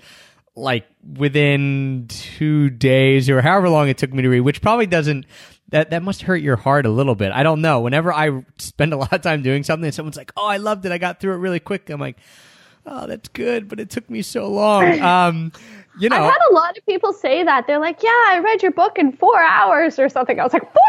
like 0.55 0.87
within 1.05 2.07
two 2.09 2.71
days 2.71 3.29
or 3.29 3.41
however 3.41 3.69
long 3.69 3.87
it 3.87 3.99
took 3.99 4.11
me 4.11 4.23
to 4.23 4.29
read, 4.29 4.41
which 4.41 4.61
probably 4.61 4.87
doesn't. 4.87 5.25
That, 5.69 5.89
that 5.89 6.03
must 6.03 6.21
hurt 6.21 6.41
your 6.41 6.57
heart 6.57 6.85
a 6.85 6.91
little 6.91 7.15
bit. 7.15 7.31
I 7.31 7.41
don't 7.41 7.59
know. 7.61 7.81
Whenever 7.81 8.13
I 8.13 8.45
spend 8.59 8.93
a 8.93 8.97
lot 8.97 9.11
of 9.13 9.21
time 9.21 9.41
doing 9.41 9.63
something 9.63 9.85
and 9.85 9.93
someone's 9.93 10.15
like, 10.15 10.31
"Oh, 10.37 10.45
I 10.45 10.57
loved 10.57 10.85
it. 10.85 10.91
I 10.91 10.99
got 10.99 11.19
through 11.19 11.33
it 11.33 11.37
really 11.37 11.59
quick." 11.59 11.89
I'm 11.89 11.99
like, 11.99 12.17
oh, 12.85 13.07
that's 13.07 13.29
good, 13.29 13.67
but 13.67 13.79
it 13.79 13.89
took 13.89 14.09
me 14.09 14.21
so 14.21 14.49
long. 14.49 14.99
Um, 15.05 15.51
you 15.99 16.09
know, 16.09 16.17
I've 16.17 16.31
had 16.31 16.39
a 16.51 16.53
lot 16.53 16.77
of 16.77 16.85
people 16.85 17.13
say 17.13 17.43
that. 17.43 17.67
They're 17.67 17.79
like, 17.79 18.03
yeah, 18.03 18.09
I 18.09 18.41
read 18.43 18.61
your 18.61 18.71
book 18.71 18.97
in 18.97 19.13
four 19.13 19.41
hours 19.41 19.97
or 19.97 20.09
something. 20.09 20.39
I 20.39 20.43
was 20.43 20.51
like, 20.51 20.63
four 20.73 20.83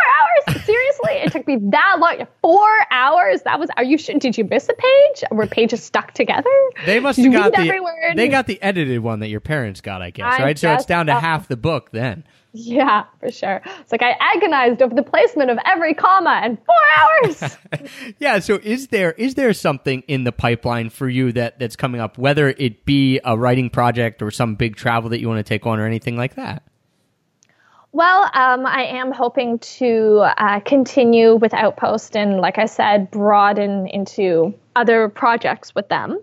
hours? 0.49 0.65
Seriously? 0.65 1.11
it 1.13 1.33
took 1.33 1.47
me 1.47 1.59
that 1.71 1.99
long? 2.01 2.27
Four 2.43 2.69
hours? 2.91 3.43
That 3.43 3.61
was, 3.61 3.69
are 3.77 3.85
you, 3.85 3.99
sh- 3.99 4.11
did 4.19 4.37
you 4.37 4.45
miss 4.45 4.69
a 4.69 4.75
page? 4.75 5.25
Were 5.31 5.47
pages 5.47 5.83
stuck 5.83 6.13
together? 6.13 6.51
they 6.87 6.99
must 6.99 7.19
have 7.21 7.33
got 7.33 7.53
the 7.55 8.13
they 8.17 8.29
got 8.29 8.47
the 8.47 8.61
edited 8.63 9.01
one 9.01 9.21
that 9.21 9.29
your 9.29 9.41
parents 9.41 9.81
got, 9.81 10.03
I 10.03 10.11
guess, 10.11 10.41
I 10.41 10.43
right? 10.43 10.59
So 10.59 10.73
it's 10.73 10.87
down 10.87 11.07
to 11.07 11.15
half 11.15 11.47
the 11.47 11.57
book 11.57 11.91
then. 11.93 12.25
Yeah, 12.59 13.05
for 13.21 13.31
sure. 13.31 13.61
It's 13.81 13.93
like 13.93 14.03
I 14.03 14.17
agonized 14.19 14.81
over 14.81 14.95
the 14.95 15.03
placement 15.03 15.51
of 15.51 15.59
every 15.67 15.93
comma 15.93 16.43
in 16.45 16.57
four 16.57 16.75
hours. 16.97 17.57
Yeah. 18.19 18.39
So 18.39 18.59
is 18.63 18.89
there 18.89 19.13
is 19.13 19.35
there 19.35 19.53
something 19.53 20.03
in 20.09 20.25
the 20.25 20.33
pipeline 20.33 20.91
for 20.91 21.09
you 21.09 21.33
that 21.33 21.59
that's 21.59 21.77
coming 21.77 22.01
up, 22.01 22.17
whether 22.17 22.49
it 22.49 22.85
be 22.85 23.21
a 23.25 23.37
writing 23.37 23.69
project 23.69 24.23
or 24.23 24.31
some 24.31 24.55
big 24.55 24.77
travel 24.77 25.11
that 25.11 25.21
you 25.21 25.29
want 25.29 25.39
to 25.39 25.49
take 25.49 25.67
on 25.67 25.79
or 25.79 25.87
anything 25.87 26.17
like 26.17 26.37
that? 26.37 26.63
Well, 27.93 28.31
um, 28.35 28.67
I 28.67 28.85
am 28.85 29.13
hoping 29.13 29.59
to 29.59 30.25
uh, 30.37 30.61
continue 30.61 31.37
with 31.37 31.55
Outpost 31.55 32.17
and, 32.17 32.39
like 32.39 32.59
I 32.59 32.67
said, 32.67 33.11
broaden 33.11 33.87
into 33.87 34.55
other 34.75 35.09
projects 35.09 35.75
with 35.75 35.89
them. 35.89 36.21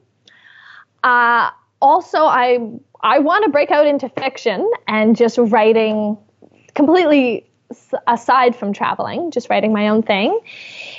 Uh, 1.04 1.50
also, 1.84 2.20
I 2.20 2.60
I 3.02 3.20
want 3.20 3.44
to 3.44 3.52
break 3.52 3.70
out 3.70 3.86
into 3.86 4.08
fiction 4.10 4.68
and 4.88 5.16
just 5.16 5.38
writing 5.38 6.18
completely 6.74 7.46
aside 8.08 8.56
from 8.56 8.72
traveling, 8.72 9.32
just 9.32 9.50
writing 9.50 9.74
my 9.74 9.90
own 9.90 10.04
thing. 10.04 10.40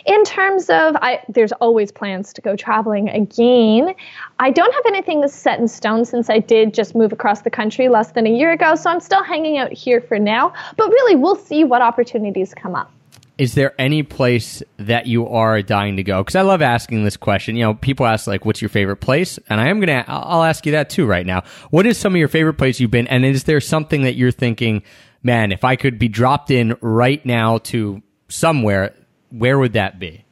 In 0.05 0.24
terms 0.24 0.68
of, 0.68 0.97
I, 0.97 1.22
there's 1.28 1.53
always 1.53 1.91
plans 1.91 2.32
to 2.35 2.43
go 2.43 2.57
traveling 2.57 3.09
again. 3.09 3.95
I 4.39 4.51
don't 4.51 4.72
have 4.72 4.82
anything 4.87 5.20
that's 5.20 5.35
set 5.35 5.59
in 5.59 5.68
stone 5.68 6.05
since 6.05 6.28
I 6.28 6.41
did 6.41 6.74
just 6.74 6.95
move 6.95 7.12
across 7.12 7.43
the 7.43 7.51
country 7.51 7.89
less 7.89 8.12
than 8.12 8.26
a 8.26 8.30
year 8.30 8.53
ago, 8.53 8.74
so 8.74 8.91
I'm 8.91 9.01
still 9.01 9.22
hanging 9.22 9.57
out 9.57 9.72
here 9.72 10.01
for 10.01 10.18
now. 10.18 10.53
But 10.76 10.89
really, 10.91 11.16
we'll 11.16 11.37
see 11.37 11.64
what 11.64 11.80
opportunities 11.80 12.53
come 12.55 12.74
up. 12.74 12.93
Is 13.37 13.55
there 13.55 13.74
any 13.80 14.05
place 14.05 14.62
that 14.76 15.07
you 15.07 15.26
are 15.28 15.61
dying 15.61 15.97
to 15.97 16.05
go? 16.05 16.22
Because 16.22 16.37
I 16.37 16.43
love 16.43 16.62
asking 16.62 17.03
this 17.03 17.16
question. 17.16 17.57
You 17.57 17.64
know, 17.64 17.74
people 17.74 18.07
ask 18.07 18.26
like, 18.26 18.45
"What's 18.45 18.62
your 18.62 18.68
favorite 18.68 18.97
place?" 18.97 19.39
And 19.49 19.61
I 19.61 19.68
am 19.68 19.80
gonna, 19.80 20.05
I'll 20.07 20.45
ask 20.45 20.64
you 20.66 20.72
that 20.72 20.89
too 20.89 21.05
right 21.05 21.26
now. 21.26 21.43
What 21.70 21.85
is 21.85 21.99
some 21.99 22.14
of 22.14 22.18
your 22.18 22.28
favorite 22.28 22.55
places 22.55 22.80
you've 22.80 22.93
been? 22.93 23.09
And 23.09 23.24
is 23.24 23.45
there 23.45 23.61
something 23.61 24.03
that 24.03 24.14
you're 24.14 24.30
thinking, 24.30 24.82
man, 25.24 25.51
if 25.51 25.64
I 25.64 25.74
could 25.74 25.99
be 25.99 26.07
dropped 26.07 26.53
in 26.53 26.76
right 26.80 27.24
now 27.26 27.59
to 27.59 28.03
somewhere, 28.28 28.95
where 29.30 29.59
would 29.59 29.72
that 29.72 29.99
be? 29.99 30.24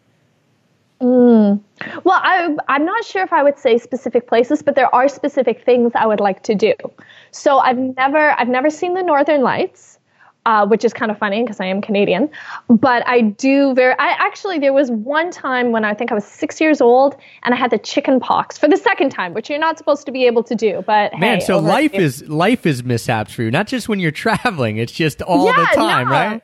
Mm. 1.00 1.61
Well, 2.05 2.20
I, 2.22 2.57
I'm 2.68 2.84
not 2.84 3.05
sure 3.05 3.24
if 3.24 3.32
I 3.32 3.42
would 3.42 3.59
say 3.59 3.78
specific 3.78 4.28
places, 4.28 4.62
but 4.62 4.76
there 4.76 4.94
are 4.94 5.09
specific 5.09 5.64
things 5.64 5.90
I 5.96 6.07
would 6.07 6.20
like 6.20 6.44
to 6.44 6.55
do. 6.55 6.74
So 7.32 7.59
I've 7.59 7.78
never, 7.78 8.38
I've 8.38 8.48
never 8.48 8.70
seen 8.70 8.94
the 8.94 9.03
Northern 9.03 9.42
Lights. 9.42 9.91
Uh, 10.45 10.66
which 10.66 10.84
is 10.84 10.93
kind 10.93 11.12
of 11.12 11.16
funny 11.18 11.45
because 11.45 11.61
I 11.61 11.66
am 11.66 11.80
Canadian. 11.80 12.28
But 12.68 13.07
I 13.07 13.20
do 13.20 13.74
very. 13.74 13.95
I 13.97 14.09
actually 14.18 14.59
there 14.59 14.72
was 14.72 14.90
one 14.90 15.30
time 15.30 15.70
when 15.70 15.84
I 15.84 15.95
think 15.95 16.11
I 16.11 16.16
was 16.16 16.24
six 16.24 16.61
years 16.61 16.80
old 16.80 17.16
and 17.45 17.55
I 17.55 17.57
had 17.57 17.70
the 17.70 17.78
chicken 17.78 18.18
pox 18.18 18.59
for 18.59 18.66
the 18.66 18.76
second 18.76 19.11
time, 19.11 19.34
which 19.34 19.49
you're 19.49 19.61
not 19.61 19.78
supposed 19.78 20.05
to 20.07 20.11
be 20.11 20.26
able 20.26 20.43
to 20.43 20.57
do. 20.57 20.82
But 20.84 21.12
Man, 21.16 21.38
hey, 21.38 21.45
so 21.45 21.61
life 21.61 21.95
is 21.95 22.28
life 22.28 22.66
is 22.66 22.82
mishaps 22.82 23.32
for 23.32 23.45
you, 23.45 23.53
not 23.53 23.68
just 23.68 23.88
when 23.88 24.01
you're 24.01 24.11
traveling. 24.26 24.78
It's 24.78 24.93
just 24.93 25.22
all 25.22 25.47
the 25.47 25.68
time, 25.74 26.09
no. 26.09 26.12
right? 26.12 26.43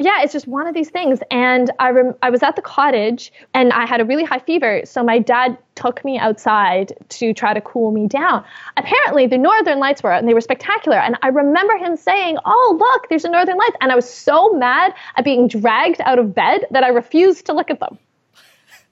Yeah, 0.00 0.22
it's 0.22 0.32
just 0.32 0.46
one 0.46 0.68
of 0.68 0.74
these 0.74 0.90
things. 0.90 1.18
And 1.28 1.72
I 1.80 1.90
rem- 1.90 2.14
I 2.22 2.30
was 2.30 2.44
at 2.44 2.54
the 2.54 2.62
cottage 2.62 3.32
and 3.52 3.72
I 3.72 3.84
had 3.84 4.00
a 4.00 4.04
really 4.04 4.22
high 4.22 4.38
fever, 4.38 4.82
so 4.84 5.02
my 5.02 5.18
dad 5.18 5.58
took 5.74 6.04
me 6.04 6.18
outside 6.18 6.92
to 7.08 7.34
try 7.34 7.52
to 7.52 7.60
cool 7.60 7.90
me 7.90 8.06
down. 8.06 8.44
Apparently, 8.76 9.26
the 9.26 9.38
northern 9.38 9.80
lights 9.80 10.00
were 10.02 10.12
out 10.12 10.20
and 10.20 10.28
they 10.28 10.34
were 10.34 10.40
spectacular. 10.40 10.98
And 10.98 11.16
I 11.22 11.28
remember 11.28 11.76
him 11.76 11.96
saying, 11.96 12.38
"Oh, 12.44 12.76
look, 12.78 13.08
there's 13.08 13.24
a 13.24 13.28
northern 13.28 13.56
lights." 13.56 13.76
And 13.80 13.90
I 13.90 13.96
was 13.96 14.08
so 14.08 14.52
mad 14.52 14.94
at 15.16 15.24
being 15.24 15.48
dragged 15.48 16.00
out 16.00 16.20
of 16.20 16.32
bed 16.32 16.66
that 16.70 16.84
I 16.84 16.88
refused 16.88 17.46
to 17.46 17.52
look 17.52 17.70
at 17.70 17.80
them. 17.80 17.98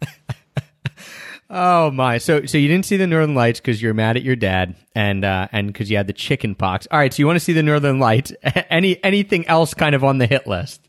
Oh 1.48 1.92
my! 1.92 2.18
So 2.18 2.44
so 2.44 2.58
you 2.58 2.66
didn't 2.66 2.86
see 2.86 2.96
the 2.96 3.06
Northern 3.06 3.36
Lights 3.36 3.60
because 3.60 3.80
you're 3.80 3.94
mad 3.94 4.16
at 4.16 4.24
your 4.24 4.34
dad 4.34 4.74
and 4.96 5.24
uh, 5.24 5.46
and 5.52 5.68
because 5.68 5.88
you 5.88 5.96
had 5.96 6.08
the 6.08 6.12
chicken 6.12 6.56
pox. 6.56 6.88
All 6.90 6.98
right, 6.98 7.14
so 7.14 7.20
you 7.20 7.26
want 7.28 7.36
to 7.36 7.44
see 7.44 7.52
the 7.52 7.62
Northern 7.62 8.00
Lights? 8.00 8.32
Any 8.42 9.02
anything 9.04 9.46
else 9.46 9.72
kind 9.72 9.94
of 9.94 10.02
on 10.02 10.18
the 10.18 10.26
hit 10.26 10.48
list? 10.48 10.85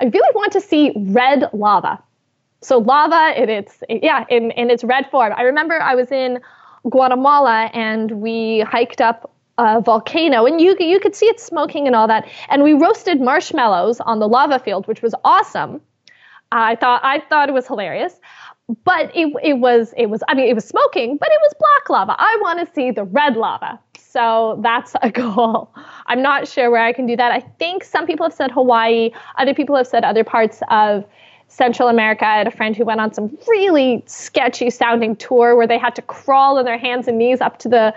I 0.00 0.04
really 0.04 0.34
want 0.34 0.52
to 0.52 0.60
see 0.60 0.92
red 0.96 1.50
lava. 1.52 2.02
So 2.62 2.78
lava 2.78 3.40
in 3.40 3.48
its 3.48 3.82
yeah 3.88 4.24
in 4.28 4.50
in 4.52 4.70
its 4.70 4.84
red 4.84 5.10
form. 5.10 5.32
I 5.36 5.42
remember 5.42 5.80
I 5.80 5.94
was 5.94 6.10
in 6.10 6.40
Guatemala 6.88 7.70
and 7.74 8.10
we 8.22 8.60
hiked 8.60 9.00
up 9.00 9.30
a 9.58 9.80
volcano 9.80 10.46
and 10.46 10.60
you 10.60 10.76
you 10.78 11.00
could 11.00 11.14
see 11.14 11.26
it 11.26 11.40
smoking 11.40 11.86
and 11.86 11.94
all 11.94 12.08
that 12.08 12.26
and 12.48 12.62
we 12.62 12.72
roasted 12.72 13.20
marshmallows 13.20 14.00
on 14.00 14.18
the 14.18 14.28
lava 14.28 14.58
field 14.58 14.86
which 14.88 15.02
was 15.02 15.14
awesome. 15.24 15.80
I 16.52 16.76
thought 16.76 17.00
I 17.04 17.20
thought 17.20 17.48
it 17.48 17.52
was 17.52 17.66
hilarious. 17.66 18.14
But 18.84 19.10
it, 19.16 19.34
it 19.42 19.54
was 19.54 19.92
it 19.96 20.06
was 20.06 20.22
I 20.28 20.34
mean 20.34 20.48
it 20.48 20.54
was 20.54 20.64
smoking, 20.64 21.16
but 21.16 21.28
it 21.28 21.38
was 21.42 21.54
black 21.58 21.90
lava. 21.90 22.14
I 22.18 22.38
want 22.40 22.66
to 22.66 22.72
see 22.74 22.90
the 22.90 23.04
red 23.04 23.36
lava. 23.36 23.80
So 24.10 24.58
that's 24.62 24.94
a 25.02 25.10
goal. 25.22 25.70
I'm 26.06 26.22
not 26.22 26.48
sure 26.48 26.70
where 26.70 26.82
I 26.82 26.92
can 26.92 27.06
do 27.06 27.16
that. 27.16 27.32
I 27.32 27.40
think 27.40 27.84
some 27.84 28.06
people 28.06 28.26
have 28.26 28.34
said 28.34 28.50
Hawaii, 28.50 29.10
other 29.36 29.54
people 29.54 29.76
have 29.76 29.86
said 29.86 30.04
other 30.04 30.24
parts 30.24 30.60
of 30.68 31.04
Central 31.48 31.88
America. 31.88 32.26
I 32.26 32.38
had 32.38 32.46
a 32.46 32.50
friend 32.50 32.76
who 32.76 32.84
went 32.84 33.00
on 33.00 33.12
some 33.12 33.36
really 33.48 34.02
sketchy 34.06 34.70
sounding 34.70 35.16
tour 35.16 35.56
where 35.56 35.66
they 35.66 35.78
had 35.78 35.94
to 35.96 36.02
crawl 36.02 36.58
on 36.58 36.64
their 36.64 36.78
hands 36.78 37.08
and 37.08 37.18
knees 37.18 37.40
up 37.40 37.58
to 37.60 37.68
the 37.68 37.94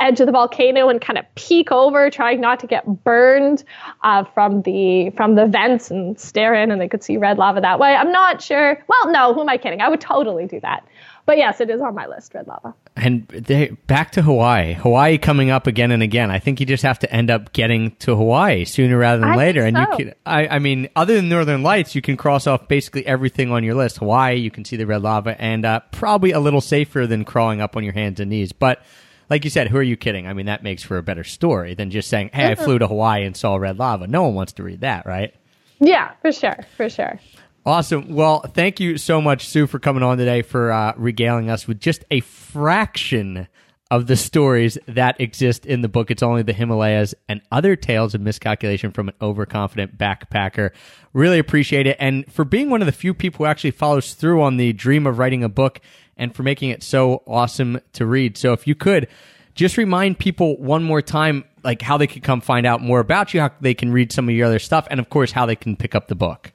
edge 0.00 0.20
of 0.20 0.26
the 0.26 0.32
volcano 0.32 0.88
and 0.88 1.00
kind 1.00 1.18
of 1.18 1.24
peek 1.34 1.72
over, 1.72 2.10
trying 2.10 2.40
not 2.40 2.60
to 2.60 2.66
get 2.66 2.86
burned 3.04 3.64
uh, 4.02 4.24
from 4.24 4.62
the 4.62 5.10
from 5.10 5.34
the 5.34 5.46
vents 5.46 5.90
and 5.90 6.18
stare 6.18 6.54
in, 6.54 6.70
and 6.70 6.80
they 6.80 6.88
could 6.88 7.02
see 7.02 7.16
red 7.16 7.36
lava 7.36 7.60
that 7.60 7.78
way. 7.80 7.94
I'm 7.94 8.12
not 8.12 8.40
sure. 8.40 8.82
Well, 8.86 9.12
no, 9.12 9.34
who 9.34 9.40
am 9.40 9.48
I 9.48 9.56
kidding? 9.56 9.80
I 9.80 9.88
would 9.88 10.00
totally 10.00 10.46
do 10.46 10.60
that. 10.60 10.86
But 11.26 11.36
yes, 11.36 11.60
it 11.60 11.68
is 11.68 11.80
on 11.80 11.94
my 11.94 12.06
list, 12.06 12.32
red 12.32 12.46
lava. 12.46 12.74
And 12.98 13.28
they, 13.28 13.68
back 13.86 14.12
to 14.12 14.22
Hawaii. 14.22 14.74
Hawaii 14.74 15.18
coming 15.18 15.50
up 15.50 15.66
again 15.66 15.90
and 15.90 16.02
again. 16.02 16.30
I 16.30 16.38
think 16.38 16.60
you 16.60 16.66
just 16.66 16.82
have 16.82 16.98
to 17.00 17.12
end 17.12 17.30
up 17.30 17.52
getting 17.52 17.92
to 17.96 18.16
Hawaii 18.16 18.64
sooner 18.64 18.98
rather 18.98 19.20
than 19.20 19.30
I 19.30 19.36
later. 19.36 19.62
think 19.62 19.78
and 19.78 19.86
you 19.98 20.04
can, 20.06 20.14
I, 20.26 20.48
I 20.48 20.58
mean, 20.58 20.88
other 20.96 21.14
than 21.14 21.28
Northern 21.28 21.62
Lights, 21.62 21.94
you 21.94 22.02
can 22.02 22.16
cross 22.16 22.46
off 22.46 22.68
basically 22.68 23.06
everything 23.06 23.50
on 23.52 23.64
your 23.64 23.74
list. 23.74 23.98
Hawaii, 23.98 24.36
you 24.36 24.50
can 24.50 24.64
see 24.64 24.76
the 24.76 24.86
red 24.86 25.02
lava, 25.02 25.40
and 25.40 25.64
uh, 25.64 25.80
probably 25.92 26.32
a 26.32 26.40
little 26.40 26.60
safer 26.60 27.06
than 27.06 27.24
crawling 27.24 27.60
up 27.60 27.76
on 27.76 27.84
your 27.84 27.92
hands 27.94 28.20
and 28.20 28.30
knees. 28.30 28.52
But 28.52 28.82
like 29.30 29.44
you 29.44 29.50
said, 29.50 29.68
who 29.68 29.76
are 29.76 29.82
you 29.82 29.96
kidding? 29.96 30.26
I 30.26 30.32
mean, 30.32 30.46
that 30.46 30.62
makes 30.62 30.82
for 30.82 30.98
a 30.98 31.02
better 31.02 31.24
story 31.24 31.74
than 31.74 31.90
just 31.90 32.08
saying, 32.08 32.30
"Hey, 32.32 32.50
I 32.50 32.54
flew 32.54 32.78
to 32.78 32.86
Hawaii 32.86 33.24
and 33.24 33.36
saw 33.36 33.56
red 33.56 33.78
lava." 33.78 34.06
No 34.06 34.22
one 34.22 34.34
wants 34.34 34.54
to 34.54 34.62
read 34.62 34.80
that, 34.80 35.06
right? 35.06 35.34
Yeah, 35.80 36.12
for 36.22 36.32
sure, 36.32 36.56
for 36.76 36.88
sure. 36.88 37.20
Awesome. 37.68 38.14
Well, 38.14 38.40
thank 38.40 38.80
you 38.80 38.96
so 38.96 39.20
much, 39.20 39.46
Sue, 39.46 39.66
for 39.66 39.78
coming 39.78 40.02
on 40.02 40.16
today 40.16 40.40
for 40.40 40.72
uh, 40.72 40.94
regaling 40.96 41.50
us 41.50 41.68
with 41.68 41.78
just 41.78 42.02
a 42.10 42.20
fraction 42.20 43.46
of 43.90 44.06
the 44.06 44.16
stories 44.16 44.78
that 44.86 45.20
exist 45.20 45.66
in 45.66 45.82
the 45.82 45.88
book. 45.88 46.10
It's 46.10 46.22
only 46.22 46.42
the 46.42 46.54
Himalayas 46.54 47.14
and 47.28 47.42
other 47.52 47.76
tales 47.76 48.14
of 48.14 48.22
miscalculation 48.22 48.90
from 48.92 49.10
an 49.10 49.14
overconfident 49.20 49.98
backpacker. 49.98 50.70
Really 51.12 51.38
appreciate 51.38 51.86
it. 51.86 51.98
And 52.00 52.24
for 52.32 52.46
being 52.46 52.70
one 52.70 52.80
of 52.80 52.86
the 52.86 52.92
few 52.92 53.12
people 53.12 53.44
who 53.44 53.50
actually 53.50 53.72
follows 53.72 54.14
through 54.14 54.40
on 54.40 54.56
the 54.56 54.72
dream 54.72 55.06
of 55.06 55.18
writing 55.18 55.44
a 55.44 55.50
book 55.50 55.78
and 56.16 56.34
for 56.34 56.44
making 56.44 56.70
it 56.70 56.82
so 56.82 57.22
awesome 57.26 57.82
to 57.92 58.06
read. 58.06 58.38
So 58.38 58.54
if 58.54 58.66
you 58.66 58.76
could 58.76 59.08
just 59.54 59.76
remind 59.76 60.18
people 60.18 60.56
one 60.56 60.84
more 60.84 61.02
time, 61.02 61.44
like 61.62 61.82
how 61.82 61.98
they 61.98 62.06
could 62.06 62.22
come 62.22 62.40
find 62.40 62.64
out 62.64 62.80
more 62.80 63.00
about 63.00 63.34
you, 63.34 63.40
how 63.40 63.50
they 63.60 63.74
can 63.74 63.92
read 63.92 64.10
some 64.10 64.26
of 64.26 64.34
your 64.34 64.46
other 64.46 64.58
stuff, 64.58 64.88
and 64.90 64.98
of 64.98 65.10
course, 65.10 65.32
how 65.32 65.44
they 65.44 65.56
can 65.56 65.76
pick 65.76 65.94
up 65.94 66.08
the 66.08 66.14
book. 66.14 66.54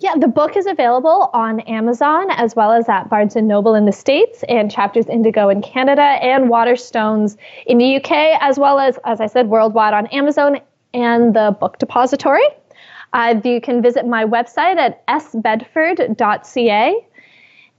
Yeah, 0.00 0.14
the 0.16 0.28
book 0.28 0.56
is 0.56 0.66
available 0.66 1.28
on 1.32 1.58
Amazon 1.60 2.30
as 2.30 2.54
well 2.54 2.70
as 2.70 2.88
at 2.88 3.10
Barnes 3.10 3.34
and 3.34 3.48
Noble 3.48 3.74
in 3.74 3.84
the 3.84 3.92
States 3.92 4.44
and 4.48 4.70
Chapters 4.70 5.06
Indigo 5.06 5.48
in 5.48 5.60
Canada 5.60 6.02
and 6.02 6.48
Waterstones 6.48 7.36
in 7.66 7.78
the 7.78 7.96
UK, 7.96 8.38
as 8.40 8.60
well 8.60 8.78
as, 8.78 8.96
as 9.04 9.20
I 9.20 9.26
said, 9.26 9.48
worldwide 9.48 9.94
on 9.94 10.06
Amazon 10.08 10.60
and 10.94 11.34
the 11.34 11.56
Book 11.58 11.78
Depository. 11.78 12.46
Uh, 13.12 13.40
you 13.42 13.60
can 13.60 13.82
visit 13.82 14.06
my 14.06 14.24
website 14.24 14.76
at 14.76 15.04
sbedford.ca, 15.08 16.94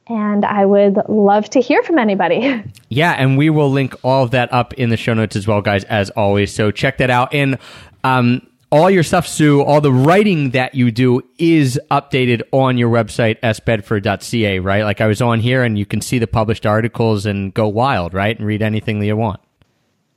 and 0.08 0.44
I 0.46 0.66
would 0.66 0.98
love 1.08 1.50
to 1.52 1.62
hear 1.62 1.84
from 1.84 2.00
anybody. 2.00 2.64
Yeah, 2.92 3.12
and 3.12 3.38
we 3.38 3.52
will 3.52 3.70
link 3.70 3.94
all 4.04 4.24
of 4.24 4.32
that 4.32 4.52
up 4.52 4.74
in 4.74 4.90
the 4.90 4.98
show 4.98 5.14
notes 5.14 5.36
as 5.36 5.46
well, 5.46 5.62
guys, 5.62 5.84
as 5.84 6.10
always. 6.10 6.52
So 6.52 6.72
check 6.72 6.98
that 6.98 7.12
out. 7.12 7.32
And 7.32 7.60
um, 8.04 8.49
all 8.72 8.90
your 8.90 9.04
stuff, 9.04 9.28
Sue, 9.28 9.62
all 9.64 9.82
the 9.82 9.92
writing 9.92 10.52
that 10.52 10.76
you 10.76 10.92
do 10.92 11.22
is 11.38 11.80
updated 11.90 12.44
on 12.52 12.78
your 12.78 12.90
website, 12.90 13.40
sbedford.ca, 13.42 14.60
right? 14.60 14.84
Like 14.84 15.02
I 15.02 15.08
was 15.08 15.22
on 15.22 15.40
here 15.40 15.64
and 15.64 15.78
you 15.78 15.86
can 15.86 16.02
see 16.02 16.20
the 16.20 16.28
published 16.28 16.66
articles 16.66 17.26
and 17.26 17.54
go 17.54 17.68
wild, 17.68 18.14
right? 18.14 18.38
And 18.38 18.46
read 18.46 18.62
anything 18.62 19.00
that 19.00 19.06
you 19.06 19.16
want. 19.18 19.40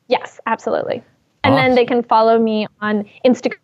yes, 0.09 0.39
absolutely. 0.47 1.03
And 1.45 1.55
Awesome. 1.55 1.65
then 1.67 1.75
they 1.75 1.87
can 1.87 2.03
follow 2.03 2.39
me 2.39 2.67
on 2.81 3.05
Instagram 3.25 3.55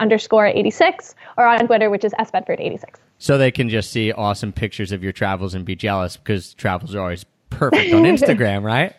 underscore 0.00 0.46
86 0.46 1.14
or 1.36 1.46
on 1.46 1.66
Twitter, 1.66 1.90
which 1.90 2.04
is 2.04 2.12
sbedford86. 2.14 2.84
So 3.18 3.36
they 3.38 3.50
can 3.50 3.68
just 3.68 3.90
see 3.92 4.10
awesome 4.12 4.52
pictures 4.52 4.92
of 4.92 5.02
your 5.02 5.12
travels 5.12 5.54
and 5.54 5.64
be 5.64 5.76
jealous 5.76 6.16
because 6.16 6.54
travels 6.54 6.94
are 6.94 7.00
always 7.00 7.24
perfect 7.50 7.92
on 7.92 8.02
Instagram, 8.04 8.62
right? 8.64 8.94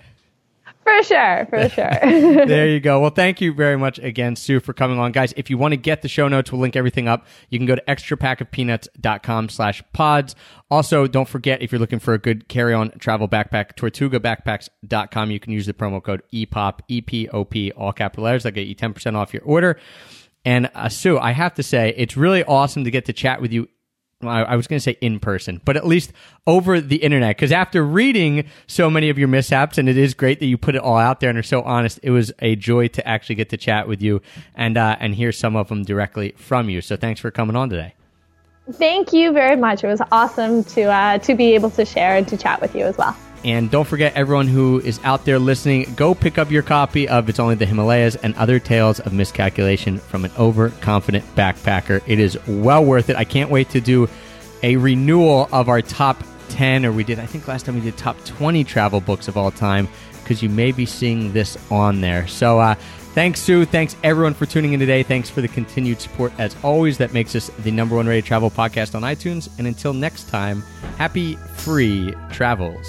For 0.84 1.04
sure, 1.04 1.48
for 1.50 1.70
sure. 1.76 2.46
there 2.48 2.68
you 2.68 2.80
go. 2.80 3.00
Well, 3.00 3.12
thank 3.12 3.40
you 3.40 3.54
very 3.54 3.78
much 3.78 4.00
again, 4.00 4.36
Sue, 4.36 4.60
for 4.60 4.74
coming 4.74 4.98
on. 5.00 5.12
Guys, 5.12 5.34
if 5.38 5.50
you 5.50 5.58
want 5.58 5.74
to 5.74 5.78
get 5.78 6.02
the 6.02 6.08
show 6.08 6.28
notes, 6.28 6.52
we'll 6.52 6.62
link 6.62 6.76
everything 6.76 7.08
up. 7.08 7.26
You 7.50 7.60
can 7.60 7.68
go 7.68 7.76
to 7.76 7.84
extrapackofpeanuts.com 7.88 9.50
slash 9.50 9.84
pods. 9.94 10.36
Also, 10.70 11.06
don't 11.08 11.28
forget, 11.28 11.62
if 11.62 11.72
you're 11.72 11.80
looking 11.80 12.00
for 12.00 12.14
a 12.14 12.18
good 12.18 12.48
carry-on 12.48 12.92
travel 13.00 13.28
backpack, 13.28 13.76
tortugabackpacks.com. 13.76 15.32
You 15.32 15.40
can 15.40 15.54
use 15.54 15.66
the 15.66 15.74
promo 15.74 16.02
code 16.02 16.24
E 16.32 16.46
EPOP, 16.46 16.80
E-P-O-P, 16.88 17.72
all 17.74 17.94
capital 17.94 18.24
letters. 18.24 18.44
That'll 18.44 18.56
get 18.56 18.68
you 18.68 18.76
10% 18.76 19.16
off 19.16 19.34
your 19.34 19.44
order. 19.44 19.78
And 20.44 20.72
uh, 20.74 20.90
Sue, 20.90 21.20
I 21.20 21.32
have 21.34 21.54
to 21.56 21.64
say, 21.64 21.94
it's 21.96 22.18
really 22.18 22.44
awesome 22.44 22.86
to 22.86 22.92
get 22.92 23.06
to 23.06 23.14
chat 23.14 23.42
with 23.42 23.52
you 23.52 23.68
I 24.24 24.44
I 24.44 24.56
was 24.56 24.68
going 24.68 24.78
to 24.78 24.84
say 24.84 24.98
in 25.02 25.20
person, 25.20 25.62
but 25.66 25.78
at 25.78 25.86
least 25.86 26.14
over 26.48 26.82
the 26.82 26.98
internet. 26.98 27.36
Because 27.36 27.52
after 27.52 27.84
reading 27.84 28.46
so 28.68 28.90
many 28.90 29.10
of 29.10 29.18
your 29.18 29.28
mishaps, 29.28 29.78
and 29.78 29.88
it 29.88 29.98
is 29.98 30.14
great 30.14 30.40
that 30.40 30.46
you 30.48 30.58
put 30.58 30.76
it 30.76 30.82
all 30.82 30.98
out 30.98 31.20
there 31.20 31.30
and 31.30 31.38
are 31.40 31.44
so 31.44 31.62
honest, 31.64 32.00
it 32.04 32.12
was 32.12 32.32
a 32.40 32.56
joy 32.56 32.88
to 32.90 33.08
actually 33.08 33.36
get 33.36 33.50
to 33.50 33.58
chat 33.58 33.88
with 33.88 34.02
you 34.02 34.22
and 34.56 34.78
uh, 34.78 34.96
and 35.00 35.16
hear 35.16 35.32
some 35.32 35.56
of 35.56 35.68
them 35.70 35.84
directly 35.84 36.34
from 36.38 36.70
you. 36.70 36.82
So 36.82 36.96
thanks 36.96 37.20
for 37.20 37.32
coming 37.32 37.56
on 37.56 37.70
today. 37.70 37.94
Thank 38.74 39.12
you 39.12 39.32
very 39.32 39.56
much. 39.56 39.84
It 39.84 39.88
was 39.88 40.02
awesome 40.12 40.64
to 40.66 40.84
uh, 40.84 41.18
to 41.20 41.36
be 41.36 41.54
able 41.56 41.72
to 41.72 41.86
share 41.86 42.16
and 42.16 42.28
to 42.28 42.38
chat 42.38 42.62
with 42.62 42.76
you 42.76 42.86
as 42.86 42.98
well. 42.98 43.16
And 43.44 43.72
don't 43.72 43.88
forget, 43.88 44.14
everyone 44.14 44.48
who 44.48 44.80
is 44.82 45.00
out 45.04 45.26
there 45.26 45.40
listening, 45.40 45.94
go 45.96 46.14
pick 46.14 46.38
up 46.38 46.52
your 46.52 46.62
copy 46.62 47.08
of 47.08 47.28
It's 47.28 47.40
Only 47.40 47.56
the 47.56 47.66
Himalayas 47.66 48.16
and 48.18 48.36
Other 48.36 48.60
Tales 48.60 49.00
of 49.00 49.14
Miscalculation 49.14 49.98
from 49.98 50.26
an 50.26 50.32
Overconfident 50.38 51.26
Backpacker. 51.36 52.04
It 52.06 52.20
is 52.20 52.38
well 52.48 52.86
worth 52.86 53.10
it. 53.10 53.16
I 53.16 53.24
can't 53.24 53.50
wait 53.50 53.70
to 53.72 53.82
do 53.82 54.08
a 54.62 54.76
renewal 54.76 55.50
of 55.52 55.70
our 55.70 55.82
top 55.82 56.24
10, 56.50 56.86
or 56.86 56.92
we 56.92 57.04
did, 57.04 57.18
I 57.18 57.26
think 57.26 57.48
last 57.48 57.66
time 57.66 57.76
we 57.76 57.82
did 57.82 57.98
top 57.98 58.24
20 58.26 58.64
travel 58.64 59.02
books 59.02 59.28
of 59.28 59.38
all 59.38 59.50
time, 59.50 59.88
because 60.22 60.44
you 60.44 60.50
may 60.50 60.72
be 60.72 60.86
seeing 60.86 61.34
this 61.34 61.58
on 61.72 62.02
there. 62.02 62.28
So, 62.28 62.60
uh, 62.60 62.76
Thanks, 63.14 63.42
Sue. 63.42 63.66
Thanks, 63.66 63.98
everyone, 64.04 64.34
for 64.34 64.46
tuning 64.46 64.72
in 64.72 64.80
today. 64.80 65.04
Thanks 65.04 65.30
for 65.30 65.42
the 65.42 65.48
continued 65.50 66.00
support, 66.00 66.32
as 66.38 66.56
always. 66.64 66.98
That 66.98 67.14
makes 67.14 67.36
us 67.36 67.50
the 67.60 67.72
number 67.72 67.96
one 67.96 68.08
rated 68.08 68.26
travel 68.26 68.50
podcast 68.50 68.96
on 68.96 69.02
iTunes. 69.02 69.50
And 69.58 69.68
until 69.68 69.94
next 69.94 70.30
time, 70.30 70.64
happy 70.98 71.36
free 71.36 72.14
travels. 72.32 72.88